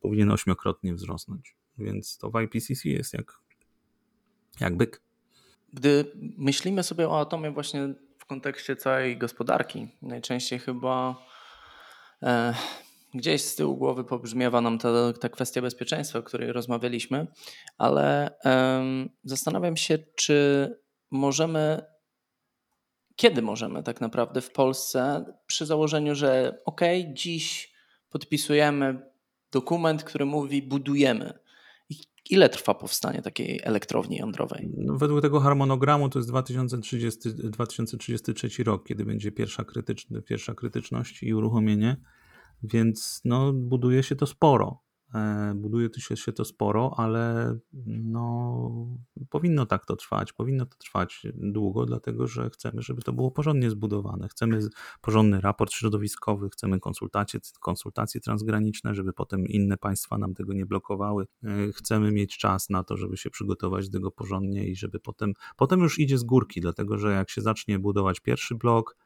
powinien 0.00 0.30
ośmiokrotnie 0.30 0.94
wzrosnąć. 0.94 1.56
Więc 1.78 2.18
to 2.18 2.30
w 2.30 2.40
IPCC 2.40 2.88
jest 2.88 3.14
jak, 3.14 3.40
jak 4.60 4.76
byk. 4.76 5.02
Gdy 5.72 6.12
myślimy 6.38 6.82
sobie 6.82 7.08
o 7.08 7.20
atomie 7.20 7.50
właśnie 7.50 7.94
w 8.18 8.26
kontekście 8.26 8.76
całej 8.76 9.18
gospodarki, 9.18 9.88
najczęściej 10.02 10.58
chyba 10.58 11.16
e, 12.22 12.54
gdzieś 13.14 13.42
z 13.42 13.56
tyłu 13.56 13.76
głowy 13.76 14.04
pobrzmiewa 14.04 14.60
nam 14.60 14.78
ta, 14.78 15.12
ta 15.12 15.28
kwestia 15.28 15.62
bezpieczeństwa, 15.62 16.18
o 16.18 16.22
której 16.22 16.52
rozmawialiśmy, 16.52 17.26
ale 17.78 18.38
e, 18.44 18.84
zastanawiam 19.24 19.76
się, 19.76 19.98
czy 20.16 20.70
możemy, 21.10 21.82
kiedy 23.16 23.42
możemy 23.42 23.82
tak 23.82 24.00
naprawdę 24.00 24.40
w 24.40 24.50
Polsce, 24.50 25.24
przy 25.46 25.66
założeniu, 25.66 26.14
że 26.14 26.58
ok, 26.64 26.80
dziś 27.12 27.74
podpisujemy 28.10 29.10
dokument, 29.52 30.04
który 30.04 30.24
mówi 30.24 30.62
budujemy 30.62 31.44
Ile 32.30 32.48
trwa 32.48 32.74
powstanie 32.74 33.22
takiej 33.22 33.60
elektrowni 33.64 34.16
jądrowej? 34.16 34.70
No, 34.76 34.94
według 34.94 35.22
tego 35.22 35.40
harmonogramu 35.40 36.08
to 36.08 36.18
jest 36.18 36.28
2030, 36.28 37.34
2033 37.34 38.64
rok, 38.64 38.86
kiedy 38.86 39.04
będzie 39.04 39.32
pierwsza, 39.32 39.64
krytyczny, 39.64 40.22
pierwsza 40.22 40.54
krytyczność 40.54 41.22
i 41.22 41.34
uruchomienie, 41.34 41.96
więc 42.64 43.20
no, 43.24 43.52
buduje 43.52 44.02
się 44.02 44.16
to 44.16 44.26
sporo. 44.26 44.84
E, 45.14 45.52
buduje 45.56 45.88
się, 46.00 46.32
to 46.32 46.44
sporo, 46.44 46.94
ale 46.96 47.54
no, 47.86 48.70
powinno 49.30 49.66
tak 49.66 49.86
to 49.86 49.96
trwać. 49.96 50.32
Powinno 50.32 50.66
to 50.66 50.76
trwać 50.76 51.26
długo, 51.34 51.86
dlatego 51.86 52.26
że 52.26 52.50
chcemy, 52.50 52.82
żeby 52.82 53.02
to 53.02 53.12
było 53.12 53.30
porządnie 53.30 53.70
zbudowane. 53.70 54.28
Chcemy 54.28 54.60
porządny 55.00 55.40
raport 55.40 55.72
środowiskowy, 55.72 56.50
chcemy 56.50 56.80
konsultacje, 56.80 57.40
konsultacje 57.60 58.20
transgraniczne, 58.20 58.94
żeby 58.94 59.12
potem 59.12 59.46
inne 59.46 59.76
państwa 59.76 60.18
nam 60.18 60.34
tego 60.34 60.52
nie 60.52 60.66
blokowały. 60.66 61.26
E, 61.44 61.72
chcemy 61.72 62.12
mieć 62.12 62.38
czas 62.38 62.70
na 62.70 62.84
to, 62.84 62.96
żeby 62.96 63.16
się 63.16 63.30
przygotować 63.30 63.88
do 63.88 63.98
tego 63.98 64.10
porządnie 64.10 64.66
i 64.66 64.76
żeby 64.76 65.00
potem, 65.00 65.32
potem 65.56 65.80
już 65.80 65.98
idzie 65.98 66.18
z 66.18 66.24
górki, 66.24 66.60
dlatego 66.60 66.98
że 66.98 67.12
jak 67.12 67.30
się 67.30 67.40
zacznie 67.40 67.78
budować 67.78 68.20
pierwszy 68.20 68.54
blok, 68.54 68.96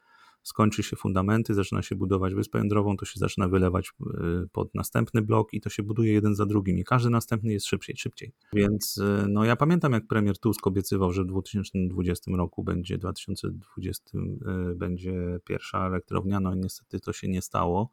skończy 0.43 0.83
się 0.83 0.97
fundamenty, 0.97 1.55
zaczyna 1.55 1.83
się 1.83 1.97
budować 1.97 2.35
wyspę 2.35 2.59
jądrową, 2.59 2.97
to 2.97 3.05
się 3.05 3.19
zaczyna 3.19 3.49
wylewać 3.49 3.89
y, 3.89 4.49
pod 4.53 4.75
następny 4.75 5.23
blok 5.23 5.55
i 5.55 5.61
to 5.61 5.71
się 5.71 5.83
buduje 5.83 6.13
jeden 6.13 6.35
za 6.35 6.47
drugim 6.47 6.79
i 6.79 6.85
każdy 6.85 7.11
następny 7.11 7.53
jest 7.53 7.67
szybciej, 7.67 7.97
szybciej. 7.97 8.33
Więc 8.53 8.97
y, 8.99 9.27
no 9.29 9.45
ja 9.45 9.57
pamiętam 9.57 9.93
jak 9.93 10.07
premier 10.07 10.39
Tusk 10.39 10.67
obiecywał, 10.67 11.13
że 11.13 11.23
w 11.23 11.27
2020 11.27 12.31
roku 12.37 12.65
będzie, 12.65 12.99
2020 12.99 14.19
y, 14.19 14.75
będzie 14.75 15.39
pierwsza 15.45 15.87
elektrownia, 15.87 16.41
no 16.41 16.55
i 16.55 16.59
niestety 16.59 17.01
to 17.01 17.13
się 17.13 17.29
nie 17.29 17.43
stało. 17.43 17.91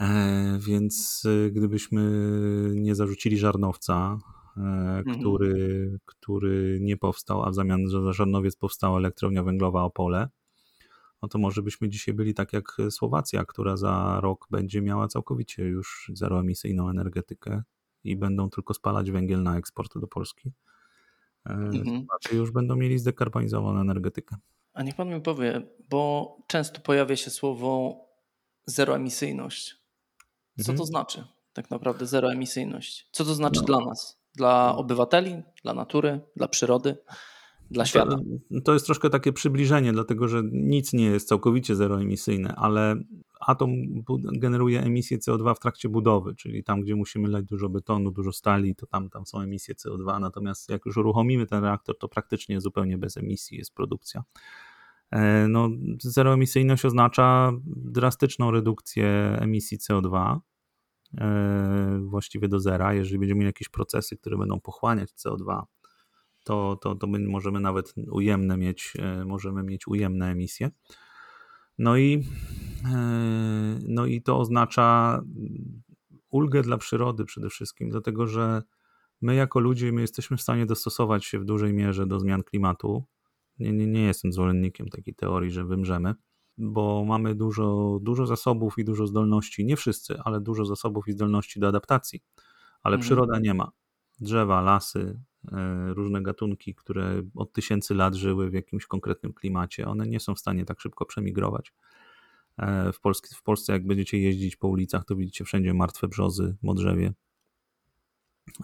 E, 0.00 0.58
więc 0.66 1.26
gdybyśmy 1.50 2.02
nie 2.74 2.94
zarzucili 2.94 3.38
żarnowca, 3.38 4.18
e, 4.56 4.60
mhm. 4.60 5.20
który, 5.20 5.98
który 6.04 6.78
nie 6.80 6.96
powstał, 6.96 7.42
a 7.42 7.50
w 7.50 7.54
zamian 7.54 7.88
za 7.88 8.12
żarnowiec 8.12 8.56
powstała 8.56 8.98
elektrownia 8.98 9.42
węglowa 9.42 9.82
Opole, 9.82 10.28
no 11.22 11.28
to 11.28 11.38
może 11.38 11.62
byśmy 11.62 11.88
dzisiaj 11.88 12.14
byli 12.14 12.34
tak 12.34 12.52
jak 12.52 12.76
Słowacja, 12.90 13.44
która 13.44 13.76
za 13.76 14.20
rok 14.20 14.46
będzie 14.50 14.82
miała 14.82 15.08
całkowicie 15.08 15.62
już 15.62 16.10
zeroemisyjną 16.14 16.90
energetykę 16.90 17.62
i 18.04 18.16
będą 18.16 18.50
tylko 18.50 18.74
spalać 18.74 19.10
węgiel 19.10 19.42
na 19.42 19.58
eksport 19.58 19.98
do 19.98 20.06
Polski. 20.06 20.52
E, 21.46 21.52
mhm. 21.52 22.06
już 22.32 22.50
będą 22.50 22.76
mieli 22.76 22.98
zdekarbonizowaną 22.98 23.80
energetykę. 23.80 24.36
A 24.72 24.82
niech 24.82 24.94
pan 24.94 25.08
mi 25.08 25.20
powie, 25.20 25.62
bo 25.88 26.36
często 26.46 26.80
pojawia 26.80 27.16
się 27.16 27.30
słowo 27.30 28.00
zeroemisyjność. 28.66 29.76
Co 30.56 30.72
mhm. 30.72 30.78
to 30.78 30.84
znaczy 30.84 31.24
tak 31.52 31.70
naprawdę 31.70 32.06
zeroemisyjność? 32.06 33.08
Co 33.12 33.24
to 33.24 33.34
znaczy 33.34 33.60
no. 33.60 33.66
dla 33.66 33.80
nas? 33.80 34.20
Dla 34.34 34.76
obywateli, 34.76 35.42
dla 35.62 35.74
natury, 35.74 36.20
dla 36.36 36.48
przyrody? 36.48 36.96
Dla 37.70 37.86
świata. 37.86 38.16
To, 38.50 38.60
to 38.60 38.72
jest 38.72 38.86
troszkę 38.86 39.10
takie 39.10 39.32
przybliżenie, 39.32 39.92
dlatego 39.92 40.28
że 40.28 40.42
nic 40.52 40.92
nie 40.92 41.04
jest 41.04 41.28
całkowicie 41.28 41.76
zeroemisyjne, 41.76 42.54
ale 42.56 42.96
atom 43.40 43.70
generuje 44.32 44.82
emisję 44.82 45.18
CO2 45.18 45.54
w 45.54 45.58
trakcie 45.58 45.88
budowy, 45.88 46.34
czyli 46.34 46.64
tam, 46.64 46.80
gdzie 46.80 46.96
musimy 46.96 47.28
lać 47.28 47.44
dużo 47.44 47.68
betonu, 47.68 48.10
dużo 48.10 48.32
stali, 48.32 48.74
to 48.74 48.86
tam, 48.86 49.10
tam 49.10 49.26
są 49.26 49.40
emisje 49.40 49.74
CO2, 49.74 50.20
natomiast 50.20 50.68
jak 50.70 50.86
już 50.86 50.96
uruchomimy 50.96 51.46
ten 51.46 51.64
reaktor, 51.64 51.98
to 51.98 52.08
praktycznie 52.08 52.60
zupełnie 52.60 52.98
bez 52.98 53.16
emisji 53.16 53.58
jest 53.58 53.74
produkcja. 53.74 54.22
E, 55.10 55.48
no, 55.48 55.68
zeroemisyjność 55.98 56.84
oznacza 56.84 57.52
drastyczną 57.76 58.50
redukcję 58.50 59.36
emisji 59.40 59.78
CO2, 59.78 60.38
e, 61.18 62.00
właściwie 62.02 62.48
do 62.48 62.60
zera, 62.60 62.94
jeżeli 62.94 63.18
będziemy 63.18 63.38
mieli 63.38 63.48
jakieś 63.48 63.68
procesy, 63.68 64.16
które 64.16 64.38
będą 64.38 64.60
pochłaniać 64.60 65.10
CO2 65.10 65.62
to, 66.48 66.78
to, 66.80 66.94
to 66.94 67.06
my 67.06 67.18
możemy 67.18 67.60
nawet 67.60 67.94
ujemne 68.10 68.56
mieć, 68.56 68.92
e, 68.98 69.24
możemy 69.24 69.62
mieć 69.62 69.86
ujemne 69.86 70.30
emisje. 70.30 70.70
No 71.78 71.96
i, 71.96 72.24
e, 72.84 73.78
no 73.88 74.06
i 74.06 74.22
to 74.22 74.38
oznacza 74.38 75.20
ulgę 76.30 76.62
dla 76.62 76.78
przyrody 76.78 77.24
przede 77.24 77.48
wszystkim, 77.48 77.90
dlatego 77.90 78.26
że 78.26 78.62
my 79.20 79.34
jako 79.34 79.60
ludzie 79.60 79.92
my 79.92 80.00
jesteśmy 80.00 80.36
w 80.36 80.42
stanie 80.42 80.66
dostosować 80.66 81.24
się 81.24 81.38
w 81.38 81.44
dużej 81.44 81.72
mierze 81.72 82.06
do 82.06 82.20
zmian 82.20 82.42
klimatu. 82.42 83.04
Nie, 83.58 83.72
nie, 83.72 83.86
nie 83.86 84.02
jestem 84.02 84.32
zwolennikiem 84.32 84.88
takiej 84.88 85.14
teorii, 85.14 85.50
że 85.50 85.64
wymrzemy, 85.64 86.14
bo 86.58 87.04
mamy 87.04 87.34
dużo, 87.34 87.98
dużo 88.02 88.26
zasobów 88.26 88.78
i 88.78 88.84
dużo 88.84 89.06
zdolności, 89.06 89.64
nie 89.64 89.76
wszyscy, 89.76 90.20
ale 90.24 90.40
dużo 90.40 90.64
zasobów 90.64 91.08
i 91.08 91.12
zdolności 91.12 91.60
do 91.60 91.68
adaptacji, 91.68 92.20
ale 92.82 92.94
mhm. 92.94 93.00
przyroda 93.00 93.38
nie 93.38 93.54
ma. 93.54 93.70
Drzewa, 94.20 94.60
lasy, 94.62 95.20
różne 95.94 96.22
gatunki, 96.22 96.74
które 96.74 97.22
od 97.34 97.52
tysięcy 97.52 97.94
lat 97.94 98.14
żyły 98.14 98.50
w 98.50 98.52
jakimś 98.52 98.86
konkretnym 98.86 99.32
klimacie, 99.32 99.86
one 99.86 100.06
nie 100.06 100.20
są 100.20 100.34
w 100.34 100.38
stanie 100.38 100.64
tak 100.64 100.80
szybko 100.80 101.04
przemigrować. 101.04 101.72
E, 102.58 102.92
w, 102.92 103.00
Polsce, 103.00 103.36
w 103.36 103.42
Polsce, 103.42 103.72
jak 103.72 103.86
będziecie 103.86 104.18
jeździć 104.18 104.56
po 104.56 104.68
ulicach, 104.68 105.04
to 105.04 105.16
widzicie 105.16 105.44
wszędzie 105.44 105.74
martwe 105.74 106.08
brzozy, 106.08 106.56
modrzewie. 106.62 107.12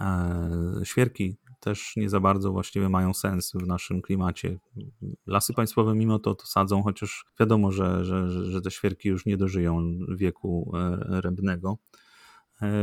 E, 0.01 0.81
świerki 0.85 1.37
też 1.61 1.97
nie 1.97 2.11
za 2.11 2.21
bardzo 2.21 2.53
właściwie 2.53 2.89
mają 2.89 3.15
sens 3.15 3.53
w 3.55 3.67
naszym 3.67 4.03
klimacie. 4.03 4.59
Lasy 5.27 5.55
państwowe 5.55 5.95
mimo 5.95 6.19
to, 6.19 6.35
to 6.35 6.47
sadzą, 6.47 6.83
chociaż 6.83 7.25
wiadomo, 7.41 7.73
że, 7.73 8.05
że, 8.05 8.29
że 8.51 8.61
te 8.63 8.71
świerki 8.71 9.09
już 9.09 9.27
nie 9.27 9.37
dożyją 9.37 9.99
wieku 10.09 10.73
rębnego, 11.09 11.79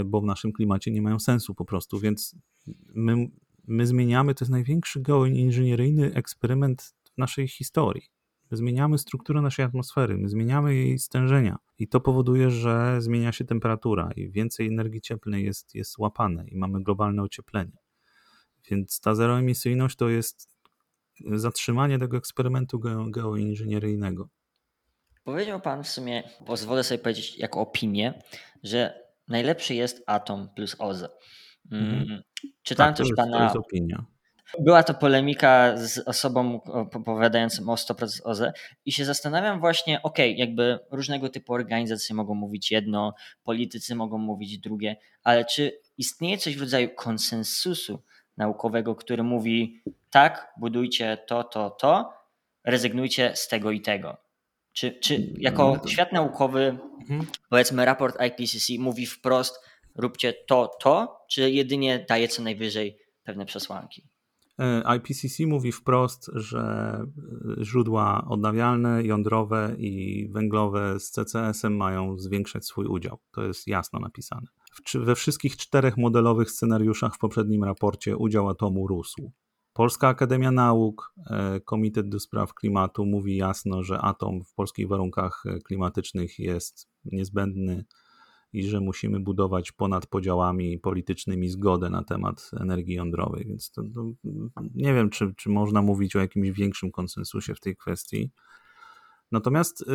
bo 0.06 0.22
w 0.22 0.26
naszym 0.26 0.54
klimacie 0.54 0.92
nie 0.92 1.02
mają 1.02 1.20
sensu 1.20 1.56
po 1.56 1.66
prostu, 1.66 2.00
więc 2.00 2.36
my 2.96 3.28
my 3.68 3.88
zmieniamy, 3.88 4.36
to 4.36 4.44
jest 4.46 4.52
największy 4.52 5.02
geoinżynieryjny 5.02 6.14
eksperyment 6.14 6.96
w 7.14 7.18
naszej 7.18 7.48
historii. 7.48 8.04
My 8.52 8.58
zmieniamy 8.58 8.98
strukturę 8.98 9.42
naszej 9.42 9.66
atmosfery, 9.66 10.18
my 10.18 10.30
zmieniamy 10.30 10.76
jej 10.76 11.00
stężenia 11.00 11.58
i 11.78 11.88
to 11.88 12.02
powoduje, 12.02 12.50
że 12.50 13.02
zmienia 13.02 13.32
się 13.32 13.46
temperatura 13.46 14.10
i 14.16 14.30
więcej 14.30 14.68
energii 14.68 15.02
cieplnej 15.02 15.46
jest, 15.46 15.76
jest 15.76 15.98
łapane 15.98 16.48
i 16.48 16.58
mamy 16.58 16.84
globalne 16.84 17.22
ocieplenie. 17.22 17.78
Więc 18.70 19.00
ta 19.00 19.16
zeroemisyjność 19.16 19.96
to 19.96 20.10
jest 20.10 20.50
zatrzymanie 21.32 22.00
tego 22.00 22.18
eksperymentu 22.18 22.80
geoinżynieryjnego. 23.12 24.30
Powiedział 25.24 25.62
Pan 25.62 25.84
w 25.84 25.90
sumie, 25.90 26.24
pozwolę 26.46 26.84
sobie 26.84 26.98
powiedzieć 26.98 27.38
jako 27.38 27.60
opinię, 27.60 28.22
że 28.64 29.04
najlepszy 29.28 29.76
jest 29.76 30.04
atom 30.08 30.50
plus 30.56 30.76
OZE. 30.80 31.10
Mhm. 31.72 32.02
Mm, 32.10 32.22
czytałem 32.64 32.94
tak, 32.94 33.06
też 33.06 33.16
pana. 33.16 33.38
To 33.38 33.44
jest 33.44 33.56
opinia. 33.56 34.06
Była 34.60 34.84
to 34.84 34.94
polemika 34.94 35.78
z 35.78 35.98
osobą 35.98 36.62
opowiadającą 36.64 37.70
o 37.70 37.76
100% 37.76 38.22
OZE 38.24 38.54
i 38.86 38.92
się 38.92 39.06
zastanawiam 39.06 39.60
właśnie, 39.60 40.02
ok, 40.02 40.18
jakby 40.36 40.80
różnego 40.92 41.30
typu 41.30 41.54
organizacje 41.54 42.16
mogą 42.16 42.34
mówić 42.34 42.72
jedno, 42.72 43.14
politycy 43.44 43.96
mogą 43.96 44.18
mówić 44.18 44.58
drugie, 44.58 44.96
ale 45.24 45.46
czy 45.46 45.80
istnieje 45.98 46.38
coś 46.38 46.58
w 46.58 46.62
rodzaju 46.62 46.90
konsensusu 46.96 48.04
naukowego, 48.38 48.96
który 48.96 49.24
mówi 49.24 49.82
tak, 50.10 50.54
budujcie 50.58 51.18
to, 51.28 51.44
to, 51.44 51.70
to, 51.70 52.14
rezygnujcie 52.64 53.32
z 53.36 53.48
tego 53.48 53.72
i 53.72 53.82
tego? 53.82 54.18
Czy, 54.74 54.92
czy 54.92 55.34
jako 55.38 55.70
mm. 55.70 55.88
świat 55.88 56.12
naukowy, 56.12 56.78
mhm. 57.02 57.28
powiedzmy 57.50 57.86
raport 57.86 58.18
IPCC 58.22 58.74
mówi 58.80 59.06
wprost, 59.06 59.60
róbcie 59.96 60.34
to, 60.48 60.72
to, 60.82 61.18
czy 61.30 61.52
jedynie 61.52 62.06
daje 62.10 62.28
co 62.28 62.44
najwyżej 62.44 62.98
pewne 63.24 63.46
przesłanki? 63.46 64.12
E, 64.62 64.96
IPCC 64.98 65.46
mówi 65.48 65.72
wprost, 65.72 66.32
że 66.34 66.60
e, 67.60 67.66
źródła 67.66 68.26
odnawialne, 68.30 69.04
jądrowe 69.04 69.76
i 69.78 70.28
węglowe 70.32 71.00
z 71.00 71.12
CCS-em 71.12 71.78
mają 71.78 72.18
zwiększać 72.18 72.66
swój 72.66 72.86
udział. 72.86 73.18
To 73.32 73.44
jest 73.44 73.68
jasno 73.68 74.00
napisane. 74.00 74.48
We 74.96 75.16
wszystkich 75.16 75.58
czterech 75.58 75.98
modelowych 75.98 76.52
scenariuszach 76.52 77.16
w 77.16 77.18
poprzednim 77.18 77.64
raporcie 77.64 78.18
udział 78.18 78.50
atomu 78.50 78.88
rósł. 78.88 79.32
Polska 79.74 80.08
Akademia 80.08 80.52
Nauk, 80.52 81.14
e, 81.30 81.60
Komitet 81.60 82.10
do 82.10 82.20
Spraw 82.20 82.54
Klimatu 82.54 83.06
mówi 83.06 83.36
jasno, 83.36 83.84
że 83.84 84.02
atom 84.02 84.44
w 84.44 84.54
polskich 84.54 84.88
warunkach 84.88 85.44
klimatycznych 85.66 86.40
jest 86.40 86.90
niezbędny 87.06 87.86
i 88.54 88.64
że 88.64 88.80
musimy 88.80 89.20
budować 89.20 89.72
ponad 89.72 90.08
podziałami 90.08 90.80
politycznymi 90.80 91.50
zgodę 91.50 91.90
na 91.90 92.04
temat 92.04 92.52
energii 92.60 92.96
jądrowej. 92.96 93.46
Więc 93.46 93.72
to, 93.72 93.84
to 93.96 94.12
nie 94.76 94.94
wiem, 94.94 95.10
czy, 95.10 95.34
czy 95.38 95.50
można 95.50 95.82
mówić 95.82 96.16
o 96.16 96.20
jakimś 96.20 96.52
większym 96.52 96.92
konsensusie 96.92 97.56
w 97.56 97.60
tej 97.60 97.76
kwestii. 97.76 98.32
Natomiast 99.32 99.82
y, 99.82 99.86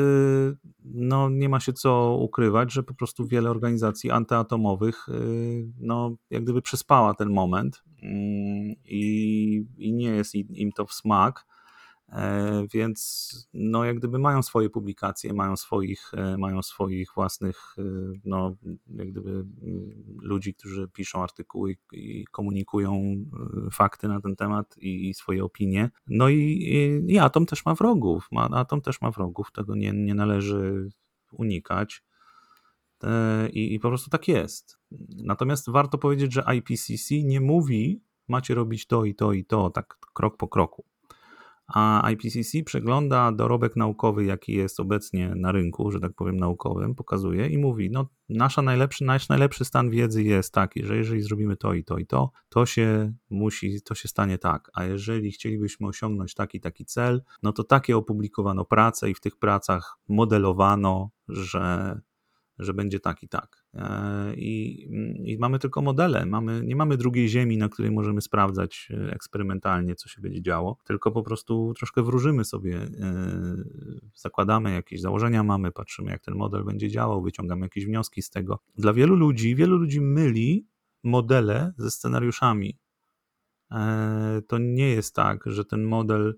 no, 0.84 1.30
nie 1.30 1.48
ma 1.48 1.60
się 1.60 1.72
co 1.72 2.18
ukrywać, 2.20 2.72
że 2.72 2.82
po 2.82 2.94
prostu 2.94 3.26
wiele 3.26 3.50
organizacji 3.50 4.10
antyatomowych 4.10 5.08
y, 5.08 5.66
no, 5.78 6.16
jak 6.30 6.44
gdyby 6.44 6.62
przespała 6.62 7.14
ten 7.14 7.30
moment 7.30 7.82
mm, 8.02 8.74
i, 8.84 9.64
i 9.78 9.92
nie 9.92 10.08
jest 10.08 10.34
im 10.34 10.72
to 10.72 10.86
w 10.86 10.92
smak. 10.92 11.46
E, 12.12 12.66
więc 12.72 13.48
no 13.54 13.84
jak 13.84 13.98
gdyby 13.98 14.18
mają 14.18 14.42
swoje 14.42 14.70
publikacje, 14.70 15.32
mają 15.32 15.56
swoich, 15.56 16.12
e, 16.14 16.36
mają 16.38 16.62
swoich 16.62 17.08
własnych 17.14 17.76
e, 17.78 17.82
no 18.24 18.56
jak 18.88 19.10
gdyby 19.10 19.44
ludzi, 20.22 20.54
którzy 20.54 20.88
piszą 20.88 21.22
artykuły 21.22 21.76
i 21.92 22.24
komunikują 22.30 23.16
fakty 23.72 24.08
na 24.08 24.20
ten 24.20 24.36
temat 24.36 24.74
i, 24.78 25.14
swoje 25.14 25.44
opinie. 25.44 25.90
No 26.06 26.28
i, 26.28 26.36
i, 26.36 27.12
i 27.12 27.18
Atom 27.18 27.46
też 27.46 27.64
ma 27.64 27.74
wrogów, 27.74 28.28
ma, 28.32 28.48
Atom 28.50 28.80
też 28.80 29.00
ma 29.00 29.10
wrogów, 29.10 29.52
tego 29.52 29.74
nie, 29.74 29.92
nie 29.92 30.14
należy 30.14 30.88
unikać. 31.32 32.04
I, 33.52 33.74
I 33.74 33.80
po 33.80 33.88
prostu 33.88 34.10
tak 34.10 34.28
jest. 34.28 34.78
Natomiast 35.24 35.70
warto 35.70 35.98
powiedzieć, 35.98 36.32
że 36.32 36.44
IPCC 36.56 37.14
nie 37.24 37.40
mówi, 37.40 38.02
macie 38.28 38.54
robić 38.54 38.86
to 38.86 39.04
i 39.04 39.14
to 39.14 39.32
i 39.32 39.44
to, 39.44 39.70
tak 39.70 39.98
krok 40.14 40.36
po 40.36 40.48
kroku 40.48 40.84
a 41.68 42.10
IPCC 42.10 42.62
przegląda 42.64 43.32
dorobek 43.32 43.76
naukowy, 43.76 44.24
jaki 44.24 44.52
jest 44.52 44.80
obecnie 44.80 45.32
na 45.36 45.52
rynku, 45.52 45.90
że 45.90 46.00
tak 46.00 46.12
powiem 46.12 46.36
naukowym, 46.36 46.94
pokazuje 46.94 47.46
i 47.46 47.58
mówi, 47.58 47.90
no 47.90 48.08
nasza 48.28 48.62
najlepszy, 48.62 49.04
nasz 49.04 49.28
najlepszy 49.28 49.64
stan 49.64 49.90
wiedzy 49.90 50.22
jest 50.22 50.54
taki, 50.54 50.84
że 50.84 50.96
jeżeli 50.96 51.22
zrobimy 51.22 51.56
to 51.56 51.74
i 51.74 51.84
to 51.84 51.98
i 51.98 52.06
to, 52.06 52.30
to 52.48 52.66
się 52.66 53.12
musi, 53.30 53.82
to 53.82 53.94
się 53.94 54.08
stanie 54.08 54.38
tak, 54.38 54.70
a 54.74 54.84
jeżeli 54.84 55.32
chcielibyśmy 55.32 55.86
osiągnąć 55.86 56.34
taki, 56.34 56.60
taki 56.60 56.84
cel, 56.84 57.22
no 57.42 57.52
to 57.52 57.64
takie 57.64 57.96
opublikowano 57.96 58.64
prace 58.64 59.10
i 59.10 59.14
w 59.14 59.20
tych 59.20 59.36
pracach 59.36 59.98
modelowano, 60.08 61.10
że 61.28 62.00
że 62.58 62.74
będzie 62.74 63.00
tak 63.00 63.22
i 63.22 63.28
tak. 63.28 63.64
E, 63.74 64.34
I, 64.34 64.84
I, 65.32 65.38
mamy 65.38 65.58
tylko 65.58 65.82
modele, 65.82 66.26
mamy, 66.26 66.62
nie 66.64 66.76
mamy 66.76 66.96
drugiej 66.96 67.28
ziemi, 67.28 67.58
na 67.58 67.68
której 67.68 67.90
możemy 67.90 68.20
sprawdzać 68.20 68.88
e, 68.90 69.12
eksperymentalnie, 69.12 69.94
co 69.94 70.08
się 70.08 70.20
będzie 70.20 70.42
działo, 70.42 70.78
tylko 70.84 71.12
po 71.12 71.22
prostu 71.22 71.74
troszkę 71.76 72.02
wróżymy 72.02 72.44
sobie, 72.44 72.76
e, 72.76 72.88
zakładamy 74.14 74.72
jakieś 74.72 75.00
założenia, 75.00 75.42
mamy, 75.42 75.72
patrzymy, 75.72 76.10
jak 76.10 76.22
ten 76.22 76.34
model 76.34 76.64
będzie 76.64 76.88
działał, 76.88 77.22
wyciągamy 77.22 77.66
jakieś 77.66 77.86
wnioski 77.86 78.22
z 78.22 78.30
tego. 78.30 78.58
Dla 78.76 78.92
wielu 78.92 79.16
ludzi, 79.16 79.54
wielu 79.54 79.76
ludzi 79.76 80.00
myli 80.00 80.66
modele 81.02 81.72
ze 81.78 81.90
scenariuszami. 81.90 82.78
To 84.48 84.58
nie 84.58 84.88
jest 84.88 85.14
tak, 85.14 85.42
że 85.46 85.64
ten 85.64 85.84
model 85.84 86.34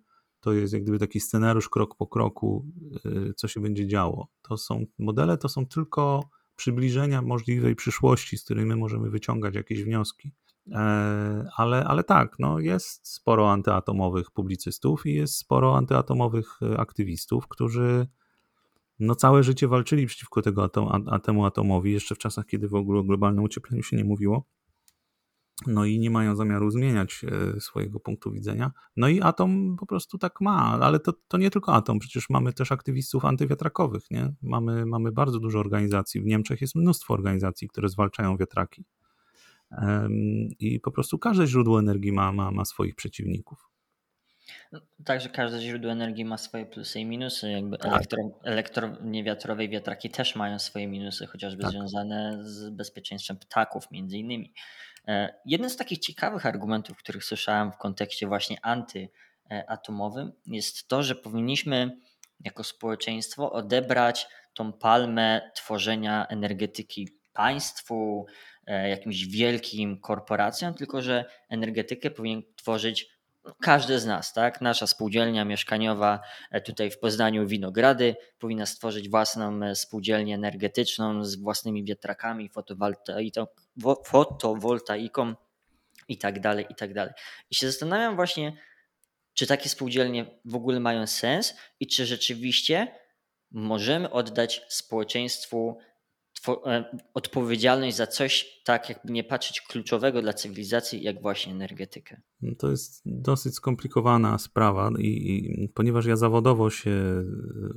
to 0.48 0.52
jest 0.52 0.72
jak 0.72 0.82
gdyby 0.82 0.98
taki 0.98 1.20
scenariusz 1.20 1.68
krok 1.68 1.94
po 1.94 2.06
kroku, 2.06 2.66
y, 3.06 3.34
co 3.34 3.48
się 3.48 3.60
będzie 3.60 3.86
działo. 3.86 4.28
To 4.42 4.56
są 4.56 4.84
modele, 4.98 5.38
to 5.38 5.48
są 5.48 5.66
tylko 5.66 6.30
przybliżenia 6.56 7.22
możliwej 7.22 7.76
przyszłości, 7.76 8.38
z 8.38 8.44
której 8.44 8.64
my 8.64 8.76
możemy 8.76 9.10
wyciągać 9.10 9.54
jakieś 9.54 9.84
wnioski. 9.84 10.32
E, 10.72 11.48
ale, 11.56 11.84
ale 11.84 12.04
tak, 12.04 12.36
no 12.38 12.58
jest 12.58 13.08
sporo 13.08 13.52
antyatomowych 13.52 14.30
publicystów 14.30 15.06
i 15.06 15.14
jest 15.14 15.36
sporo 15.36 15.76
antyatomowych 15.76 16.58
y, 16.62 16.78
aktywistów, 16.78 17.48
którzy 17.48 18.06
no 18.98 19.14
całe 19.14 19.42
życie 19.42 19.68
walczyli 19.68 20.06
przeciwko 20.06 20.42
tego 20.42 20.64
atom, 20.64 21.06
temu 21.22 21.46
atomowi, 21.46 21.92
jeszcze 21.92 22.14
w 22.14 22.18
czasach, 22.18 22.46
kiedy 22.46 22.68
w 22.68 22.74
ogóle 22.74 23.00
o 23.00 23.04
globalnym 23.04 23.44
ociepleniu 23.44 23.82
się 23.82 23.96
nie 23.96 24.04
mówiło 24.04 24.44
no 25.66 25.84
i 25.84 25.98
nie 25.98 26.10
mają 26.10 26.36
zamiaru 26.36 26.70
zmieniać 26.70 27.24
e, 27.56 27.60
swojego 27.60 28.00
punktu 28.00 28.32
widzenia. 28.32 28.72
No 28.96 29.08
i 29.08 29.20
atom 29.20 29.76
po 29.76 29.86
prostu 29.86 30.18
tak 30.18 30.40
ma, 30.40 30.78
ale 30.80 31.00
to, 31.00 31.12
to 31.28 31.38
nie 31.38 31.50
tylko 31.50 31.74
atom, 31.74 31.98
przecież 31.98 32.30
mamy 32.30 32.52
też 32.52 32.72
aktywistów 32.72 33.24
antywiatrakowych, 33.24 34.10
nie? 34.10 34.32
Mamy, 34.42 34.86
mamy 34.86 35.12
bardzo 35.12 35.40
dużo 35.40 35.58
organizacji, 35.58 36.20
w 36.20 36.24
Niemczech 36.24 36.60
jest 36.60 36.74
mnóstwo 36.74 37.14
organizacji, 37.14 37.68
które 37.68 37.88
zwalczają 37.88 38.36
wiatraki. 38.36 38.84
I 40.58 40.80
po 40.80 40.90
prostu 40.90 41.18
każde 41.18 41.46
źródło 41.46 41.78
energii 41.78 42.12
ma, 42.12 42.32
ma, 42.32 42.50
ma 42.50 42.64
swoich 42.64 42.94
przeciwników. 42.94 43.68
No, 44.72 44.80
także 45.04 45.28
każde 45.28 45.60
źródło 45.60 45.92
energii 45.92 46.24
ma 46.24 46.38
swoje 46.38 46.66
plusy 46.66 47.00
i 47.00 47.04
minusy. 47.04 47.50
Jakby 47.50 47.78
tak. 47.78 47.92
elektro, 47.92 48.18
elektrownie 48.44 49.24
wiatrowe 49.24 49.68
wiatraki 49.68 50.10
też 50.10 50.36
mają 50.36 50.58
swoje 50.58 50.86
minusy, 50.86 51.26
chociażby 51.26 51.62
tak. 51.62 51.70
związane 51.70 52.38
z 52.40 52.70
bezpieczeństwem 52.70 53.36
ptaków, 53.36 53.90
między 53.90 54.18
innymi. 54.18 54.52
E, 55.08 55.34
jeden 55.44 55.70
z 55.70 55.76
takich 55.76 55.98
ciekawych 55.98 56.46
argumentów, 56.46 56.98
których 56.98 57.24
słyszałem 57.24 57.72
w 57.72 57.76
kontekście 57.76 58.26
właśnie 58.26 58.56
antyatomowym, 58.62 60.32
jest 60.46 60.88
to, 60.88 61.02
że 61.02 61.14
powinniśmy 61.14 61.98
jako 62.40 62.64
społeczeństwo 62.64 63.52
odebrać 63.52 64.28
tą 64.54 64.72
palmę 64.72 65.50
tworzenia 65.54 66.26
energetyki 66.26 67.08
państwu, 67.32 68.26
e, 68.66 68.88
jakimś 68.88 69.26
wielkim 69.26 70.00
korporacjom, 70.00 70.74
tylko 70.74 71.02
że 71.02 71.24
energetykę 71.48 72.10
powinien 72.10 72.42
tworzyć 72.56 73.17
każdy 73.60 73.98
z 73.98 74.06
nas, 74.06 74.32
tak? 74.32 74.60
Nasza 74.60 74.86
spółdzielnia 74.86 75.44
mieszkaniowa 75.44 76.20
e, 76.50 76.60
tutaj 76.60 76.90
w 76.90 76.98
Poznaniu 76.98 77.46
Winogrady 77.46 78.16
powinna 78.38 78.66
stworzyć 78.66 79.08
własną 79.08 79.62
e, 79.64 79.74
spółdzielnię 79.74 80.34
energetyczną 80.34 81.24
z 81.24 81.36
własnymi 81.36 81.84
wiatrakami, 81.84 82.50
fotowoltaiką 84.04 85.34
i 86.08 86.18
tak 86.18 86.40
dalej, 86.40 86.66
i 86.70 86.74
tak 86.74 86.94
dalej. 86.94 87.14
I 87.50 87.54
się 87.54 87.66
zastanawiam 87.66 88.16
właśnie, 88.16 88.56
czy 89.34 89.46
takie 89.46 89.68
spółdzielnie 89.68 90.40
w 90.44 90.54
ogóle 90.54 90.80
mają 90.80 91.06
sens 91.06 91.54
i 91.80 91.86
czy 91.86 92.06
rzeczywiście 92.06 92.98
możemy 93.50 94.10
oddać 94.10 94.62
społeczeństwu 94.68 95.78
odpowiedzialność 97.14 97.96
za 97.96 98.06
coś, 98.06 98.62
tak 98.64 98.88
jakby 98.88 99.12
nie 99.12 99.24
patrzeć, 99.24 99.60
kluczowego 99.60 100.22
dla 100.22 100.32
cywilizacji, 100.32 101.02
jak 101.02 101.22
właśnie 101.22 101.52
energetykę. 101.52 102.20
To 102.58 102.70
jest 102.70 103.02
dosyć 103.06 103.54
skomplikowana 103.54 104.38
sprawa 104.38 104.90
i, 104.98 105.06
i, 105.06 105.68
ponieważ 105.68 106.06
ja 106.06 106.16
zawodowo 106.16 106.70
się 106.70 107.24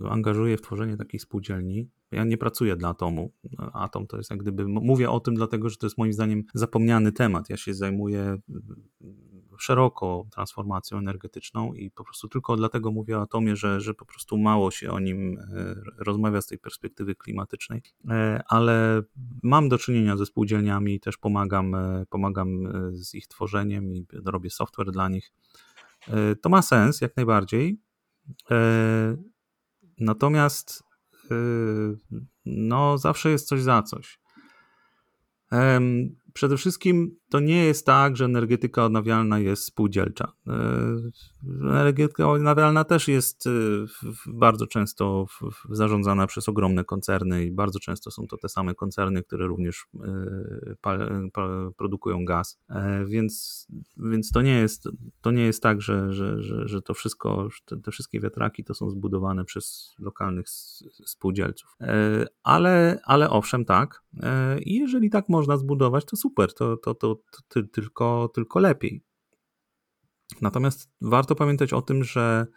angażuję 0.10 0.58
w 0.58 0.62
tworzenie 0.62 0.98
takich 0.98 1.22
spółdzielni, 1.22 1.90
ja 2.12 2.24
nie 2.24 2.38
pracuję 2.38 2.76
dla 2.76 2.90
atomu. 2.90 3.32
Atom 3.74 4.08
to 4.08 4.18
jest 4.18 4.30
jak 4.30 4.40
gdyby, 4.40 4.68
mówię 4.68 5.10
o 5.10 5.20
tym 5.20 5.36
dlatego, 5.36 5.70
że 5.70 5.78
to 5.78 5.86
jest 5.86 5.98
moim 5.98 6.14
zdaniem 6.14 6.44
zapomniany 6.54 7.12
temat. 7.12 7.50
Ja 7.50 7.58
się 7.58 7.74
zajmuję 7.74 8.38
szeroko 9.62 10.26
transformacją 10.32 10.98
energetyczną 10.98 11.74
i 11.74 11.92
po 11.92 12.04
prostu 12.04 12.28
tylko 12.28 12.56
dlatego 12.56 12.92
mówię 12.92 13.18
o 13.18 13.22
atomie, 13.22 13.56
że, 13.56 13.82
że 13.82 13.94
po 13.94 14.06
prostu 14.06 14.38
mało 14.38 14.72
się 14.72 14.92
o 14.92 15.00
nim 15.00 15.40
e, 15.40 15.76
rozmawia 15.98 16.42
z 16.42 16.48
tej 16.48 16.58
perspektywy 16.58 17.16
klimatycznej, 17.16 17.82
e, 18.10 18.44
ale 18.48 19.04
mam 19.44 19.70
do 19.70 19.78
czynienia 19.78 20.18
ze 20.18 20.26
spółdzielniami, 20.26 21.00
też 21.00 21.18
pomagam, 21.18 21.76
e, 21.76 22.06
pomagam 22.10 22.48
z 22.92 23.16
ich 23.16 23.28
tworzeniem 23.28 23.94
i 23.94 24.06
robię 24.26 24.50
software 24.50 24.92
dla 24.92 25.10
nich. 25.10 25.32
To 26.42 26.50
ma 26.50 26.62
sens 26.62 27.02
jak 27.02 27.16
najbardziej. 27.16 27.82
Natomiast 30.00 30.84
no, 32.46 32.98
zawsze 32.98 33.32
jest 33.32 33.48
coś 33.48 33.62
za 33.62 33.84
coś. 33.84 34.20
Przede 36.34 36.58
wszystkim 36.58 37.21
to 37.32 37.40
nie 37.40 37.66
jest 37.66 37.86
tak, 37.86 38.18
że 38.18 38.26
energetyka 38.26 38.86
odnawialna 38.86 39.40
jest 39.40 39.64
spółdzielcza. 39.64 40.32
E, 40.48 40.54
energetyka 41.62 42.30
odnawialna 42.30 42.84
też 42.84 43.08
jest 43.08 43.48
e, 43.48 43.50
bardzo 44.28 44.68
często 44.68 45.26
zarządzana 45.70 46.28
przez 46.28 46.50
ogromne 46.50 46.84
koncerny 46.84 47.46
i 47.46 47.52
bardzo 47.52 47.80
często 47.80 48.12
są 48.12 48.28
to 48.28 48.38
te 48.38 48.50
same 48.50 48.76
koncerny, 48.76 49.24
które 49.24 49.48
również 49.48 49.86
e, 50.86 51.72
produkują 51.78 52.26
gaz. 52.26 52.60
Więc, 53.06 53.68
więc 53.98 54.32
to, 54.32 54.42
nie 54.42 54.58
jest, 54.58 54.90
to 55.22 55.32
nie 55.32 55.44
jest 55.44 55.64
tak, 55.64 55.82
że, 55.82 56.14
że, 56.14 56.42
że, 56.42 56.68
że 56.68 56.82
to 56.82 56.94
wszystko, 56.94 57.48
te 57.84 57.92
wszystkie 57.92 58.20
wiatraki 58.20 58.64
to 58.64 58.74
są 58.74 58.90
zbudowane 58.90 59.46
przez 59.46 59.96
lokalnych 60.00 60.50
spółdzielców. 61.06 61.78
Ale, 62.44 63.00
ale 63.06 63.30
owszem, 63.30 63.66
tak. 63.66 64.04
I 64.66 64.76
jeżeli 64.76 65.10
tak 65.10 65.30
można 65.30 65.58
zbudować, 65.58 66.06
to 66.06 66.16
super, 66.16 66.54
to, 66.54 66.78
to, 66.78 66.96
to, 66.96 67.21
to 67.48 67.64
tylko, 67.64 68.32
tylko 68.34 68.60
lepiej. 68.60 69.04
Natomiast 70.42 70.90
warto 71.02 71.36
pamiętać 71.36 71.74
o 71.74 71.82
tym, 71.82 72.04
że 72.04 72.48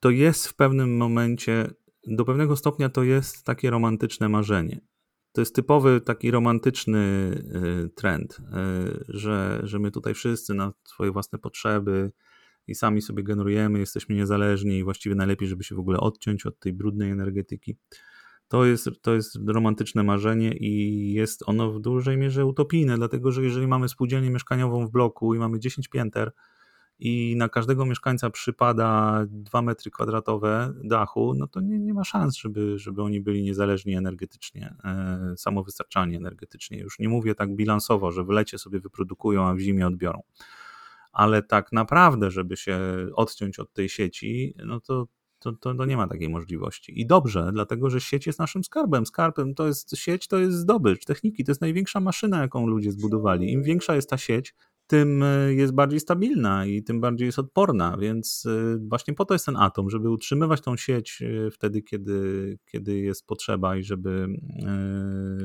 to 0.00 0.10
jest 0.10 0.48
w 0.48 0.54
pewnym 0.54 0.96
momencie, 0.96 1.70
do 2.06 2.24
pewnego 2.24 2.56
stopnia 2.56 2.88
to 2.88 3.02
jest 3.02 3.44
takie 3.44 3.70
romantyczne 3.70 4.28
marzenie. 4.28 4.80
to 5.32 5.40
jest 5.40 5.54
typowy 5.54 6.00
taki 6.00 6.30
romantyczny 6.30 6.98
y, 7.86 7.88
trend, 7.88 8.38
y, 8.38 9.04
że, 9.08 9.60
że 9.62 9.78
my 9.78 9.90
tutaj 9.90 10.14
wszyscy 10.14 10.54
na 10.54 10.72
swoje 10.84 11.12
własne 11.12 11.38
potrzeby 11.38 12.12
i 12.66 12.74
sami 12.74 13.02
sobie 13.02 13.22
generujemy, 13.22 13.78
jesteśmy 13.78 14.14
niezależni 14.14 14.78
i 14.78 14.84
właściwie 14.84 15.14
najlepiej, 15.14 15.48
żeby 15.48 15.64
się 15.64 15.74
w 15.74 15.78
ogóle 15.78 16.00
odciąć 16.00 16.46
od 16.46 16.58
tej 16.60 16.72
brudnej 16.72 17.10
energetyki. 17.10 17.76
To 18.50 18.64
jest, 18.64 18.88
to 19.02 19.14
jest 19.14 19.38
romantyczne 19.46 20.02
marzenie 20.02 20.52
i 20.52 21.12
jest 21.12 21.42
ono 21.46 21.72
w 21.72 21.80
dużej 21.80 22.16
mierze 22.16 22.46
utopijne, 22.46 22.96
dlatego 22.96 23.32
że 23.32 23.42
jeżeli 23.42 23.66
mamy 23.66 23.88
spółdzielnię 23.88 24.30
mieszkaniową 24.30 24.86
w 24.86 24.90
bloku 24.90 25.34
i 25.34 25.38
mamy 25.38 25.60
10 25.60 25.88
pięter, 25.88 26.32
i 27.00 27.36
na 27.36 27.48
każdego 27.48 27.86
mieszkańca 27.86 28.30
przypada 28.30 29.20
2 29.28 29.62
metry 29.62 29.90
kwadratowe 29.90 30.72
dachu, 30.84 31.34
no 31.34 31.46
to 31.46 31.60
nie, 31.60 31.78
nie 31.78 31.94
ma 31.94 32.04
szans, 32.04 32.36
żeby, 32.36 32.78
żeby 32.78 33.02
oni 33.02 33.20
byli 33.20 33.42
niezależni 33.42 33.94
energetycznie, 33.94 34.74
e, 34.84 35.34
samowystarczalni 35.36 36.16
energetycznie. 36.16 36.78
Już 36.78 36.98
nie 36.98 37.08
mówię 37.08 37.34
tak 37.34 37.54
bilansowo, 37.54 38.10
że 38.10 38.24
w 38.24 38.28
lecie 38.28 38.58
sobie 38.58 38.80
wyprodukują, 38.80 39.46
a 39.46 39.54
w 39.54 39.58
zimie 39.58 39.86
odbiorą. 39.86 40.22
Ale 41.12 41.42
tak 41.42 41.72
naprawdę, 41.72 42.30
żeby 42.30 42.56
się 42.56 42.78
odciąć 43.14 43.58
od 43.58 43.72
tej 43.72 43.88
sieci, 43.88 44.54
no 44.64 44.80
to, 44.80 45.06
to, 45.40 45.52
to, 45.52 45.74
to, 45.74 45.84
nie 45.84 45.96
ma 45.96 46.08
takiej 46.08 46.28
możliwości. 46.28 47.00
I 47.00 47.06
dobrze, 47.06 47.50
dlatego 47.52 47.90
że 47.90 48.00
sieć 48.00 48.26
jest 48.26 48.38
naszym 48.38 48.64
skarbem. 48.64 49.06
Skarbem 49.06 49.54
to 49.54 49.66
jest 49.66 49.96
sieć, 49.96 50.28
to 50.28 50.38
jest 50.38 50.56
zdobycz 50.56 51.04
techniki, 51.04 51.44
to 51.44 51.50
jest 51.50 51.60
największa 51.60 52.00
maszyna, 52.00 52.40
jaką 52.40 52.66
ludzie 52.66 52.92
zbudowali. 52.92 53.52
Im 53.52 53.62
większa 53.62 53.94
jest 53.94 54.10
ta 54.10 54.18
sieć, 54.18 54.54
tym 54.90 55.22
e, 55.22 55.54
jest 55.54 55.74
bardziej 55.74 56.00
stabilna 56.00 56.66
i 56.66 56.82
tym 56.82 57.00
bardziej 57.00 57.26
jest 57.26 57.38
odporna, 57.38 57.96
więc 57.96 58.46
e, 58.46 58.78
właśnie 58.88 59.14
po 59.14 59.24
to 59.24 59.34
jest 59.34 59.46
ten 59.46 59.56
atom, 59.56 59.90
żeby 59.90 60.10
utrzymywać 60.10 60.60
tą 60.60 60.76
sieć 60.76 61.22
e, 61.22 61.50
wtedy, 61.50 61.82
kiedy, 61.82 62.58
kiedy 62.70 62.98
jest 62.98 63.26
potrzeba 63.26 63.76
i 63.76 63.82
żeby, 63.82 64.26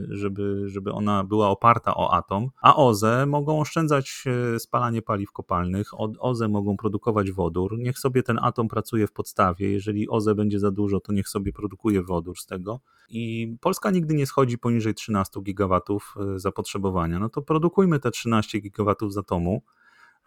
żeby, 0.09 0.69
żeby 0.69 0.91
ona 0.91 1.23
była 1.23 1.49
oparta 1.49 1.95
o 1.95 2.13
atom, 2.13 2.49
a 2.61 2.75
OZE 2.75 3.25
mogą 3.25 3.59
oszczędzać 3.59 4.23
spalanie 4.57 5.01
paliw 5.01 5.31
kopalnych, 5.31 5.91
OZE 6.19 6.47
mogą 6.47 6.77
produkować 6.77 7.31
wodór, 7.31 7.77
niech 7.77 7.99
sobie 7.99 8.23
ten 8.23 8.39
atom 8.41 8.67
pracuje 8.67 9.07
w 9.07 9.11
podstawie, 9.11 9.71
jeżeli 9.71 10.09
OZE 10.09 10.35
będzie 10.35 10.59
za 10.59 10.71
dużo, 10.71 10.99
to 10.99 11.13
niech 11.13 11.29
sobie 11.29 11.53
produkuje 11.53 12.03
wodór 12.03 12.37
z 12.39 12.45
tego. 12.45 12.79
I 13.09 13.55
Polska 13.61 13.91
nigdy 13.91 14.13
nie 14.13 14.25
schodzi 14.25 14.57
poniżej 14.57 14.93
13 14.93 15.41
gigawatów 15.41 16.15
zapotrzebowania, 16.35 17.19
no 17.19 17.29
to 17.29 17.41
produkujmy 17.41 17.99
te 17.99 18.11
13 18.11 18.59
gigawatów 18.59 19.13
za 19.13 19.23
to 19.23 19.34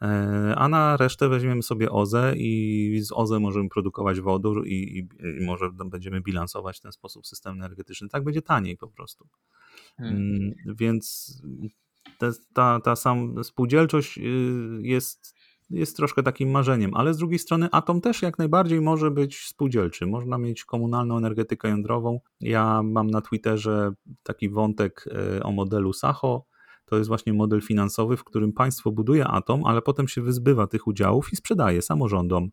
e, 0.02 0.54
a 0.56 0.68
na 0.68 0.96
resztę 0.96 1.28
weźmiemy 1.28 1.62
sobie 1.62 1.90
OZE 1.90 2.34
i 2.36 3.00
z 3.02 3.12
OZE 3.12 3.40
możemy 3.40 3.68
produkować 3.68 4.20
wodór 4.20 4.66
i, 4.66 4.98
i, 4.98 5.08
i 5.40 5.44
może 5.44 5.70
będziemy 5.70 6.20
bilansować 6.20 6.78
w 6.78 6.80
ten 6.80 6.92
sposób 6.92 7.26
system 7.26 7.54
energetyczny. 7.54 8.08
Tak 8.08 8.24
będzie 8.24 8.42
taniej 8.42 8.76
po 8.76 8.88
prostu. 8.88 9.28
Hmm. 9.96 10.16
Mm, 10.16 10.54
więc 10.66 11.32
te, 12.18 12.30
ta, 12.52 12.80
ta 12.80 12.96
sam 12.96 13.44
spółdzielczość 13.44 14.18
y, 14.18 14.22
jest, 14.82 15.34
jest 15.70 15.96
troszkę 15.96 16.22
takim 16.22 16.50
marzeniem, 16.50 16.94
ale 16.94 17.14
z 17.14 17.16
drugiej 17.16 17.38
strony 17.38 17.68
atom 17.72 18.00
też 18.00 18.22
jak 18.22 18.38
najbardziej 18.38 18.80
może 18.80 19.10
być 19.10 19.46
spółdzielczy. 19.46 20.06
Można 20.06 20.38
mieć 20.38 20.64
komunalną 20.64 21.16
energetykę 21.16 21.68
jądrową. 21.68 22.20
Ja 22.40 22.82
mam 22.82 23.10
na 23.10 23.20
Twitterze 23.20 23.92
taki 24.22 24.48
wątek 24.48 25.04
e, 25.36 25.42
o 25.42 25.52
modelu 25.52 25.92
Sacho, 25.92 26.44
to 26.88 26.96
jest 26.96 27.08
właśnie 27.08 27.32
model 27.32 27.60
finansowy, 27.60 28.16
w 28.16 28.24
którym 28.24 28.52
państwo 28.52 28.92
buduje 28.92 29.26
atom, 29.26 29.64
ale 29.64 29.82
potem 29.82 30.08
się 30.08 30.22
wyzbywa 30.22 30.66
tych 30.66 30.86
udziałów 30.86 31.32
i 31.32 31.36
sprzedaje 31.36 31.82
samorządom. 31.82 32.50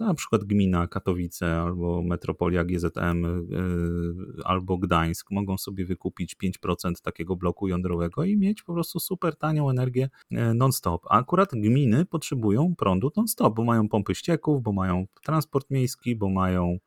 Na 0.00 0.14
przykład 0.14 0.44
gmina 0.44 0.86
Katowice 0.86 1.60
albo 1.60 2.02
metropolia 2.02 2.64
GZM 2.64 3.22
yy, 3.48 4.44
albo 4.44 4.78
Gdańsk 4.78 5.30
mogą 5.30 5.58
sobie 5.58 5.84
wykupić 5.84 6.36
5% 6.66 6.92
takiego 7.02 7.36
bloku 7.36 7.68
jądrowego 7.68 8.24
i 8.24 8.36
mieć 8.36 8.62
po 8.62 8.72
prostu 8.72 9.00
super 9.00 9.36
tanią 9.36 9.70
energię 9.70 10.08
yy, 10.30 10.54
non-stop. 10.54 11.06
A 11.10 11.18
akurat 11.18 11.50
gminy 11.52 12.04
potrzebują 12.04 12.74
prądu 12.76 13.12
non-stop, 13.16 13.54
bo 13.54 13.64
mają 13.64 13.88
pompy 13.88 14.14
ścieków, 14.14 14.62
bo 14.62 14.72
mają 14.72 15.06
transport 15.24 15.70
miejski, 15.70 16.16
bo 16.16 16.30
mają 16.30 16.78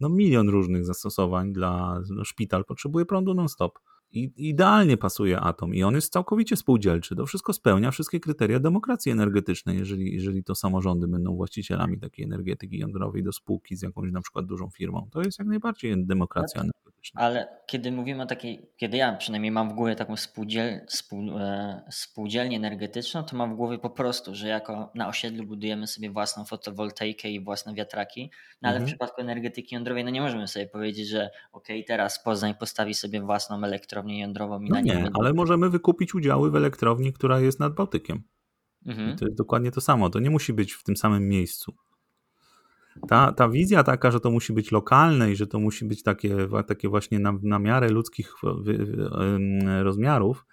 no, 0.00 0.08
milion 0.08 0.48
różnych 0.48 0.84
zastosowań 0.84 1.52
dla 1.52 2.00
no, 2.10 2.24
szpital 2.24 2.64
potrzebuje 2.64 3.06
prądu 3.06 3.34
non-stop 3.34 3.78
i 4.12 4.32
idealnie 4.36 4.96
pasuje 4.96 5.40
atom 5.40 5.74
i 5.74 5.82
on 5.82 5.94
jest 5.94 6.12
całkowicie 6.12 6.56
spółdzielczy. 6.56 7.16
To 7.16 7.26
wszystko 7.26 7.52
spełnia 7.52 7.90
wszystkie 7.90 8.20
kryteria 8.20 8.60
demokracji 8.60 9.12
energetycznej, 9.12 9.78
jeżeli, 9.78 10.14
jeżeli 10.14 10.44
to 10.44 10.54
samorządy 10.54 11.08
będą 11.08 11.36
właścicielami 11.36 12.00
takiej 12.00 12.24
energetyki 12.24 12.78
jądrowej 12.78 13.22
do 13.22 13.32
spółki 13.32 13.76
z 13.76 13.82
jakąś 13.82 14.12
na 14.12 14.20
przykład 14.20 14.46
dużą 14.46 14.70
firmą. 14.70 15.08
To 15.12 15.22
jest 15.22 15.38
jak 15.38 15.48
najbardziej 15.48 16.06
demokracja 16.06 16.60
tak, 16.60 16.64
energetyczna. 16.64 17.01
Ale 17.14 17.48
kiedy 17.66 17.92
mówimy 17.92 18.22
o 18.22 18.26
takiej, 18.26 18.70
kiedy 18.76 18.96
ja 18.96 19.12
przynajmniej 19.12 19.50
mam 19.50 19.70
w 19.70 19.72
głowie 19.72 19.96
taką 19.96 20.16
spółdziel, 20.16 20.80
spół, 20.88 21.38
e, 21.38 21.82
spółdzielnię 21.90 22.56
energetyczną, 22.56 23.22
to 23.24 23.36
mam 23.36 23.52
w 23.52 23.56
głowie 23.56 23.78
po 23.78 23.90
prostu, 23.90 24.34
że 24.34 24.48
jako 24.48 24.90
na 24.94 25.08
osiedlu 25.08 25.44
budujemy 25.44 25.86
sobie 25.86 26.10
własną 26.10 26.44
fotowoltaikę 26.44 27.30
i 27.30 27.44
własne 27.44 27.74
wiatraki, 27.74 28.30
no 28.62 28.68
ale 28.68 28.76
mhm. 28.76 28.86
w 28.86 28.90
przypadku 28.90 29.20
energetyki 29.20 29.74
jądrowej 29.74 30.04
no 30.04 30.10
nie 30.10 30.20
możemy 30.20 30.48
sobie 30.48 30.66
powiedzieć, 30.66 31.08
że 31.08 31.30
ok, 31.52 31.68
teraz 31.86 32.22
Poznań 32.22 32.54
postawi 32.54 32.94
sobie 32.94 33.20
własną 33.20 33.64
elektrownię 33.64 33.82
elektrownię 33.92 34.20
jądrową 34.20 34.60
i 34.60 34.68
no 34.68 34.74
na 34.74 34.80
nie, 34.80 34.94
nie 34.94 35.10
ale 35.20 35.32
możemy 35.32 35.70
wykupić 35.70 36.14
udziały 36.14 36.50
w 36.50 36.56
elektrowni, 36.56 37.12
która 37.12 37.40
jest 37.40 37.60
nad 37.60 37.74
Bałtykiem. 37.74 38.22
Mhm. 38.86 39.16
to 39.16 39.24
jest 39.24 39.36
dokładnie 39.36 39.70
to 39.70 39.80
samo. 39.80 40.10
To 40.10 40.18
nie 40.18 40.30
musi 40.30 40.52
być 40.52 40.72
w 40.72 40.82
tym 40.82 40.96
samym 40.96 41.28
miejscu. 41.28 41.74
Ta, 43.08 43.32
ta 43.32 43.48
wizja 43.48 43.82
taka, 43.82 44.10
że 44.10 44.20
to 44.20 44.30
musi 44.30 44.52
być 44.52 44.72
lokalne 44.72 45.32
i 45.32 45.36
że 45.36 45.46
to 45.46 45.58
musi 45.60 45.84
być 45.84 46.02
takie, 46.02 46.36
takie 46.66 46.88
właśnie 46.88 47.18
na, 47.18 47.32
na 47.42 47.58
miarę 47.58 47.88
ludzkich 47.88 48.34
rozmiarów, 49.82 50.44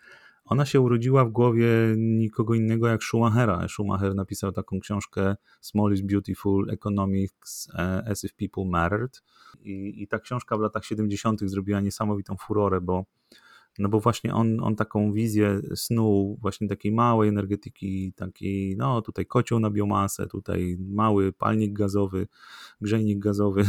ona 0.49 0.65
się 0.65 0.81
urodziła 0.81 1.25
w 1.25 1.29
głowie 1.29 1.69
nikogo 1.97 2.53
innego 2.53 2.87
jak 2.87 3.03
Schumachera. 3.03 3.67
Schumacher 3.67 4.15
napisał 4.15 4.51
taką 4.51 4.79
książkę 4.79 5.35
Small 5.61 5.93
is 5.93 6.01
Beautiful 6.01 6.69
Economics 6.69 7.69
e, 7.73 8.03
as 8.07 8.23
if 8.23 8.33
People 8.35 8.65
Mattered. 8.65 9.23
I, 9.61 10.03
I 10.03 10.07
ta 10.07 10.19
książka 10.19 10.57
w 10.57 10.59
latach 10.59 10.85
70. 10.85 11.39
zrobiła 11.41 11.81
niesamowitą 11.81 12.35
furorę, 12.37 12.81
bo 12.81 13.05
no 13.79 13.89
bo 13.89 13.99
właśnie 13.99 14.33
on, 14.33 14.63
on 14.63 14.75
taką 14.75 15.11
wizję 15.11 15.61
snuł 15.75 16.37
właśnie 16.41 16.67
takiej 16.67 16.91
małej 16.91 17.29
energetyki, 17.29 18.13
takiej, 18.13 18.75
no 18.77 19.01
tutaj 19.01 19.25
kocioł 19.25 19.59
na 19.59 19.69
biomasę, 19.69 20.27
tutaj 20.27 20.77
mały 20.79 21.33
palnik 21.33 21.73
gazowy, 21.73 22.27
grzejnik 22.81 23.19
gazowy, 23.19 23.63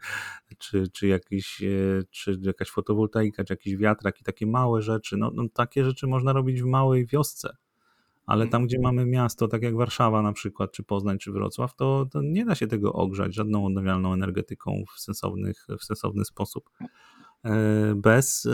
czy, 0.58 0.88
czy, 0.88 1.06
jakiś, 1.06 1.62
e, 1.62 2.02
czy 2.10 2.38
jakaś 2.42 2.70
fotowoltaika, 2.70 3.44
czy 3.44 3.52
jakiś 3.52 3.76
wiatrak 3.76 4.20
i 4.20 4.24
takie 4.24 4.46
małe 4.46 4.82
rzeczy, 4.82 5.16
no, 5.16 5.30
no 5.34 5.44
takie 5.54 5.84
rzeczy 5.84 6.06
można 6.06 6.32
robić 6.32 6.62
w 6.62 6.66
małej 6.66 7.06
wiosce. 7.06 7.56
Ale 8.26 8.46
tam, 8.46 8.66
gdzie 8.66 8.78
mamy 8.80 9.06
miasto, 9.06 9.48
tak 9.48 9.62
jak 9.62 9.76
Warszawa 9.76 10.22
na 10.22 10.32
przykład, 10.32 10.72
czy 10.72 10.82
Poznań, 10.82 11.18
czy 11.18 11.32
Wrocław, 11.32 11.76
to, 11.76 12.06
to 12.10 12.22
nie 12.22 12.44
da 12.44 12.54
się 12.54 12.66
tego 12.66 12.92
ogrzać 12.92 13.34
żadną 13.34 13.66
odnawialną 13.66 14.12
energetyką 14.12 14.84
w, 14.94 15.00
sensownych, 15.00 15.66
w 15.78 15.84
sensowny 15.84 16.24
sposób. 16.24 16.70
E, 17.44 17.94
bez 17.94 18.46
e, 18.46 18.50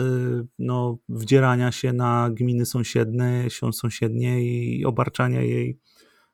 no, 0.59 0.97
wdzierania 1.09 1.71
się 1.71 1.93
na 1.93 2.29
gminy 2.29 2.65
sąsiednie, 2.65 3.47
sąsiednie 3.71 4.43
i 4.43 4.85
obarczania 4.85 5.41
jej 5.41 5.79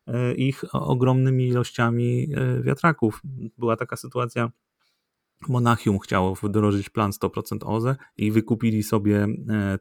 e, 0.07 0.33
ich 0.33 0.63
ogromnymi 0.73 1.47
ilościami 1.47 2.27
wiatraków. 2.61 3.21
Była 3.57 3.75
taka 3.75 3.95
sytuacja, 3.95 4.51
Monachium 5.49 5.99
chciało 5.99 6.35
wdrożyć 6.35 6.89
plan 6.89 7.11
100% 7.11 7.57
OZE 7.65 7.95
i 8.17 8.31
wykupili 8.31 8.83
sobie 8.83 9.27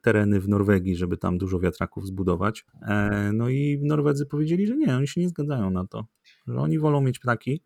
tereny 0.02 0.40
w 0.40 0.48
Norwegii, 0.48 0.96
żeby 0.96 1.16
tam 1.16 1.38
dużo 1.38 1.58
wiatraków 1.58 2.06
zbudować. 2.06 2.64
No 3.32 3.48
i 3.48 3.80
Norwedzy 3.82 4.26
powiedzieli, 4.26 4.66
że 4.66 4.76
nie, 4.76 4.96
oni 4.96 5.08
się 5.08 5.20
nie 5.20 5.28
zgadzają 5.28 5.70
na 5.70 5.86
to, 5.86 6.06
że 6.46 6.60
oni 6.60 6.78
wolą 6.78 7.00
mieć 7.00 7.18
ptaki, 7.18 7.62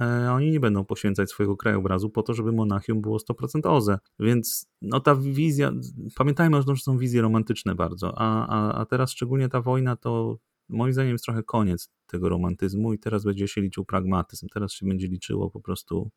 E, 0.00 0.32
oni 0.32 0.50
nie 0.50 0.60
będą 0.60 0.84
poświęcać 0.84 1.30
swojego 1.30 1.56
krajobrazu 1.56 2.10
po 2.10 2.22
to, 2.22 2.34
żeby 2.34 2.52
Monachium 2.52 3.00
było 3.00 3.18
100% 3.18 3.60
OZE. 3.64 3.98
Więc 4.18 4.70
no 4.82 5.00
ta 5.00 5.16
wizja, 5.16 5.72
pamiętajmy, 6.16 6.56
że 6.56 6.64
to 6.64 6.76
są 6.76 6.98
wizje 6.98 7.22
romantyczne 7.22 7.74
bardzo, 7.74 8.12
a, 8.16 8.46
a, 8.46 8.80
a 8.80 8.86
teraz 8.86 9.10
szczególnie 9.10 9.48
ta 9.48 9.60
wojna 9.60 9.96
to 9.96 10.38
moim 10.68 10.92
zdaniem 10.92 11.12
jest 11.12 11.24
trochę 11.24 11.42
koniec 11.42 11.90
tego 12.06 12.28
romantyzmu 12.28 12.92
i 12.92 12.98
teraz 12.98 13.24
będzie 13.24 13.48
się 13.48 13.60
liczył 13.60 13.84
pragmatyzm. 13.84 14.46
Teraz 14.54 14.72
się 14.72 14.86
będzie 14.86 15.08
liczyło 15.08 15.50
po 15.50 15.60
prostu 15.60 16.10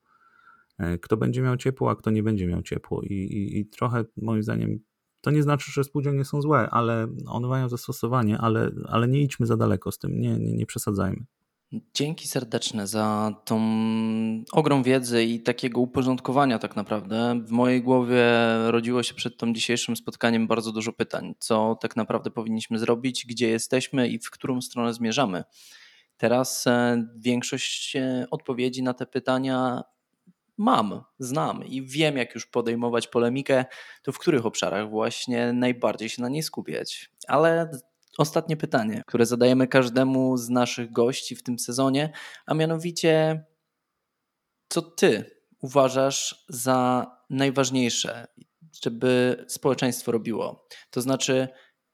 e, 0.77 0.97
kto 0.97 1.17
będzie 1.17 1.41
miał 1.41 1.57
ciepło, 1.57 1.89
a 1.89 1.95
kto 1.95 2.11
nie 2.11 2.23
będzie 2.23 2.47
miał 2.47 2.61
ciepło. 2.61 3.01
I, 3.01 3.13
i, 3.13 3.59
i 3.59 3.65
trochę 3.65 4.05
moim 4.17 4.43
zdaniem 4.43 4.79
to 5.21 5.31
nie 5.31 5.43
znaczy, 5.43 5.71
że 5.71 5.83
spółdzielnie 5.83 6.25
są 6.25 6.41
złe, 6.41 6.69
ale 6.69 7.07
one 7.27 7.47
mają 7.47 7.69
zastosowanie, 7.69 8.37
ale, 8.37 8.71
ale 8.85 9.07
nie 9.07 9.21
idźmy 9.21 9.45
za 9.45 9.57
daleko 9.57 9.91
z 9.91 9.97
tym, 9.97 10.19
nie, 10.19 10.39
nie, 10.39 10.53
nie 10.53 10.65
przesadzajmy. 10.65 11.25
Dzięki 11.93 12.27
serdeczne 12.27 12.87
za 12.87 13.35
tą 13.45 13.61
ogrom 14.51 14.83
wiedzy 14.83 15.23
i 15.23 15.39
takiego 15.39 15.81
uporządkowania 15.81 16.59
tak 16.59 16.75
naprawdę. 16.75 17.41
W 17.45 17.51
mojej 17.51 17.81
głowie 17.81 18.23
rodziło 18.67 19.03
się 19.03 19.13
przed 19.13 19.37
tym 19.37 19.55
dzisiejszym 19.55 19.95
spotkaniem 19.95 20.47
bardzo 20.47 20.71
dużo 20.71 20.93
pytań. 20.93 21.35
Co 21.39 21.77
tak 21.81 21.95
naprawdę 21.95 22.31
powinniśmy 22.31 22.79
zrobić, 22.79 23.25
gdzie 23.25 23.49
jesteśmy 23.49 24.07
i 24.07 24.19
w 24.19 24.31
którą 24.31 24.61
stronę 24.61 24.93
zmierzamy. 24.93 25.43
Teraz 26.17 26.67
e, 26.67 27.03
większość 27.15 27.95
e, 27.95 28.25
odpowiedzi 28.31 28.83
na 28.83 28.93
te 28.93 29.05
pytania 29.05 29.83
mam, 30.57 31.01
znam 31.19 31.65
i 31.65 31.81
wiem, 31.81 32.17
jak 32.17 32.35
już 32.35 32.45
podejmować 32.45 33.07
polemikę, 33.07 33.65
to 34.03 34.11
w 34.11 34.19
których 34.19 34.45
obszarach 34.45 34.89
właśnie 34.89 35.53
najbardziej 35.53 36.09
się 36.09 36.21
na 36.21 36.29
niej 36.29 36.43
skupiać. 36.43 37.11
Ale 37.27 37.71
ostatnie 38.17 38.57
pytanie, 38.57 39.03
które 39.07 39.25
zadajemy 39.25 39.67
każdemu 39.67 40.37
z 40.37 40.49
naszych 40.49 40.91
gości 40.91 41.35
w 41.35 41.43
tym 41.43 41.59
sezonie, 41.59 42.13
a 42.45 42.53
mianowicie, 42.53 43.45
co 44.69 44.81
ty 44.81 45.41
uważasz 45.61 46.45
za 46.49 47.07
najważniejsze, 47.29 48.27
żeby 48.83 49.45
społeczeństwo 49.47 50.11
robiło? 50.11 50.67
To 50.89 51.01
znaczy, 51.01 51.47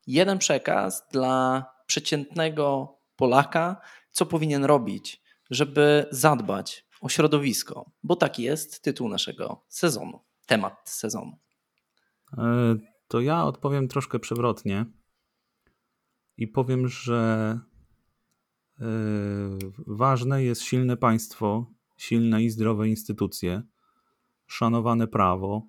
jeden 0.07 0.37
przekaz 0.37 1.07
dla 1.11 1.65
przeciętnego 1.85 2.97
Polaka, 3.15 3.81
co 4.11 4.25
powinien 4.25 4.65
robić, 4.65 5.23
żeby 5.49 6.05
zadbać 6.11 6.87
o 7.01 7.09
środowisko, 7.09 7.91
bo 8.03 8.15
taki 8.15 8.43
jest 8.43 8.83
tytuł 8.83 9.09
naszego 9.09 9.65
sezonu, 9.67 10.19
temat 10.45 10.73
sezonu. 10.85 11.37
E, 12.37 12.75
to 13.07 13.21
ja 13.21 13.43
odpowiem 13.43 13.87
troszkę 13.87 14.19
przewrotnie 14.19 14.85
i 16.39 16.47
powiem, 16.47 16.87
że 16.87 17.59
e, 18.79 18.85
ważne 19.87 20.43
jest 20.43 20.61
silne 20.61 20.97
państwo, 20.97 21.65
silne 21.97 22.43
i 22.43 22.49
zdrowe 22.49 22.87
instytucje, 22.87 23.63
szanowane 24.47 25.07
prawo, 25.07 25.67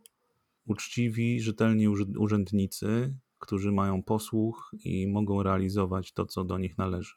uczciwi, 0.66 1.40
rzetelni 1.40 1.88
urzędnicy, 2.18 3.14
którzy 3.38 3.72
mają 3.72 4.02
posłuch 4.02 4.70
i 4.84 5.06
mogą 5.06 5.42
realizować 5.42 6.12
to, 6.12 6.26
co 6.26 6.44
do 6.44 6.58
nich 6.58 6.78
należy. 6.78 7.14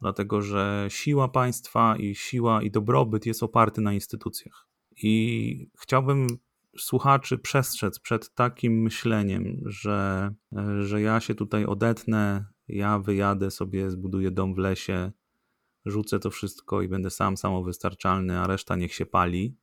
Dlatego, 0.00 0.42
że 0.42 0.86
siła 0.88 1.28
państwa 1.28 1.96
i 1.96 2.14
siła 2.14 2.62
i 2.62 2.70
dobrobyt 2.70 3.26
jest 3.26 3.42
oparty 3.42 3.80
na 3.80 3.92
instytucjach. 3.92 4.66
I 5.02 5.70
chciałbym 5.80 6.26
słuchaczy 6.78 7.38
przestrzec 7.38 7.98
przed 7.98 8.34
takim 8.34 8.82
myśleniem, 8.82 9.62
że, 9.66 10.30
że 10.80 11.00
ja 11.00 11.20
się 11.20 11.34
tutaj 11.34 11.64
odetnę, 11.64 12.44
ja 12.68 12.98
wyjadę 12.98 13.50
sobie, 13.50 13.90
zbuduję 13.90 14.30
dom 14.30 14.54
w 14.54 14.58
lesie, 14.58 15.12
rzucę 15.86 16.18
to 16.18 16.30
wszystko 16.30 16.82
i 16.82 16.88
będę 16.88 17.10
sam 17.10 17.36
samowystarczalny, 17.36 18.38
a 18.38 18.46
reszta 18.46 18.76
niech 18.76 18.94
się 18.94 19.06
pali, 19.06 19.56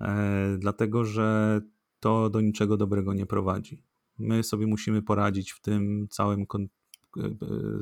e, 0.00 0.56
dlatego 0.58 1.04
że 1.04 1.60
to 2.00 2.30
do 2.30 2.40
niczego 2.40 2.76
dobrego 2.76 3.14
nie 3.14 3.26
prowadzi. 3.26 3.84
My 4.18 4.42
sobie 4.42 4.66
musimy 4.66 5.02
poradzić 5.02 5.52
w 5.52 5.60
tym 5.60 6.08
całym 6.10 6.46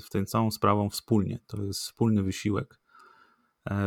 w 0.05 0.11
tym 0.11 0.27
całą 0.27 0.51
sprawą 0.51 0.91
wspólnie. 0.91 1.39
To 1.47 1.63
jest 1.63 1.81
wspólny 1.81 2.23
wysiłek 2.23 2.79
e, 2.79 2.82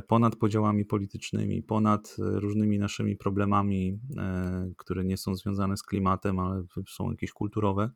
ponad 0.07 0.35
podziałami 0.35 0.85
politycznymi, 0.85 1.63
ponad 1.63 2.15
e, 2.19 2.39
różnymi 2.39 2.79
naszymi 2.79 3.15
problemami, 3.15 3.99
e, 4.17 4.71
które 4.77 5.05
nie 5.05 5.17
są 5.17 5.35
związane 5.35 5.77
z 5.77 5.83
klimatem, 5.83 6.39
ale 6.39 6.63
są 6.89 7.11
jakieś 7.11 7.31
kulturowe 7.31 7.91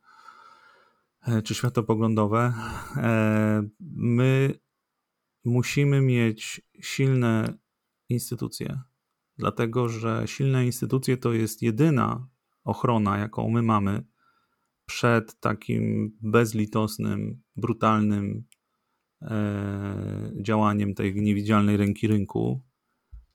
czy 1.44 1.56
światopoglądowe. 1.56 2.54
My 3.96 4.60
musimy 5.46 6.02
mieć 6.02 6.62
silne 6.82 7.58
instytucje, 8.10 8.82
dlatego 9.38 9.90
że 9.90 10.24
silne 10.26 10.66
instytucje 10.66 11.18
to 11.18 11.34
jest 11.34 11.62
jedyna 11.62 12.28
ochrona, 12.64 13.18
jaką 13.18 13.50
my 13.50 13.62
mamy 13.62 14.04
przed 14.86 15.40
takim 15.40 16.12
bezlitosnym, 16.22 17.42
brutalnym 17.56 18.26
e, 18.36 18.59
działaniem 20.42 20.94
tej 20.94 21.16
niewidzialnej 21.16 21.78
ręki 21.78 22.08
rynku, 22.08 22.62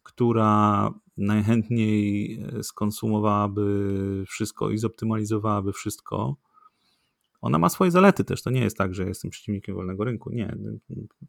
która 0.03 0.91
najchętniej 1.17 2.41
skonsumowałaby 2.63 4.25
wszystko 4.29 4.71
i 4.71 4.79
zoptymalizowałaby 4.79 5.73
wszystko. 5.73 6.37
Ona 7.41 7.59
ma 7.59 7.69
swoje 7.69 7.91
zalety 7.91 8.25
też. 8.25 8.43
To 8.43 8.51
nie 8.51 8.61
jest 8.61 8.79
tak, 8.79 8.95
że 8.95 9.05
jestem 9.05 9.31
przeciwnikiem 9.31 9.75
wolnego 9.75 10.05
rynku. 10.05 10.31
Nie. 10.31 10.57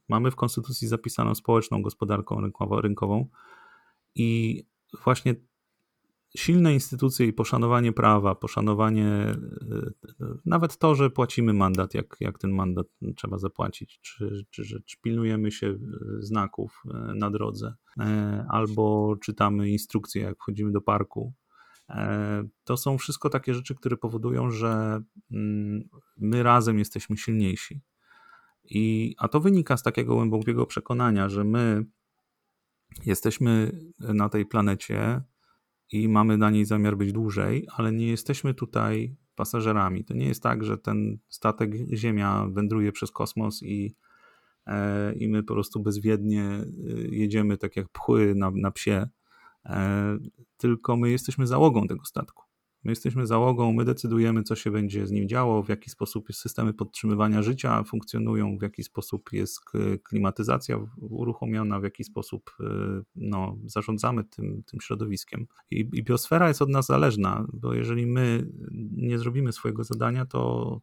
Mamy 0.10 0.32
w 0.32 0.36
Konstytucji 0.36 0.88
zapisaną 0.88 1.36
społeczną 1.36 1.82
gospodarką 1.82 2.52
rynkową 2.82 3.28
i 4.16 4.64
właśnie 5.04 5.36
silne 6.36 6.74
instytucje 6.74 7.28
i 7.28 7.34
poszanowanie 7.34 7.94
prawa, 7.94 8.36
poszanowanie 8.36 9.08
e, 9.08 9.38
nawet 10.46 10.78
to, 10.78 10.96
że 10.96 11.10
płacimy 11.10 11.54
mandat, 11.54 11.94
jak, 11.94 12.18
jak 12.20 12.40
ten 12.40 12.52
mandat 12.52 12.88
trzeba 13.16 13.38
zapłacić, 13.38 14.00
czy, 14.02 14.46
czy, 14.50 14.64
czy, 14.66 14.82
czy 14.86 14.98
pilnujemy 15.02 15.52
się 15.52 15.68
e, 15.68 15.78
znaków 16.20 16.84
e, 16.94 17.16
na 17.16 17.32
drodze, 17.32 17.74
albo 18.50 19.16
czytamy 19.22 19.70
instrukcje, 19.70 20.22
jak 20.22 20.38
wchodzimy 20.38 20.72
do 20.72 20.82
parku. 20.82 21.34
To 22.64 22.78
są 22.78 22.98
wszystko 22.98 23.30
takie 23.30 23.54
rzeczy, 23.54 23.76
które 23.76 23.98
powodują, 23.98 24.52
że 24.52 25.02
mm, 25.32 25.90
my 26.18 26.44
razem 26.44 26.80
jesteśmy 26.80 27.18
silniejsi. 27.18 27.82
I, 28.64 29.16
a 29.18 29.28
to 29.28 29.40
wynika 29.40 29.78
z 29.78 29.84
takiego 29.84 30.16
głębokiego 30.16 30.66
przekonania, 30.66 31.30
że 31.30 31.44
my 31.44 31.86
jesteśmy 33.06 33.72
na 34.00 34.30
tej 34.30 34.46
planecie 34.46 35.22
i 35.92 36.10
mamy 36.10 36.38
na 36.38 36.50
niej 36.50 36.66
zamiar 36.66 36.98
być 36.98 37.14
dłużej, 37.14 37.68
ale 37.76 37.92
nie 37.92 38.08
jesteśmy 38.08 38.54
tutaj 38.54 39.16
pasażerami. 39.36 40.06
To 40.06 40.14
nie 40.14 40.28
jest 40.28 40.44
tak, 40.44 40.64
że 40.64 40.78
ten 40.78 41.18
statek 41.30 41.72
Ziemia 41.94 42.48
wędruje 42.52 42.92
przez 42.92 43.12
kosmos 43.12 43.64
i, 43.64 43.96
e, 44.68 45.14
i 45.14 45.28
my 45.28 45.44
po 45.44 45.54
prostu 45.54 45.80
bezwiednie 45.80 46.44
e, 46.44 46.66
jedziemy 47.10 47.58
tak 47.58 47.76
jak 47.76 47.90
pchły 47.90 48.36
na, 48.36 48.52
na 48.52 48.72
psie, 48.72 49.08
e, 49.66 50.18
tylko 50.58 50.98
my 50.98 51.12
jesteśmy 51.12 51.48
załogą 51.48 51.88
tego 51.88 52.06
statku. 52.06 52.45
My 52.86 52.92
jesteśmy 52.92 53.28
załogą, 53.28 53.74
my 53.74 53.86
decydujemy, 53.86 54.44
co 54.44 54.56
się 54.56 54.72
będzie 54.72 55.08
z 55.08 55.12
nim 55.12 55.30
działo, 55.30 55.64
w 55.64 55.70
jaki 55.70 55.90
sposób 55.90 56.28
systemy 56.32 56.74
podtrzymywania 56.74 57.42
życia 57.42 57.84
funkcjonują, 57.84 58.58
w 58.58 58.62
jaki 58.62 58.84
sposób 58.84 59.34
jest 59.34 59.60
klimatyzacja 60.04 60.80
uruchomiona, 60.98 61.80
w 61.80 61.84
jaki 61.84 62.04
sposób 62.04 62.56
y, 62.60 62.64
no, 63.16 63.58
zarządzamy 63.66 64.24
tym, 64.24 64.64
tym 64.64 64.82
środowiskiem. 64.82 65.48
I, 65.72 65.90
I 65.94 66.04
biosfera 66.04 66.48
jest 66.48 66.62
od 66.62 66.70
nas 66.70 66.86
zależna, 66.86 67.48
bo 67.54 67.74
jeżeli 67.74 68.06
my 68.06 68.48
nie 68.92 69.20
zrobimy 69.20 69.52
swojego 69.52 69.84
zadania, 69.84 70.26
to, 70.26 70.82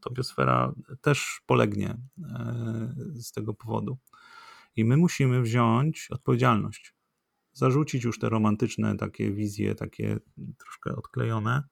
to 0.00 0.10
biosfera 0.10 0.74
też 1.00 1.40
polegnie 1.46 1.96
e, 2.24 2.94
z 3.14 3.32
tego 3.32 3.54
powodu. 3.54 3.98
I 4.76 4.84
my 4.84 4.96
musimy 4.96 5.42
wziąć 5.42 6.08
odpowiedzialność 6.10 6.94
zarzucić 7.60 8.04
już 8.04 8.18
te 8.18 8.28
romantyczne 8.28 8.96
takie 8.96 9.32
wizje, 9.32 9.74
takie 9.74 10.18
troszkę 10.58 10.96
odklejone, 10.96 11.62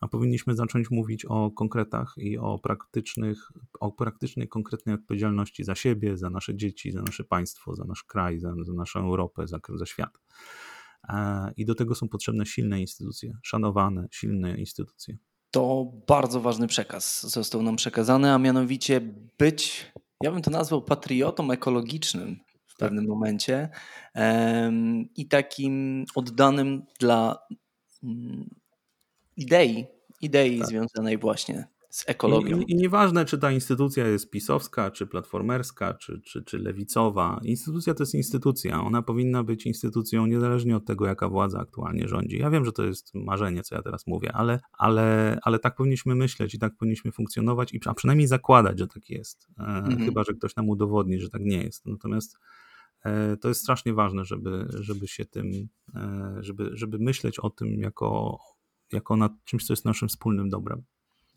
a 0.00 0.08
powinniśmy 0.08 0.54
zacząć 0.54 0.90
mówić 0.90 1.24
o 1.24 1.50
konkretach 1.50 2.14
i 2.16 2.38
o 2.38 2.58
praktycznych, 2.58 3.52
o 3.80 3.92
praktycznej, 3.92 4.48
konkretnej 4.48 4.94
odpowiedzialności 4.94 5.64
za 5.64 5.74
siebie, 5.74 6.16
za 6.16 6.30
nasze 6.30 6.56
dzieci, 6.56 6.92
za 6.92 7.02
nasze 7.02 7.24
państwo, 7.24 7.74
za 7.74 7.84
nasz 7.84 8.04
kraj, 8.04 8.38
za, 8.38 8.54
za 8.62 8.72
naszą 8.72 9.00
Europę, 9.00 9.46
za, 9.46 9.58
za 9.74 9.86
świat. 9.86 10.18
E, 11.08 11.52
I 11.56 11.64
do 11.64 11.74
tego 11.74 11.94
są 11.94 12.08
potrzebne 12.08 12.46
silne 12.46 12.80
instytucje, 12.80 13.38
szanowane, 13.42 14.08
silne 14.10 14.58
instytucje. 14.58 15.16
To 15.50 15.92
bardzo 16.08 16.40
ważny 16.40 16.66
przekaz 16.66 17.30
został 17.30 17.62
nam 17.62 17.76
przekazany, 17.76 18.32
a 18.32 18.38
mianowicie 18.38 19.00
być, 19.38 19.92
ja 20.22 20.32
bym 20.32 20.42
to 20.42 20.50
nazwał 20.50 20.82
patriotą 20.82 21.50
ekologicznym 21.50 22.43
w 22.74 22.78
tak. 22.78 22.88
pewnym 22.88 23.06
momencie 23.06 23.68
i 25.16 25.28
takim 25.28 26.04
oddanym 26.14 26.82
dla 27.00 27.38
mm, 28.02 28.50
idei, 29.36 29.86
idei 30.20 30.58
tak. 30.58 30.68
związanej 30.68 31.18
właśnie 31.18 31.74
z 31.94 32.04
ekologią. 32.08 32.60
I, 32.60 32.72
I, 32.72 32.76
nieważne, 32.76 33.24
czy 33.24 33.38
ta 33.38 33.52
instytucja 33.52 34.08
jest 34.08 34.30
pisowska, 34.30 34.90
czy 34.90 35.06
platformerska, 35.06 35.94
czy, 35.94 36.20
czy, 36.20 36.42
czy 36.42 36.58
lewicowa. 36.58 37.40
Instytucja 37.42 37.94
to 37.94 38.02
jest 38.02 38.14
instytucja. 38.14 38.80
Ona 38.82 39.02
powinna 39.02 39.44
być 39.44 39.66
instytucją 39.66 40.26
niezależnie 40.26 40.76
od 40.76 40.84
tego, 40.84 41.06
jaka 41.06 41.28
władza 41.28 41.60
aktualnie 41.60 42.08
rządzi. 42.08 42.38
Ja 42.38 42.50
wiem, 42.50 42.64
że 42.64 42.72
to 42.72 42.84
jest 42.84 43.14
marzenie, 43.14 43.62
co 43.62 43.74
ja 43.74 43.82
teraz 43.82 44.06
mówię, 44.06 44.32
ale, 44.32 44.60
ale, 44.72 45.38
ale 45.42 45.58
tak 45.58 45.76
powinniśmy 45.76 46.14
myśleć 46.14 46.54
i 46.54 46.58
tak 46.58 46.76
powinniśmy 46.76 47.12
funkcjonować, 47.12 47.72
a 47.86 47.94
przynajmniej 47.94 48.28
zakładać, 48.28 48.78
że 48.78 48.86
tak 48.86 49.10
jest. 49.10 49.48
E, 49.58 49.62
mhm. 49.62 50.04
Chyba, 50.04 50.24
że 50.24 50.32
ktoś 50.32 50.56
nam 50.56 50.68
udowodni, 50.68 51.20
że 51.20 51.30
tak 51.30 51.42
nie 51.42 51.62
jest. 51.62 51.86
Natomiast 51.86 52.38
to 53.40 53.48
jest 53.48 53.60
strasznie 53.60 53.94
ważne, 53.94 54.24
żeby, 54.24 54.66
żeby 54.80 55.08
się 55.08 55.24
tym, 55.24 55.68
e, 55.94 56.36
żeby, 56.40 56.70
żeby 56.72 56.98
myśleć 56.98 57.38
o 57.38 57.50
tym 57.50 57.80
jako, 57.80 58.38
jako 58.92 59.16
nad 59.16 59.32
czymś, 59.44 59.66
co 59.66 59.72
jest 59.72 59.84
naszym 59.84 60.08
wspólnym 60.08 60.48
dobrem. 60.48 60.82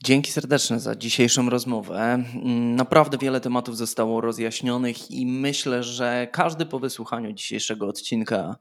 Dzięki 0.04 0.32
serdeczne 0.32 0.80
za 0.80 0.96
dzisiejszą 0.96 1.50
rozmowę. 1.50 2.24
Mm, 2.36 2.76
naprawdę 2.76 3.18
wiele 3.18 3.42
tematów 3.42 3.78
zostało 3.78 4.22
rozjaśnionych 4.22 5.12
i 5.12 5.26
myślę, 5.26 5.84
że 5.84 6.28
każdy 6.32 6.66
po 6.66 6.80
wysłuchaniu 6.80 7.34
dzisiejszego 7.34 7.88
odcinka 7.88 8.56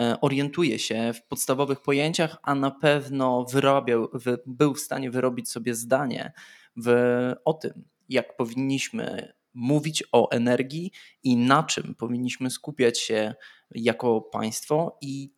e, 0.00 0.20
orientuje 0.20 0.78
się 0.78 1.12
w 1.14 1.26
podstawowych 1.26 1.80
pojęciach, 1.80 2.36
a 2.42 2.54
na 2.54 2.70
pewno 2.70 3.44
wyrabiał, 3.44 4.08
był 4.46 4.74
w 4.74 4.80
stanie 4.80 5.10
wyrobić 5.10 5.50
sobie 5.50 5.74
zdanie 5.74 6.32
w, 6.76 6.88
o 7.44 7.54
tym, 7.54 7.84
jak 8.08 8.36
powinniśmy 8.36 9.32
mówić 9.54 10.04
o 10.12 10.30
energii 10.30 10.92
i 11.22 11.36
na 11.36 11.62
czym 11.62 11.94
powinniśmy 11.94 12.50
skupiać 12.50 12.98
się 12.98 13.34
jako 13.70 14.20
państwo 14.20 14.98
i 15.00 15.32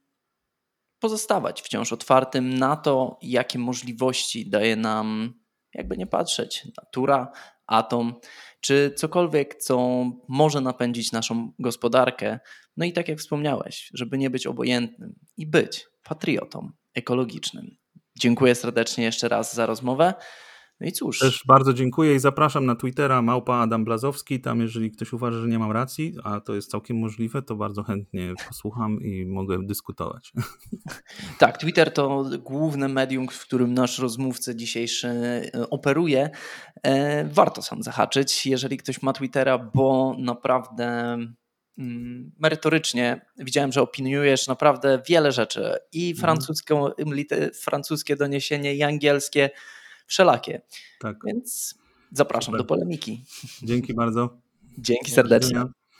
pozostawać 0.98 1.62
wciąż 1.62 1.92
otwartym 1.92 2.58
na 2.58 2.76
to, 2.76 3.18
jakie 3.22 3.58
możliwości 3.58 4.50
daje 4.50 4.76
nam, 4.76 5.34
jakby 5.74 5.96
nie 5.96 6.06
patrzeć, 6.06 6.68
natura, 6.76 7.32
atom, 7.66 8.14
czy 8.60 8.94
cokolwiek, 8.96 9.54
co 9.54 10.04
może 10.28 10.60
napędzić 10.60 11.12
naszą 11.12 11.52
gospodarkę. 11.58 12.38
No 12.76 12.84
i 12.84 12.92
tak 12.92 13.08
jak 13.08 13.18
wspomniałeś, 13.18 13.90
żeby 13.94 14.18
nie 14.18 14.30
być 14.30 14.46
obojętnym 14.46 15.14
i 15.36 15.46
być 15.46 15.86
patriotą 16.04 16.70
ekologicznym. 16.94 17.76
Dziękuję 18.18 18.54
serdecznie 18.54 19.04
jeszcze 19.04 19.28
raz 19.28 19.54
za 19.54 19.66
rozmowę. 19.66 20.14
No 20.80 20.86
i 20.86 20.92
cóż. 20.92 21.18
Też 21.18 21.42
bardzo 21.46 21.74
dziękuję 21.74 22.14
i 22.14 22.18
zapraszam 22.18 22.66
na 22.66 22.76
Twittera 22.76 23.22
małpa 23.22 23.56
Adam 23.56 23.84
Blazowski. 23.84 24.40
Tam 24.40 24.60
jeżeli 24.60 24.90
ktoś 24.90 25.12
uważa, 25.12 25.40
że 25.40 25.48
nie 25.48 25.58
mam 25.58 25.72
racji, 25.72 26.14
a 26.24 26.40
to 26.40 26.54
jest 26.54 26.70
całkiem 26.70 26.98
możliwe, 26.98 27.42
to 27.42 27.56
bardzo 27.56 27.82
chętnie 27.82 28.34
posłucham 28.48 29.02
i 29.02 29.26
mogę 29.26 29.66
dyskutować. 29.66 30.32
Tak, 31.38 31.58
Twitter 31.58 31.92
to 31.92 32.24
główne 32.38 32.88
medium, 32.88 33.28
w 33.28 33.40
którym 33.40 33.74
nasz 33.74 33.98
rozmówca 33.98 34.54
dzisiejszy 34.54 35.08
e, 35.08 35.70
operuje. 35.70 36.30
E, 36.82 37.24
warto 37.24 37.62
sam 37.62 37.82
zahaczyć, 37.82 38.46
jeżeli 38.46 38.76
ktoś 38.76 39.02
ma 39.02 39.12
Twittera, 39.12 39.58
bo 39.58 40.16
naprawdę 40.18 41.18
mm, 41.78 42.32
merytorycznie 42.38 43.26
widziałem, 43.38 43.72
że 43.72 43.82
opiniujesz 43.82 44.46
naprawdę 44.46 45.02
wiele 45.08 45.32
rzeczy 45.32 45.76
i 45.92 46.10
mhm. 46.10 46.20
francuskie, 46.20 46.74
francuskie 47.62 48.16
doniesienie, 48.16 48.74
i 48.74 48.82
angielskie 48.82 49.50
wszelakie. 50.06 50.62
Tak. 51.00 51.16
Więc 51.26 51.78
zapraszam 52.12 52.52
Super. 52.52 52.60
do 52.60 52.64
polemiki. 52.64 53.24
Dzięki 53.62 53.94
bardzo. 53.94 54.38
Dzięki 54.78 55.10
serdecznie. 55.10 55.64